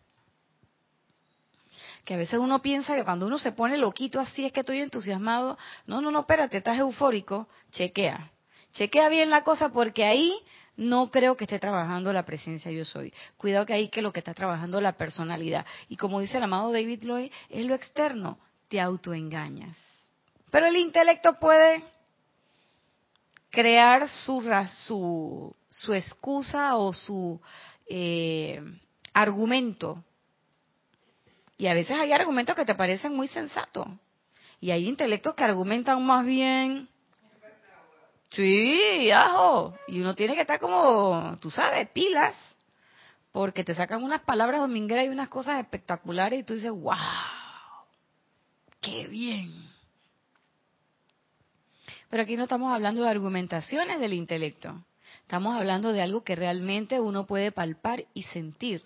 Que 2.05 2.15
a 2.15 2.17
veces 2.17 2.41
uno 2.41 2.61
piensa 2.61 2.97
que 2.97 3.05
cuando 3.05 3.27
uno 3.27 3.39
se 3.39 3.53
pone 3.53 3.79
loquito 3.79 4.19
así 4.19 4.45
es 4.45 4.53
que 4.53 4.61
estoy 4.61 4.79
entusiasmado. 4.79 5.57
No, 5.87 6.01
no, 6.01 6.11
no, 6.11 6.21
espérate, 6.21 6.59
estás 6.59 6.79
eufórico. 6.79 7.49
Chequea. 7.71 8.31
Chequea 8.73 9.09
bien 9.09 9.31
la 9.31 9.45
cosa 9.45 9.69
porque 9.69 10.05
ahí 10.05 10.35
no 10.77 11.11
creo 11.11 11.37
que 11.37 11.45
esté 11.45 11.59
trabajando 11.59 12.13
la 12.13 12.25
presencia 12.25 12.71
yo 12.71 12.85
soy. 12.85 13.13
Cuidado 13.37 13.67
que 13.67 13.75
ahí 13.75 13.89
que 13.89 14.03
lo 14.03 14.13
que 14.13 14.21
está 14.21 14.35
trabajando 14.35 14.81
la 14.81 14.93
personalidad. 14.93 15.67
Y 15.89 15.97
como 15.97 16.21
dice 16.21 16.39
el 16.39 16.45
amado 16.45 16.73
David 16.73 17.03
Lloyd, 17.03 17.31
es 17.51 17.67
lo 17.67 17.75
externo, 17.75 18.39
te 18.69 18.81
autoengañas. 18.81 19.77
Pero 20.51 20.67
el 20.67 20.77
intelecto 20.77 21.39
puede 21.39 21.85
crear 23.51 24.09
su, 24.09 24.43
su, 24.87 25.55
su 25.69 25.95
excusa 25.95 26.77
o 26.77 26.93
su 26.93 27.41
eh, 27.87 28.61
argumento. 29.13 30.03
Y 31.59 31.67
a 31.67 31.75
veces 31.75 31.97
hay 31.97 32.13
argumentos 32.13 32.57
que 32.57 32.65
te 32.65 32.75
parecen 32.75 33.15
muy 33.15 33.29
sensatos. 33.29 33.87
Y 34.61 34.71
hay 34.71 34.89
intelectos 34.89 35.35
que 35.35 35.45
argumentan 35.45 36.05
más 36.05 36.25
bien 36.25 36.89
Sí, 38.33 39.11
ajo. 39.11 39.75
Y 39.87 40.01
uno 40.01 40.15
tiene 40.15 40.35
que 40.35 40.41
estar 40.41 40.59
como, 40.59 41.37
tú 41.41 41.51
sabes, 41.51 41.89
pilas. 41.91 42.37
Porque 43.31 43.65
te 43.65 43.75
sacan 43.75 44.03
unas 44.03 44.23
palabras 44.23 44.61
domingueras 44.61 45.07
y 45.07 45.09
unas 45.09 45.29
cosas 45.29 45.61
espectaculares 45.61 46.41
y 46.41 46.43
tú 46.43 46.55
dices, 46.55 46.71
wow, 46.71 46.97
qué 48.81 49.07
bien. 49.07 49.71
Pero 52.11 52.23
aquí 52.23 52.37
no 52.37 52.43
estamos 52.43 52.73
hablando 52.73 53.03
de 53.03 53.11
argumentaciones 53.11 54.01
del 54.01 54.13
intelecto. 54.13 54.85
Estamos 55.23 55.57
hablando 55.57 55.93
de 55.93 56.03
algo 56.03 56.25
que 56.25 56.37
realmente 56.37 57.01
uno 57.01 57.27
puede 57.27 57.53
palpar 57.53 58.05
y 58.13 58.25
sentir. 58.25 58.83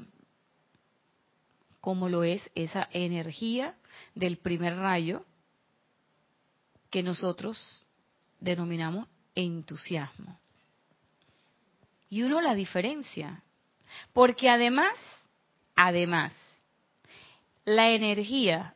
Como 1.81 2.09
lo 2.09 2.23
es 2.23 2.49
esa 2.55 2.89
energía 2.93 3.75
del 4.15 4.39
primer 4.39 4.77
rayo 4.77 5.25
que 6.91 7.03
nosotros 7.03 7.87
denominamos 8.39 9.09
entusiasmo. 9.37 10.41
Y 12.11 12.23
uno 12.23 12.41
la 12.41 12.55
diferencia. 12.55 13.43
Porque 14.13 14.49
además, 14.49 14.95
además, 15.77 16.33
la 17.65 17.91
energía 17.91 18.75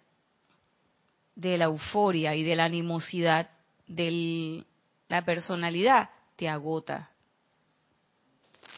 de 1.34 1.58
la 1.58 1.64
euforia 1.64 2.34
y 2.34 2.44
de 2.44 2.54
la 2.54 2.64
animosidad 2.64 3.50
de 3.86 4.64
la 5.08 5.24
personalidad 5.24 6.10
te 6.36 6.48
agota. 6.48 7.10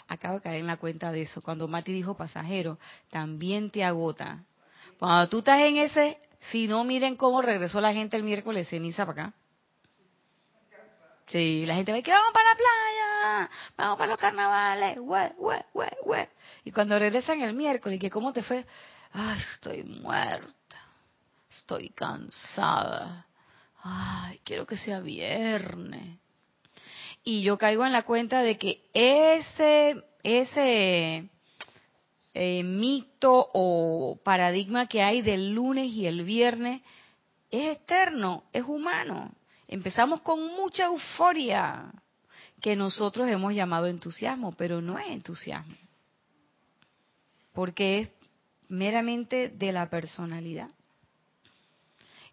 Acabo 0.08 0.36
de 0.36 0.42
caer 0.42 0.60
en 0.60 0.66
la 0.66 0.76
cuenta 0.76 1.12
de 1.12 1.22
eso. 1.22 1.42
Cuando 1.42 1.68
Mati 1.68 1.92
dijo 1.92 2.16
pasajero, 2.16 2.78
también 3.10 3.70
te 3.70 3.84
agota. 3.84 4.44
Cuando 4.98 5.28
tú 5.28 5.38
estás 5.38 5.60
en 5.60 5.78
ese, 5.78 6.18
si 6.50 6.66
no, 6.68 6.84
miren 6.84 7.16
cómo 7.16 7.42
regresó 7.42 7.80
la 7.80 7.92
gente 7.92 8.16
el 8.16 8.22
miércoles 8.22 8.68
ceniza 8.68 9.06
para 9.06 9.26
acá. 9.26 9.34
Sí, 11.26 11.64
la 11.66 11.74
gente 11.76 11.92
ve 11.92 12.02
que 12.02 12.10
vamos 12.10 12.32
para 12.32 12.50
la 12.50 12.56
playa, 12.56 13.50
vamos 13.76 13.98
para 13.98 14.10
los 14.10 14.18
carnavales, 14.18 14.98
Y 16.64 16.72
cuando 16.72 16.98
regresan 16.98 17.40
el 17.42 17.54
miércoles, 17.54 18.00
que 18.00 18.10
cómo 18.10 18.32
te 18.32 18.42
fue, 18.42 18.64
ay, 19.12 19.38
estoy 19.54 19.84
muerta, 19.84 20.78
estoy 21.50 21.90
cansada, 21.90 23.26
ay, 23.82 24.40
quiero 24.44 24.66
que 24.66 24.76
sea 24.76 25.00
viernes. 25.00 26.18
Y 27.24 27.42
yo 27.42 27.56
caigo 27.56 27.86
en 27.86 27.92
la 27.92 28.02
cuenta 28.02 28.42
de 28.42 28.58
que 28.58 28.82
ese, 28.92 30.02
ese 30.24 31.28
eh, 32.34 32.62
mito 32.64 33.48
o 33.52 34.18
paradigma 34.24 34.86
que 34.86 35.02
hay 35.02 35.22
del 35.22 35.52
lunes 35.52 35.86
y 35.86 36.06
el 36.06 36.24
viernes 36.24 36.82
es 37.50 37.76
externo, 37.76 38.44
es 38.52 38.64
humano. 38.64 39.32
Empezamos 39.72 40.20
con 40.20 40.48
mucha 40.48 40.84
euforia 40.84 41.90
que 42.60 42.76
nosotros 42.76 43.26
hemos 43.30 43.54
llamado 43.54 43.86
entusiasmo, 43.86 44.52
pero 44.52 44.82
no 44.82 44.98
es 44.98 45.08
entusiasmo, 45.08 45.74
porque 47.54 48.00
es 48.00 48.10
meramente 48.68 49.48
de 49.48 49.72
la 49.72 49.88
personalidad. 49.88 50.68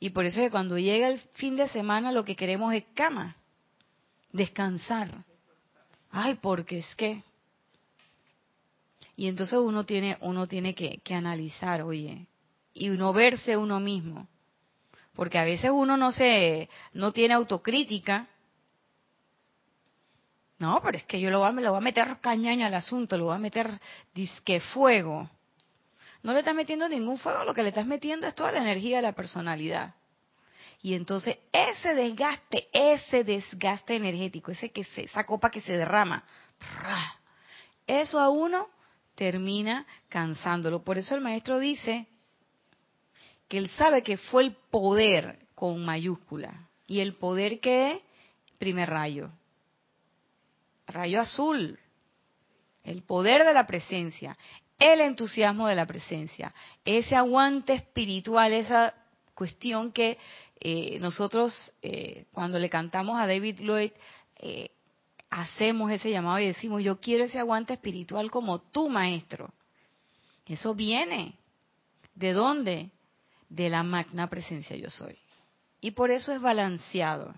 Y 0.01 0.09
por 0.09 0.25
eso 0.25 0.41
que 0.41 0.51
cuando 0.51 0.77
llega 0.77 1.07
el 1.07 1.19
fin 1.35 1.55
de 1.55 1.69
semana 1.69 2.11
lo 2.11 2.25
que 2.25 2.35
queremos 2.35 2.73
es 2.73 2.83
cama, 2.93 3.37
descansar. 4.33 5.09
Ay, 6.11 6.35
porque 6.41 6.79
es 6.79 6.95
que. 6.95 7.23
Y 9.15 9.27
entonces 9.27 9.59
uno 9.59 9.85
tiene, 9.85 10.17
uno 10.19 10.45
tiene 10.45 10.75
que, 10.75 10.97
que 11.05 11.13
analizar, 11.13 11.83
oye, 11.83 12.27
y 12.73 12.89
uno 12.89 13.13
verse 13.13 13.55
uno 13.55 13.79
mismo. 13.79 14.27
Porque 15.19 15.37
a 15.37 15.43
veces 15.43 15.69
uno 15.69 15.97
no 15.97 16.13
se, 16.13 16.69
no 16.93 17.11
tiene 17.11 17.33
autocrítica. 17.33 18.27
No, 20.59 20.79
pero 20.81 20.97
es 20.97 21.03
que 21.03 21.19
yo 21.19 21.29
lo 21.29 21.39
voy, 21.39 21.49
a, 21.49 21.51
lo 21.51 21.71
voy 21.71 21.77
a 21.77 21.81
meter 21.81 22.21
cañaña 22.21 22.67
al 22.67 22.73
asunto, 22.73 23.17
lo 23.17 23.25
voy 23.25 23.35
a 23.35 23.37
meter 23.37 23.69
disque 24.13 24.61
fuego. 24.61 25.29
No 26.23 26.31
le 26.31 26.39
estás 26.39 26.55
metiendo 26.55 26.87
ningún 26.87 27.17
fuego, 27.17 27.43
lo 27.43 27.53
que 27.53 27.63
le 27.63 27.67
estás 27.67 27.85
metiendo 27.85 28.27
es 28.27 28.33
toda 28.33 28.53
la 28.53 28.59
energía 28.59 28.95
de 28.95 29.01
la 29.01 29.11
personalidad. 29.11 29.93
Y 30.81 30.93
entonces 30.93 31.37
ese 31.51 31.95
desgaste, 31.95 32.69
ese 32.71 33.25
desgaste 33.25 33.97
energético, 33.97 34.51
ese 34.51 34.71
que 34.71 34.85
se, 34.85 35.03
esa 35.03 35.25
copa 35.25 35.51
que 35.51 35.59
se 35.59 35.75
derrama, 35.75 36.23
eso 37.85 38.21
a 38.21 38.29
uno 38.29 38.69
termina 39.15 39.85
cansándolo. 40.07 40.81
Por 40.81 40.97
eso 40.97 41.13
el 41.13 41.19
maestro 41.19 41.59
dice 41.59 42.07
que 43.49 43.57
él 43.57 43.69
sabe 43.71 44.01
que 44.03 44.15
fue 44.15 44.43
el 44.43 44.53
poder 44.71 45.39
con 45.55 45.83
mayúscula. 45.83 46.69
Y 46.87 47.01
el 47.01 47.15
poder 47.15 47.59
que 47.59 48.01
primer 48.57 48.89
rayo. 48.89 49.29
Rayo 50.87 51.19
azul. 51.19 51.77
El 52.83 53.03
poder 53.03 53.43
de 53.43 53.53
la 53.53 53.67
presencia 53.67 54.37
el 54.79 55.01
entusiasmo 55.01 55.67
de 55.67 55.75
la 55.75 55.85
presencia, 55.85 56.53
ese 56.85 57.15
aguante 57.15 57.73
espiritual, 57.73 58.53
esa 58.53 58.93
cuestión 59.35 59.91
que 59.91 60.17
eh, 60.59 60.97
nosotros 60.99 61.53
eh, 61.81 62.25
cuando 62.31 62.57
le 62.59 62.69
cantamos 62.69 63.19
a 63.19 63.27
David 63.27 63.59
Lloyd 63.59 63.91
eh, 64.39 64.71
hacemos 65.29 65.91
ese 65.91 66.09
llamado 66.11 66.39
y 66.39 66.47
decimos, 66.47 66.81
yo 66.81 66.99
quiero 66.99 67.25
ese 67.25 67.39
aguante 67.39 67.73
espiritual 67.73 68.31
como 68.31 68.59
tu 68.59 68.89
maestro. 68.89 69.53
Eso 70.45 70.73
viene. 70.73 71.35
¿De 72.15 72.33
dónde? 72.33 72.89
De 73.49 73.69
la 73.69 73.83
magna 73.83 74.29
presencia 74.29 74.75
yo 74.75 74.89
soy. 74.89 75.17
Y 75.81 75.91
por 75.91 76.11
eso 76.11 76.31
es 76.31 76.41
balanceado. 76.41 77.33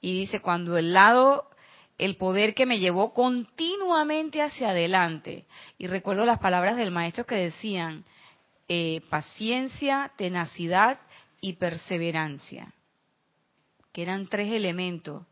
Y 0.00 0.20
dice, 0.20 0.40
cuando 0.40 0.78
el 0.78 0.92
lado 0.92 1.50
el 1.98 2.16
poder 2.16 2.54
que 2.54 2.66
me 2.66 2.78
llevó 2.78 3.12
continuamente 3.12 4.42
hacia 4.42 4.70
adelante. 4.70 5.46
Y 5.78 5.86
recuerdo 5.86 6.26
las 6.26 6.38
palabras 6.38 6.76
del 6.76 6.90
maestro 6.90 7.24
que 7.24 7.36
decían, 7.36 8.04
eh, 8.68 9.00
paciencia, 9.08 10.12
tenacidad 10.16 10.98
y 11.40 11.54
perseverancia, 11.54 12.72
que 13.92 14.02
eran 14.02 14.26
tres 14.26 14.52
elementos, 14.52 15.24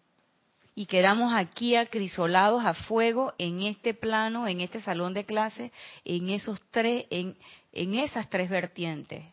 y 0.76 0.86
quedamos 0.86 1.32
aquí 1.32 1.76
acrisolados 1.76 2.64
a 2.64 2.74
fuego 2.74 3.32
en 3.38 3.62
este 3.62 3.94
plano, 3.94 4.48
en 4.48 4.60
este 4.60 4.80
salón 4.80 5.14
de 5.14 5.24
clase, 5.24 5.70
en 6.04 6.30
esos 6.30 6.60
tres, 6.70 7.06
en, 7.10 7.36
en 7.72 7.94
esas 7.94 8.28
tres 8.28 8.50
vertientes. 8.50 9.24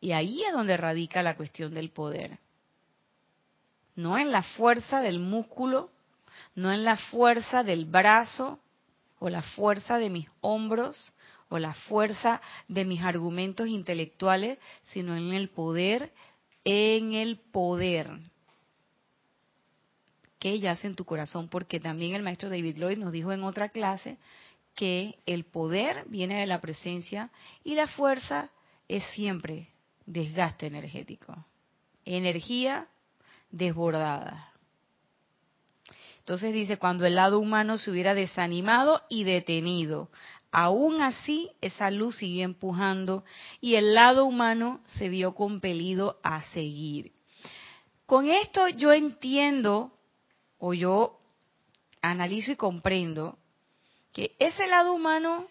Y 0.00 0.12
ahí 0.12 0.42
es 0.44 0.52
donde 0.52 0.76
radica 0.76 1.22
la 1.22 1.36
cuestión 1.36 1.74
del 1.74 1.90
poder. 1.90 2.38
No 3.96 4.18
en 4.18 4.30
la 4.30 4.42
fuerza 4.42 5.00
del 5.00 5.18
músculo, 5.18 5.90
no 6.54 6.72
en 6.72 6.84
la 6.84 6.96
fuerza 6.96 7.64
del 7.64 7.84
brazo 7.84 8.60
o 9.18 9.28
la 9.28 9.42
fuerza 9.42 9.98
de 9.98 10.10
mis 10.10 10.28
hombros 10.40 11.14
o 11.48 11.58
la 11.58 11.74
fuerza 11.74 12.40
de 12.68 12.84
mis 12.84 13.02
argumentos 13.02 13.68
intelectuales, 13.68 14.58
sino 14.84 15.16
en 15.16 15.32
el 15.32 15.48
poder, 15.48 16.12
en 16.64 17.14
el 17.14 17.38
poder 17.38 18.10
que 20.38 20.60
yace 20.60 20.86
en 20.86 20.94
tu 20.94 21.04
corazón, 21.04 21.48
porque 21.48 21.80
también 21.80 22.14
el 22.14 22.22
maestro 22.22 22.48
David 22.48 22.76
Lloyd 22.76 22.98
nos 22.98 23.12
dijo 23.12 23.32
en 23.32 23.42
otra 23.42 23.70
clase 23.70 24.18
que 24.76 25.16
el 25.26 25.44
poder 25.44 26.04
viene 26.06 26.38
de 26.38 26.46
la 26.46 26.60
presencia 26.60 27.30
y 27.64 27.74
la 27.74 27.88
fuerza 27.88 28.50
es 28.86 29.02
siempre 29.14 29.68
desgaste 30.08 30.66
energético. 30.66 31.34
Energía 32.04 32.88
desbordada. 33.50 34.52
Entonces 36.20 36.52
dice, 36.52 36.78
cuando 36.78 37.06
el 37.06 37.14
lado 37.14 37.38
humano 37.38 37.78
se 37.78 37.90
hubiera 37.90 38.14
desanimado 38.14 39.02
y 39.08 39.24
detenido, 39.24 40.10
aún 40.50 41.00
así 41.02 41.50
esa 41.60 41.90
luz 41.90 42.16
siguió 42.16 42.44
empujando 42.44 43.24
y 43.60 43.76
el 43.76 43.94
lado 43.94 44.24
humano 44.24 44.80
se 44.84 45.08
vio 45.08 45.34
compelido 45.34 46.18
a 46.22 46.42
seguir. 46.52 47.12
Con 48.06 48.28
esto 48.28 48.68
yo 48.68 48.92
entiendo 48.92 49.92
o 50.58 50.72
yo 50.74 51.20
analizo 52.00 52.52
y 52.52 52.56
comprendo 52.56 53.38
que 54.12 54.34
ese 54.38 54.66
lado 54.66 54.94
humano, 54.94 55.46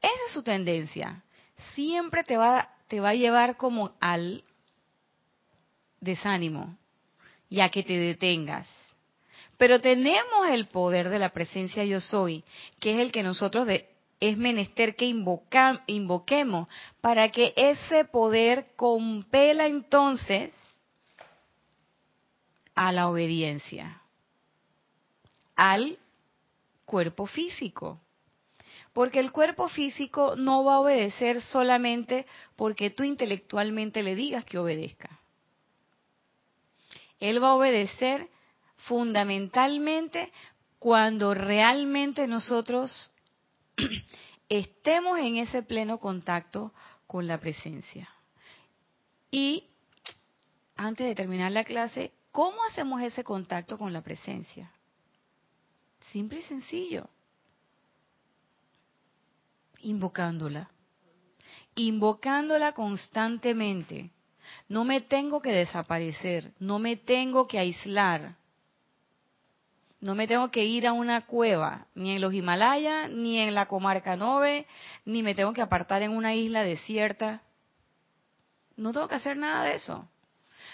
esa 0.00 0.26
es 0.26 0.32
su 0.32 0.42
tendencia, 0.42 1.22
siempre 1.74 2.24
te 2.24 2.36
va, 2.36 2.70
te 2.88 3.00
va 3.00 3.10
a 3.10 3.14
llevar 3.14 3.56
como 3.56 3.92
al 4.00 4.42
desánimo, 6.00 6.76
y 7.48 7.60
a 7.60 7.70
que 7.70 7.82
te 7.82 7.98
detengas. 7.98 8.68
Pero 9.56 9.80
tenemos 9.80 10.48
el 10.50 10.66
poder 10.66 11.08
de 11.08 11.18
la 11.18 11.30
presencia 11.30 11.84
yo 11.84 12.00
soy, 12.00 12.44
que 12.78 12.94
es 12.94 13.00
el 13.00 13.10
que 13.10 13.22
nosotros 13.22 13.66
es 14.20 14.36
menester 14.36 14.94
que 14.94 15.06
invoquemos 15.06 16.68
para 17.00 17.30
que 17.30 17.52
ese 17.56 18.04
poder 18.04 18.68
compela 18.76 19.66
entonces 19.66 20.52
a 22.74 22.92
la 22.92 23.08
obediencia, 23.08 24.00
al 25.56 25.98
cuerpo 26.84 27.26
físico. 27.26 28.00
Porque 28.98 29.20
el 29.20 29.30
cuerpo 29.30 29.68
físico 29.68 30.34
no 30.34 30.64
va 30.64 30.74
a 30.74 30.80
obedecer 30.80 31.40
solamente 31.40 32.26
porque 32.56 32.90
tú 32.90 33.04
intelectualmente 33.04 34.02
le 34.02 34.16
digas 34.16 34.44
que 34.44 34.58
obedezca. 34.58 35.20
Él 37.20 37.40
va 37.40 37.50
a 37.50 37.54
obedecer 37.54 38.28
fundamentalmente 38.78 40.32
cuando 40.80 41.32
realmente 41.32 42.26
nosotros 42.26 43.14
estemos 44.48 45.20
en 45.20 45.36
ese 45.36 45.62
pleno 45.62 45.98
contacto 45.98 46.74
con 47.06 47.28
la 47.28 47.38
presencia. 47.38 48.08
Y 49.30 49.68
antes 50.74 51.06
de 51.06 51.14
terminar 51.14 51.52
la 51.52 51.62
clase, 51.62 52.10
¿cómo 52.32 52.64
hacemos 52.64 53.00
ese 53.02 53.22
contacto 53.22 53.78
con 53.78 53.92
la 53.92 54.02
presencia? 54.02 54.72
Simple 56.00 56.40
y 56.40 56.42
sencillo. 56.42 57.08
Invocándola. 59.80 60.70
Invocándola 61.74 62.72
constantemente. 62.72 64.10
No 64.68 64.84
me 64.84 65.00
tengo 65.00 65.40
que 65.40 65.52
desaparecer, 65.52 66.52
no 66.58 66.78
me 66.78 66.96
tengo 66.96 67.46
que 67.46 67.58
aislar. 67.58 68.36
No 70.00 70.14
me 70.14 70.26
tengo 70.26 70.50
que 70.50 70.64
ir 70.64 70.86
a 70.86 70.92
una 70.92 71.26
cueva, 71.26 71.86
ni 71.94 72.12
en 72.12 72.20
los 72.20 72.32
Himalayas, 72.32 73.10
ni 73.10 73.38
en 73.38 73.54
la 73.54 73.66
comarca 73.66 74.16
Nove, 74.16 74.66
ni 75.04 75.22
me 75.22 75.34
tengo 75.34 75.52
que 75.52 75.62
apartar 75.62 76.02
en 76.02 76.12
una 76.12 76.34
isla 76.34 76.62
desierta. 76.62 77.42
No 78.76 78.92
tengo 78.92 79.08
que 79.08 79.16
hacer 79.16 79.36
nada 79.36 79.64
de 79.64 79.74
eso. 79.74 80.08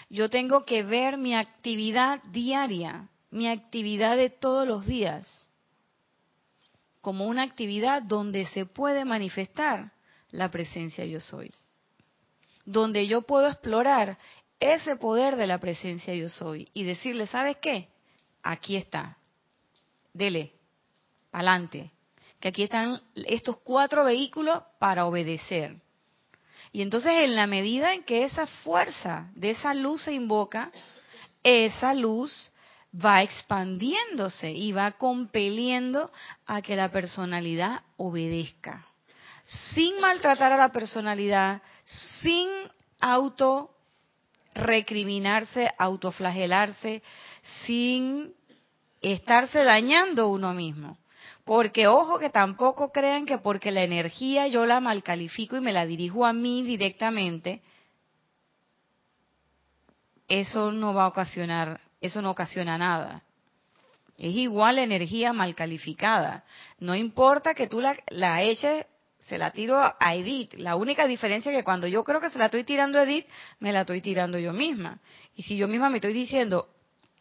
Yo 0.09 0.29
tengo 0.29 0.65
que 0.65 0.83
ver 0.83 1.17
mi 1.17 1.35
actividad 1.35 2.21
diaria, 2.25 3.09
mi 3.31 3.47
actividad 3.47 4.15
de 4.15 4.29
todos 4.29 4.67
los 4.67 4.85
días, 4.85 5.44
como 7.05 7.27
una 7.27 7.43
actividad 7.43 8.01
donde 8.01 8.47
se 8.47 8.65
puede 8.65 9.05
manifestar 9.05 9.91
la 10.31 10.49
presencia 10.49 11.05
yo 11.05 11.19
soy. 11.19 11.53
Donde 12.65 13.05
yo 13.05 13.21
puedo 13.21 13.47
explorar 13.47 14.17
ese 14.59 14.95
poder 14.95 15.35
de 15.35 15.45
la 15.45 15.59
presencia 15.59 16.15
yo 16.15 16.29
soy 16.29 16.67
y 16.73 16.83
decirle, 16.83 17.27
¿sabes 17.27 17.57
qué? 17.57 17.89
Aquí 18.41 18.75
está. 18.75 19.19
Dele, 20.13 20.53
adelante. 21.31 21.91
Que 22.39 22.47
aquí 22.47 22.63
están 22.63 22.99
estos 23.13 23.59
cuatro 23.59 24.03
vehículos 24.03 24.63
para 24.79 25.05
obedecer. 25.05 25.79
Y 26.71 26.81
entonces 26.81 27.11
en 27.11 27.35
la 27.35 27.45
medida 27.45 27.93
en 27.93 28.01
que 28.03 28.23
esa 28.23 28.47
fuerza 28.47 29.29
de 29.35 29.51
esa 29.51 29.75
luz 29.75 30.05
se 30.05 30.13
invoca, 30.13 30.71
esa 31.43 31.93
luz 31.93 32.51
va 33.03 33.23
expandiéndose 33.23 34.51
y 34.51 34.71
va 34.71 34.91
compeliendo 34.93 36.11
a 36.45 36.61
que 36.61 36.75
la 36.75 36.91
personalidad 36.91 37.81
obedezca. 37.97 38.85
Sin 39.45 39.99
maltratar 39.99 40.51
a 40.53 40.57
la 40.57 40.71
personalidad, 40.71 41.61
sin 42.21 42.49
auto 42.99 43.71
recriminarse, 44.53 45.69
autoflagelarse, 45.77 47.03
sin 47.65 48.33
estarse 49.01 49.63
dañando 49.63 50.29
uno 50.29 50.53
mismo. 50.53 50.97
Porque 51.43 51.87
ojo 51.87 52.17
que 52.17 52.31
tampoco 52.31 52.91
crean 52.91 53.25
que 53.25 53.37
porque 53.37 53.71
la 53.71 53.83
energía 53.83 54.47
yo 54.47 54.65
la 54.65 54.79
malcalifico 54.79 55.57
y 55.57 55.61
me 55.61 55.73
la 55.73 55.85
dirijo 55.85 56.25
a 56.25 56.33
mí 56.33 56.63
directamente, 56.63 57.61
eso 60.27 60.71
no 60.71 60.95
va 60.95 61.03
a 61.03 61.07
ocasionar, 61.07 61.81
eso 62.05 62.21
no 62.21 62.31
ocasiona 62.31 62.77
nada. 62.77 63.23
Es 64.17 64.33
igual 64.33 64.79
energía 64.79 65.33
mal 65.33 65.55
calificada. 65.55 66.45
No 66.79 66.95
importa 66.95 67.53
que 67.53 67.67
tú 67.67 67.81
la, 67.81 67.97
la 68.07 68.41
eches, 68.43 68.85
se 69.27 69.37
la 69.37 69.51
tiro 69.51 69.77
a 69.77 70.15
Edith. 70.15 70.53
La 70.53 70.75
única 70.75 71.07
diferencia 71.07 71.51
es 71.51 71.57
que 71.57 71.63
cuando 71.63 71.87
yo 71.87 72.03
creo 72.03 72.21
que 72.21 72.29
se 72.29 72.37
la 72.37 72.45
estoy 72.45 72.63
tirando 72.63 72.99
a 72.99 73.03
Edith, 73.03 73.27
me 73.59 73.71
la 73.71 73.81
estoy 73.81 74.01
tirando 74.01 74.37
yo 74.37 74.53
misma. 74.53 74.99
Y 75.35 75.43
si 75.43 75.57
yo 75.57 75.67
misma 75.67 75.89
me 75.89 75.97
estoy 75.97 76.13
diciendo, 76.13 76.69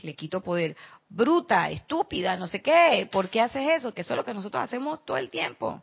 le 0.00 0.14
quito 0.14 0.40
poder, 0.42 0.76
bruta, 1.08 1.70
estúpida, 1.70 2.36
no 2.36 2.46
sé 2.46 2.62
qué, 2.62 3.08
¿por 3.10 3.28
qué 3.28 3.40
haces 3.40 3.66
eso? 3.68 3.94
Que 3.94 4.02
eso 4.02 4.14
es 4.14 4.18
lo 4.18 4.24
que 4.24 4.34
nosotros 4.34 4.62
hacemos 4.62 5.04
todo 5.04 5.16
el 5.16 5.30
tiempo. 5.30 5.82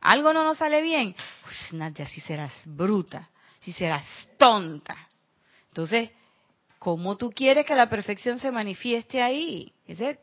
Algo 0.00 0.32
no 0.32 0.44
nos 0.44 0.58
sale 0.58 0.82
bien, 0.82 1.14
pues 1.42 1.72
Nadia, 1.72 2.06
si 2.06 2.20
serás 2.20 2.52
bruta, 2.66 3.30
si 3.60 3.72
serás 3.72 4.04
tonta. 4.36 4.96
Entonces, 5.68 6.10
¿cómo 6.82 7.16
tú 7.16 7.30
quieres 7.30 7.64
que 7.64 7.76
la 7.76 7.88
perfección 7.88 8.40
se 8.40 8.50
manifieste 8.50 9.22
ahí? 9.22 9.72
Ese, 9.86 10.18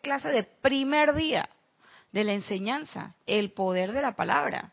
clase 0.00 0.30
de 0.30 0.44
primer 0.44 1.12
día 1.14 1.46
de 2.10 2.24
la 2.24 2.32
enseñanza, 2.32 3.16
el 3.26 3.50
poder 3.50 3.92
de 3.92 4.00
la 4.00 4.16
palabra. 4.16 4.72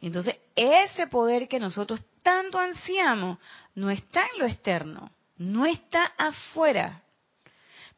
Entonces, 0.00 0.36
ese 0.56 1.06
poder 1.06 1.48
que 1.48 1.60
nosotros 1.60 2.02
tanto 2.22 2.58
ansiamos 2.58 3.36
no 3.74 3.90
está 3.90 4.22
en 4.32 4.38
lo 4.38 4.46
externo, 4.46 5.12
no 5.36 5.66
está 5.66 6.14
afuera. 6.16 7.02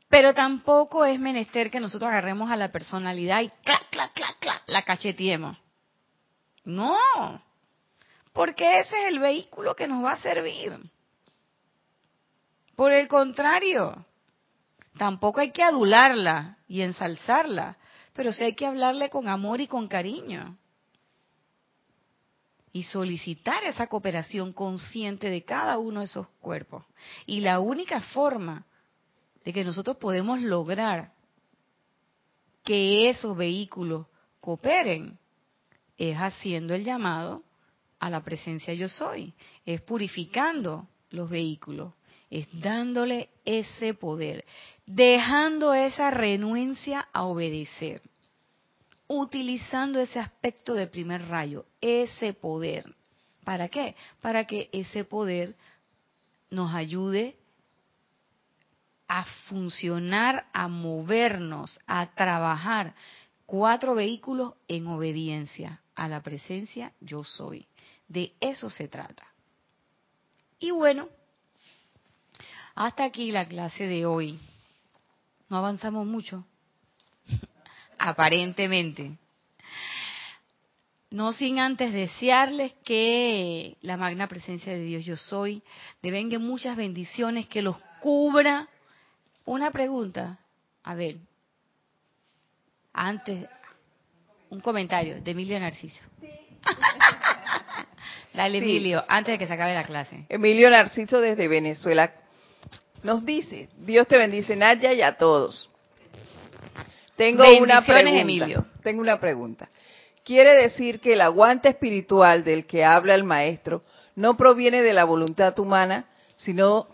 Pero 0.08 0.34
tampoco 0.34 1.04
es 1.04 1.20
menester 1.20 1.70
que 1.70 1.78
nosotros 1.78 2.08
agarremos 2.08 2.50
a 2.50 2.56
la 2.56 2.72
personalidad 2.72 3.42
y 3.42 3.48
clac, 3.62 3.90
clac, 3.90 4.12
clac, 4.12 4.40
clac, 4.40 4.62
la 4.66 4.82
cacheteemos. 4.82 5.56
No, 6.64 6.98
porque 8.34 8.80
ese 8.80 9.00
es 9.00 9.08
el 9.14 9.20
vehículo 9.20 9.76
que 9.76 9.86
nos 9.86 10.04
va 10.04 10.12
a 10.12 10.20
servir. 10.20 10.76
Por 12.74 12.92
el 12.92 13.06
contrario, 13.06 14.04
tampoco 14.98 15.40
hay 15.40 15.52
que 15.52 15.62
adularla 15.62 16.58
y 16.66 16.82
ensalzarla, 16.82 17.78
pero 18.12 18.32
sí 18.32 18.42
hay 18.42 18.54
que 18.54 18.66
hablarle 18.66 19.08
con 19.08 19.28
amor 19.28 19.60
y 19.60 19.68
con 19.68 19.86
cariño 19.86 20.58
y 22.72 22.82
solicitar 22.82 23.62
esa 23.62 23.86
cooperación 23.86 24.52
consciente 24.52 25.30
de 25.30 25.44
cada 25.44 25.78
uno 25.78 26.00
de 26.00 26.06
esos 26.06 26.26
cuerpos. 26.40 26.84
Y 27.26 27.40
la 27.40 27.60
única 27.60 28.00
forma 28.00 28.66
de 29.44 29.52
que 29.52 29.62
nosotros 29.62 29.96
podemos 29.98 30.40
lograr 30.40 31.12
que 32.64 33.08
esos 33.10 33.36
vehículos 33.36 34.08
cooperen 34.40 35.20
es 35.96 36.16
haciendo 36.16 36.74
el 36.74 36.82
llamado 36.82 37.43
a 38.04 38.10
la 38.10 38.22
presencia 38.22 38.74
yo 38.74 38.88
soy, 38.88 39.32
es 39.64 39.80
purificando 39.80 40.88
los 41.10 41.30
vehículos, 41.30 41.94
es 42.28 42.46
dándole 42.60 43.30
ese 43.44 43.94
poder, 43.94 44.44
dejando 44.84 45.72
esa 45.72 46.10
renuencia 46.10 47.08
a 47.12 47.24
obedecer 47.24 48.02
utilizando 49.06 50.00
ese 50.00 50.18
aspecto 50.18 50.74
de 50.74 50.86
primer 50.86 51.28
rayo, 51.28 51.66
ese 51.80 52.32
poder. 52.32 52.94
¿Para 53.44 53.68
qué? 53.68 53.94
Para 54.20 54.46
que 54.46 54.70
ese 54.72 55.04
poder 55.04 55.54
nos 56.50 56.74
ayude 56.74 57.36
a 59.06 59.24
funcionar, 59.48 60.46
a 60.52 60.68
movernos, 60.68 61.78
a 61.86 62.14
trabajar 62.14 62.94
cuatro 63.44 63.94
vehículos 63.94 64.54
en 64.68 64.86
obediencia 64.86 65.80
a 65.94 66.08
la 66.08 66.22
presencia 66.22 66.92
yo 67.00 67.24
soy. 67.24 67.66
De 68.08 68.34
eso 68.40 68.70
se 68.70 68.88
trata. 68.88 69.26
Y 70.58 70.70
bueno, 70.70 71.08
hasta 72.74 73.04
aquí 73.04 73.30
la 73.30 73.46
clase 73.46 73.86
de 73.86 74.06
hoy. 74.06 74.38
No 75.48 75.58
avanzamos 75.58 76.06
mucho 76.06 76.44
aparentemente. 77.98 79.18
No 81.10 81.32
sin 81.32 81.60
antes 81.60 81.92
desearles 81.92 82.74
que 82.84 83.76
la 83.82 83.96
magna 83.96 84.26
presencia 84.26 84.72
de 84.72 84.82
Dios 84.82 85.04
yo 85.04 85.16
soy 85.16 85.62
devenga 86.02 86.40
muchas 86.40 86.76
bendiciones, 86.76 87.46
que 87.46 87.62
los 87.62 87.76
cubra. 88.00 88.68
Una 89.44 89.70
pregunta, 89.70 90.40
a 90.82 90.94
ver, 90.96 91.18
antes, 92.92 93.48
un 94.50 94.60
comentario 94.60 95.20
de 95.20 95.30
Emilio 95.30 95.60
Narciso. 95.60 96.02
Dale, 98.34 98.58
Emilio, 98.58 99.04
antes 99.06 99.34
de 99.34 99.38
que 99.38 99.46
se 99.46 99.54
acabe 99.54 99.74
la 99.74 99.84
clase. 99.84 100.26
Emilio 100.28 100.68
Narciso 100.68 101.20
desde 101.20 101.46
Venezuela 101.46 102.12
nos 103.04 103.24
dice, 103.24 103.68
Dios 103.76 104.08
te 104.08 104.18
bendice, 104.18 104.56
Nadia, 104.56 104.92
y 104.92 105.02
a 105.02 105.16
todos. 105.16 105.70
Tengo 107.16 107.44
una 107.60 107.82
pregunta. 107.82 108.20
Emilio. 108.20 108.66
Tengo 108.82 109.00
una 109.00 109.20
pregunta. 109.20 109.68
¿Quiere 110.24 110.54
decir 110.54 111.00
que 111.00 111.12
el 111.12 111.20
aguante 111.20 111.68
espiritual 111.68 112.42
del 112.42 112.66
que 112.66 112.84
habla 112.84 113.14
el 113.14 113.24
maestro 113.24 113.84
no 114.16 114.36
proviene 114.36 114.82
de 114.82 114.94
la 114.94 115.04
voluntad 115.04 115.56
humana, 115.58 116.06
sino 116.36 116.88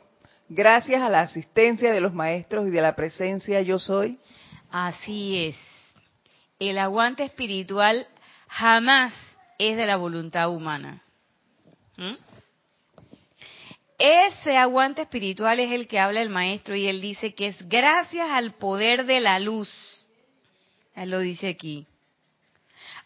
gracias 0.48 1.00
a 1.00 1.08
la 1.08 1.20
asistencia 1.20 1.92
de 1.92 2.00
los 2.00 2.12
maestros 2.12 2.66
y 2.66 2.70
de 2.70 2.82
la 2.82 2.96
presencia 2.96 3.62
yo 3.62 3.78
soy? 3.78 4.18
Así 4.70 5.46
es. 5.46 5.56
El 6.58 6.78
aguante 6.78 7.22
espiritual 7.22 8.06
jamás 8.48 9.14
es 9.58 9.76
de 9.76 9.86
la 9.86 9.96
voluntad 9.96 10.50
humana. 10.50 11.02
¿Mm? 12.00 12.16
Ese 13.98 14.56
aguante 14.56 15.02
espiritual 15.02 15.60
es 15.60 15.70
el 15.70 15.86
que 15.86 15.98
habla 15.98 16.22
el 16.22 16.30
maestro 16.30 16.74
y 16.74 16.88
él 16.88 17.00
dice 17.00 17.34
que 17.34 17.48
es 17.48 17.68
gracias 17.68 18.28
al 18.30 18.54
poder 18.54 19.04
de 19.04 19.20
la 19.20 19.38
luz 19.38 20.00
él 20.94 21.10
lo 21.10 21.20
dice 21.20 21.48
aquí. 21.48 21.86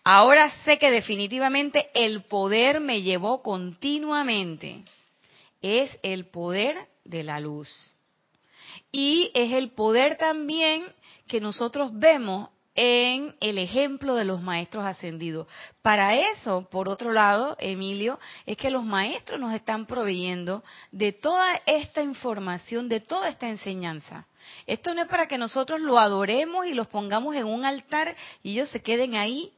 Ahora 0.02 0.50
sé 0.64 0.78
que 0.78 0.90
definitivamente 0.90 1.90
el 1.94 2.22
poder 2.22 2.80
me 2.80 3.02
llevó 3.02 3.42
continuamente. 3.42 4.82
Es 5.62 5.96
el 6.02 6.26
poder 6.26 6.76
de 7.04 7.22
la 7.22 7.40
luz. 7.40 7.70
Y 8.90 9.30
es 9.34 9.52
el 9.52 9.70
poder 9.70 10.16
también 10.16 10.84
que 11.26 11.40
nosotros 11.40 11.90
vemos 11.92 12.50
en 12.74 13.36
el 13.40 13.58
ejemplo 13.58 14.14
de 14.14 14.24
los 14.24 14.42
maestros 14.42 14.84
ascendidos. 14.84 15.46
Para 15.82 16.16
eso, 16.16 16.68
por 16.70 16.88
otro 16.88 17.12
lado, 17.12 17.56
Emilio, 17.60 18.18
es 18.46 18.56
que 18.56 18.70
los 18.70 18.84
maestros 18.84 19.38
nos 19.38 19.52
están 19.52 19.86
proveyendo 19.86 20.64
de 20.90 21.12
toda 21.12 21.60
esta 21.66 22.02
información, 22.02 22.88
de 22.88 23.00
toda 23.00 23.28
esta 23.28 23.48
enseñanza. 23.48 24.26
Esto 24.66 24.94
no 24.94 25.02
es 25.02 25.08
para 25.08 25.28
que 25.28 25.38
nosotros 25.38 25.80
lo 25.80 25.98
adoremos 25.98 26.66
y 26.66 26.74
los 26.74 26.88
pongamos 26.88 27.36
en 27.36 27.46
un 27.46 27.64
altar 27.64 28.14
y 28.42 28.52
ellos 28.52 28.68
se 28.70 28.82
queden 28.82 29.14
ahí 29.14 29.52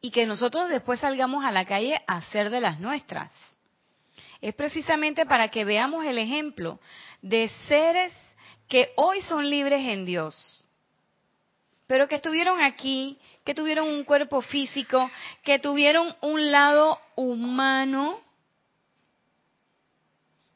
y 0.00 0.10
que 0.10 0.26
nosotros 0.26 0.68
después 0.68 1.00
salgamos 1.00 1.44
a 1.44 1.50
la 1.50 1.64
calle 1.64 1.98
a 2.06 2.16
hacer 2.16 2.50
de 2.50 2.60
las 2.60 2.78
nuestras. 2.78 3.32
Es 4.42 4.54
precisamente 4.54 5.24
para 5.24 5.48
que 5.48 5.64
veamos 5.64 6.04
el 6.04 6.18
ejemplo 6.18 6.78
de 7.22 7.48
seres 7.66 8.12
que 8.68 8.92
hoy 8.96 9.22
son 9.22 9.48
libres 9.48 9.80
en 9.88 10.04
Dios, 10.04 10.63
pero 11.94 12.08
que 12.08 12.16
estuvieron 12.16 12.60
aquí, 12.60 13.20
que 13.44 13.54
tuvieron 13.54 13.86
un 13.86 14.02
cuerpo 14.02 14.42
físico, 14.42 15.08
que 15.44 15.60
tuvieron 15.60 16.16
un 16.22 16.50
lado 16.50 16.98
humano, 17.14 18.18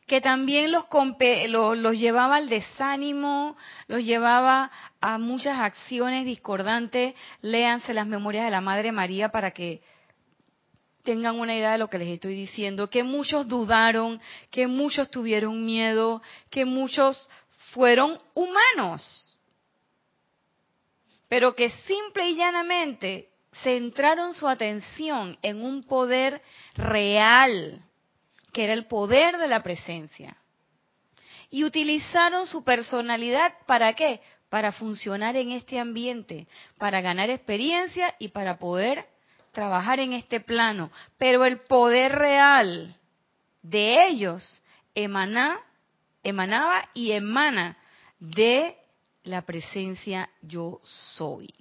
que 0.09 0.21
también 0.21 0.73
los, 0.73 0.87
los, 1.49 1.97
llevaba 1.97 2.35
al 2.35 2.49
desánimo, 2.49 3.57
los 3.87 4.03
llevaba 4.05 4.73
a 5.01 5.19
muchas 5.19 5.61
acciones 5.61 6.25
discordantes. 6.25 7.15
Léanse 7.41 7.95
las 7.95 8.09
memorias 8.09 8.45
de 8.45 8.51
la 8.51 8.61
Madre 8.61 8.91
María 8.91 9.29
para 9.29 9.53
que 9.53 9.81
tengan 11.05 11.39
una 11.39 11.55
idea 11.55 11.71
de 11.71 11.79
lo 11.79 11.87
que 11.87 11.99
les 11.99 12.09
estoy 12.09 12.35
diciendo, 12.35 12.91
que 12.91 13.05
muchos 13.05 13.47
dudaron, 13.47 14.21
que 14.51 14.67
muchos 14.67 15.09
tuvieron 15.09 15.65
miedo, 15.65 16.21
que 16.51 16.65
muchos 16.65 17.31
fueron 17.73 18.19
humanos, 18.35 19.28
pero 21.29 21.55
que 21.55 21.71
simple 21.71 22.31
y 22.31 22.37
llanamente 22.37 23.29
centraron 23.63 24.35
su 24.35 24.49
atención 24.49 25.39
en 25.43 25.63
un 25.63 25.83
poder 25.83 26.43
real, 26.75 27.83
que 28.53 28.65
era 28.65 28.73
el 28.73 28.87
poder 28.87 29.37
de 29.39 29.49
la 29.49 29.63
presencia. 29.63 30.37
Y 31.51 31.65
utilizaron 31.65 32.47
su 32.47 32.65
personalidad 32.65 33.55
para 33.67 33.95
qué? 33.95 34.21
Para 34.49 34.73
funcionar 34.73 35.37
en 35.37 35.53
este 35.53 35.79
ambiente, 35.79 36.47
para 36.79 37.01
ganar 37.01 37.31
experiencia 37.31 38.15
y 38.19 38.29
para 38.29 38.59
poder 38.59 39.07
trabajar 39.53 40.01
en 40.01 40.13
este 40.13 40.41
plano. 40.41 40.91
Pero 41.17 41.45
el 41.45 41.59
poder 41.59 42.13
real 42.13 42.97
de 43.63 44.09
ellos 44.09 44.63
emanaba 44.95 45.59
y 46.95 47.13
emana 47.13 47.77
de 48.19 48.77
la 49.29 49.43
presencia 49.43 50.31
yo 50.43 50.81
soy. 50.83 51.55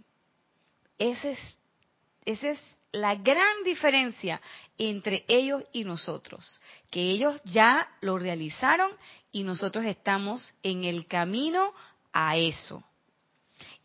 Esa 0.97 1.29
es, 1.29 2.59
la 2.93 3.15
gran 3.15 3.63
diferencia 3.63 4.41
entre 4.77 5.25
ellos 5.27 5.63
y 5.73 5.83
nosotros, 5.83 6.59
que 6.89 7.01
ellos 7.11 7.39
ya 7.43 7.87
lo 8.01 8.17
realizaron 8.17 8.91
y 9.31 9.43
nosotros 9.43 9.85
estamos 9.85 10.53
en 10.63 10.85
el 10.85 11.05
camino 11.05 11.73
a 12.13 12.37
eso. 12.37 12.83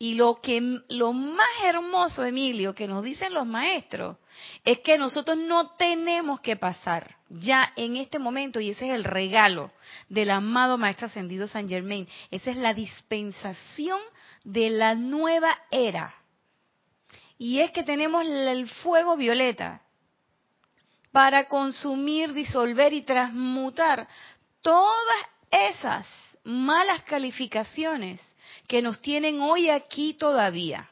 Y 0.03 0.15
lo 0.15 0.41
que 0.41 0.81
lo 0.89 1.13
más 1.13 1.47
hermoso, 1.63 2.25
Emilio, 2.25 2.75
que 2.75 2.89
nos 2.89 3.05
dicen 3.05 3.33
los 3.33 3.45
maestros, 3.45 4.17
es 4.65 4.79
que 4.79 4.97
nosotros 4.97 5.37
no 5.37 5.77
tenemos 5.77 6.41
que 6.41 6.57
pasar 6.57 7.15
ya 7.29 7.71
en 7.77 7.95
este 7.95 8.19
momento, 8.19 8.59
y 8.59 8.71
ese 8.71 8.89
es 8.89 8.95
el 8.95 9.05
regalo 9.05 9.71
del 10.09 10.31
amado 10.31 10.77
Maestro 10.77 11.07
Ascendido 11.07 11.47
San 11.47 11.69
Germain, 11.69 12.05
esa 12.31 12.51
es 12.51 12.57
la 12.57 12.73
dispensación 12.73 14.01
de 14.43 14.71
la 14.71 14.93
nueva 14.93 15.57
era. 15.71 16.13
Y 17.37 17.59
es 17.59 17.71
que 17.71 17.83
tenemos 17.83 18.25
el 18.27 18.67
fuego 18.67 19.15
violeta 19.15 19.83
para 21.13 21.47
consumir, 21.47 22.33
disolver 22.33 22.91
y 22.91 23.03
transmutar 23.03 24.05
todas 24.61 25.27
esas 25.49 26.05
malas 26.43 27.03
calificaciones 27.03 28.19
que 28.67 28.81
nos 28.81 29.01
tienen 29.01 29.41
hoy 29.41 29.69
aquí 29.69 30.13
todavía. 30.13 30.89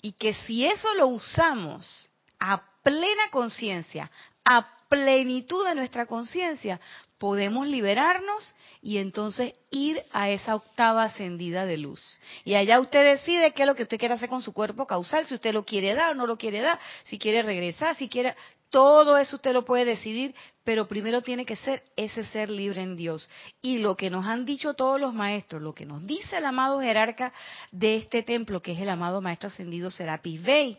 Y 0.00 0.12
que 0.12 0.34
si 0.34 0.66
eso 0.66 0.94
lo 0.94 1.08
usamos 1.08 2.10
a 2.38 2.62
plena 2.82 3.30
conciencia, 3.30 4.10
a 4.44 4.66
plenitud 4.88 5.66
de 5.66 5.74
nuestra 5.74 6.06
conciencia, 6.06 6.80
podemos 7.18 7.68
liberarnos 7.68 8.54
y 8.82 8.98
entonces 8.98 9.54
ir 9.70 10.02
a 10.12 10.30
esa 10.30 10.56
octava 10.56 11.04
ascendida 11.04 11.64
de 11.64 11.76
luz. 11.76 12.18
Y 12.44 12.56
allá 12.56 12.80
usted 12.80 13.04
decide 13.04 13.52
qué 13.52 13.62
es 13.62 13.68
lo 13.68 13.76
que 13.76 13.84
usted 13.84 13.98
quiere 13.98 14.14
hacer 14.14 14.28
con 14.28 14.42
su 14.42 14.52
cuerpo 14.52 14.86
causal, 14.86 15.24
si 15.26 15.34
usted 15.34 15.54
lo 15.54 15.64
quiere 15.64 15.94
dar 15.94 16.10
o 16.10 16.14
no 16.16 16.26
lo 16.26 16.36
quiere 16.36 16.60
dar, 16.60 16.80
si 17.04 17.18
quiere 17.18 17.42
regresar, 17.42 17.94
si 17.94 18.08
quiere... 18.08 18.34
Todo 18.72 19.18
eso 19.18 19.36
usted 19.36 19.52
lo 19.52 19.66
puede 19.66 19.84
decidir, 19.84 20.34
pero 20.64 20.88
primero 20.88 21.20
tiene 21.20 21.44
que 21.44 21.56
ser 21.56 21.84
ese 21.94 22.24
ser 22.24 22.48
libre 22.48 22.80
en 22.80 22.96
Dios. 22.96 23.28
Y 23.60 23.80
lo 23.80 23.96
que 23.96 24.08
nos 24.08 24.24
han 24.24 24.46
dicho 24.46 24.72
todos 24.72 24.98
los 24.98 25.12
maestros, 25.12 25.60
lo 25.60 25.74
que 25.74 25.84
nos 25.84 26.06
dice 26.06 26.38
el 26.38 26.46
amado 26.46 26.80
jerarca 26.80 27.34
de 27.70 27.96
este 27.96 28.22
templo, 28.22 28.60
que 28.60 28.72
es 28.72 28.80
el 28.80 28.88
amado 28.88 29.20
maestro 29.20 29.48
ascendido 29.48 29.90
Serapis 29.90 30.42
Bey, 30.42 30.78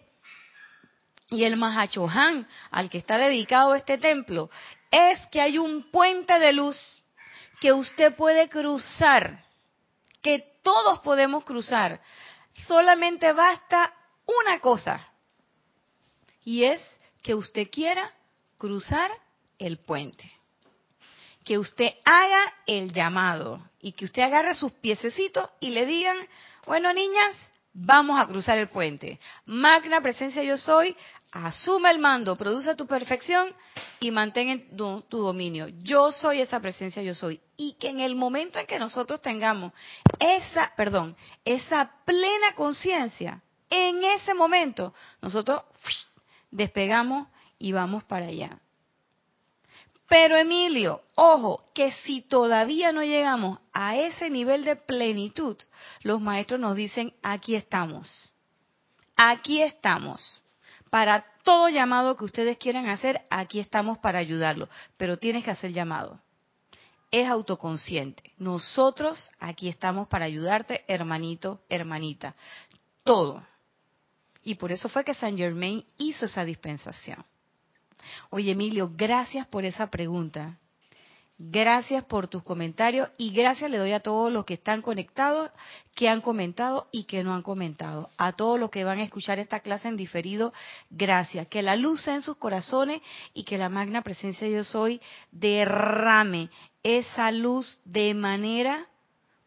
y 1.29 1.43
el 1.43 1.55
Mahachohan, 1.55 2.47
al 2.71 2.89
que 2.89 2.97
está 2.97 3.19
dedicado 3.19 3.75
este 3.75 3.99
templo, 3.99 4.49
es 4.89 5.19
que 5.27 5.39
hay 5.39 5.59
un 5.59 5.91
puente 5.91 6.39
de 6.39 6.51
luz 6.51 7.05
que 7.61 7.73
usted 7.73 8.15
puede 8.15 8.49
cruzar, 8.49 9.45
que 10.23 10.57
todos 10.63 10.99
podemos 11.01 11.43
cruzar. 11.43 12.01
Solamente 12.67 13.33
basta 13.33 13.93
una 14.25 14.59
cosa, 14.59 15.07
y 16.43 16.63
es 16.63 16.81
que 17.23 17.33
usted 17.33 17.69
quiera 17.71 18.11
cruzar 18.59 19.09
el 19.57 19.79
puente. 19.79 20.29
Que 21.43 21.57
usted 21.57 21.89
haga 22.05 22.53
el 22.67 22.93
llamado 22.93 23.59
y 23.81 23.93
que 23.93 24.05
usted 24.05 24.21
agarre 24.21 24.53
sus 24.53 24.71
piececitos 24.73 25.49
y 25.59 25.71
le 25.71 25.85
digan, 25.85 26.17
bueno 26.65 26.93
niñas, 26.93 27.35
vamos 27.73 28.19
a 28.19 28.27
cruzar 28.27 28.57
el 28.57 28.69
puente. 28.69 29.19
Magna 29.45 30.01
presencia 30.01 30.43
yo 30.43 30.57
soy, 30.57 30.95
asume 31.31 31.91
el 31.91 31.99
mando, 31.99 32.35
produce 32.35 32.75
tu 32.75 32.85
perfección 32.85 33.53
y 33.99 34.11
mantén 34.11 34.75
tu, 34.75 35.01
tu, 35.01 35.19
dominio. 35.19 35.67
Yo 35.79 36.11
soy 36.11 36.41
esa 36.41 36.59
presencia 36.59 37.01
yo 37.01 37.15
soy. 37.15 37.41
Y 37.57 37.73
que 37.73 37.89
en 37.89 37.99
el 37.99 38.15
momento 38.15 38.59
en 38.59 38.67
que 38.67 38.79
nosotros 38.79 39.21
tengamos 39.21 39.73
esa, 40.19 40.73
perdón, 40.75 41.15
esa 41.43 41.91
plena 42.05 42.53
conciencia, 42.55 43.41
en 43.69 44.03
ese 44.03 44.33
momento 44.33 44.93
nosotros 45.21 45.63
despegamos 46.53 47.27
y 47.59 47.71
vamos 47.71 48.03
para 48.03 48.27
allá. 48.27 48.59
Pero 50.07 50.37
Emilio, 50.37 51.01
ojo, 51.15 51.71
que 51.73 51.91
si 52.03 52.21
todavía 52.21 52.91
no 52.91 53.03
llegamos 53.03 53.59
a 53.73 53.95
ese 53.97 54.29
nivel 54.29 54.63
de 54.63 54.75
plenitud, 54.75 55.57
los 56.01 56.21
maestros 56.21 56.59
nos 56.59 56.75
dicen, 56.75 57.13
aquí 57.23 57.55
estamos, 57.55 58.33
aquí 59.15 59.61
estamos. 59.61 60.43
Para 60.89 61.25
todo 61.43 61.69
llamado 61.69 62.15
que 62.15 62.25
ustedes 62.25 62.57
quieran 62.59 62.87
hacer, 62.87 63.25
aquí 63.31 63.59
estamos 63.59 63.97
para 63.97 64.19
ayudarlo. 64.19 64.69
Pero 64.97 65.17
tienes 65.17 65.43
que 65.43 65.51
hacer 65.51 65.71
llamado. 65.73 66.19
Es 67.09 67.27
autoconsciente. 67.27 68.33
Nosotros 68.37 69.31
aquí 69.39 69.69
estamos 69.69 70.07
para 70.07 70.25
ayudarte, 70.25 70.83
hermanito, 70.87 71.61
hermanita. 71.69 72.35
Todo. 73.03 73.43
Y 74.43 74.55
por 74.55 74.71
eso 74.71 74.89
fue 74.89 75.03
que 75.03 75.13
Saint 75.13 75.37
Germain 75.37 75.83
hizo 75.97 76.25
esa 76.25 76.43
dispensación. 76.43 77.23
Oye, 78.29 78.51
Emilio, 78.51 78.91
gracias 78.95 79.47
por 79.47 79.65
esa 79.65 79.87
pregunta. 79.87 80.57
Gracias 81.39 82.03
por 82.05 82.27
tus 82.27 82.43
comentarios 82.43 83.09
y 83.17 83.33
gracias 83.33 83.69
le 83.69 83.79
doy 83.79 83.91
a 83.91 84.01
todos 84.01 84.31
los 84.31 84.45
que 84.45 84.53
están 84.53 84.81
conectados, 84.81 85.49
que 85.95 86.07
han 86.07 86.21
comentado 86.21 86.87
y 86.91 87.05
que 87.05 87.23
no 87.23 87.33
han 87.33 87.41
comentado. 87.41 88.09
A 88.17 88.33
todos 88.33 88.59
los 88.59 88.69
que 88.69 88.83
van 88.83 88.99
a 88.99 89.03
escuchar 89.03 89.39
esta 89.39 89.61
clase 89.61 89.87
en 89.87 89.97
diferido, 89.97 90.53
gracias. 90.91 91.47
Que 91.47 91.63
la 91.63 91.75
luz 91.75 92.01
sea 92.01 92.15
en 92.15 92.21
sus 92.21 92.37
corazones 92.37 93.01
y 93.33 93.43
que 93.43 93.57
la 93.57 93.69
magna 93.69 94.03
presencia 94.03 94.45
de 94.45 94.53
Dios 94.53 94.75
hoy 94.75 95.01
derrame 95.31 96.49
esa 96.83 97.31
luz 97.31 97.81
de 97.83 98.13
manera 98.13 98.87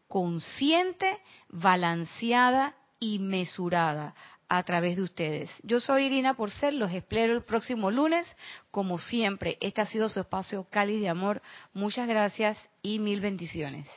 consciente, 0.07 1.17
balanceada 1.49 2.75
y 2.99 3.19
mesurada 3.19 4.13
a 4.49 4.63
través 4.63 4.95
de 4.97 5.03
ustedes. 5.03 5.49
Yo 5.63 5.79
soy 5.79 6.05
Irina 6.05 6.35
Porcel, 6.35 6.79
los 6.79 6.91
espero 6.91 7.35
el 7.35 7.43
próximo 7.43 7.91
lunes. 7.91 8.27
Como 8.71 8.99
siempre, 8.99 9.57
este 9.61 9.81
ha 9.81 9.85
sido 9.85 10.09
su 10.09 10.19
espacio 10.19 10.67
cáliz 10.69 11.01
de 11.01 11.09
amor. 11.09 11.41
Muchas 11.73 12.07
gracias 12.07 12.57
y 12.81 12.99
mil 12.99 13.21
bendiciones. 13.21 13.87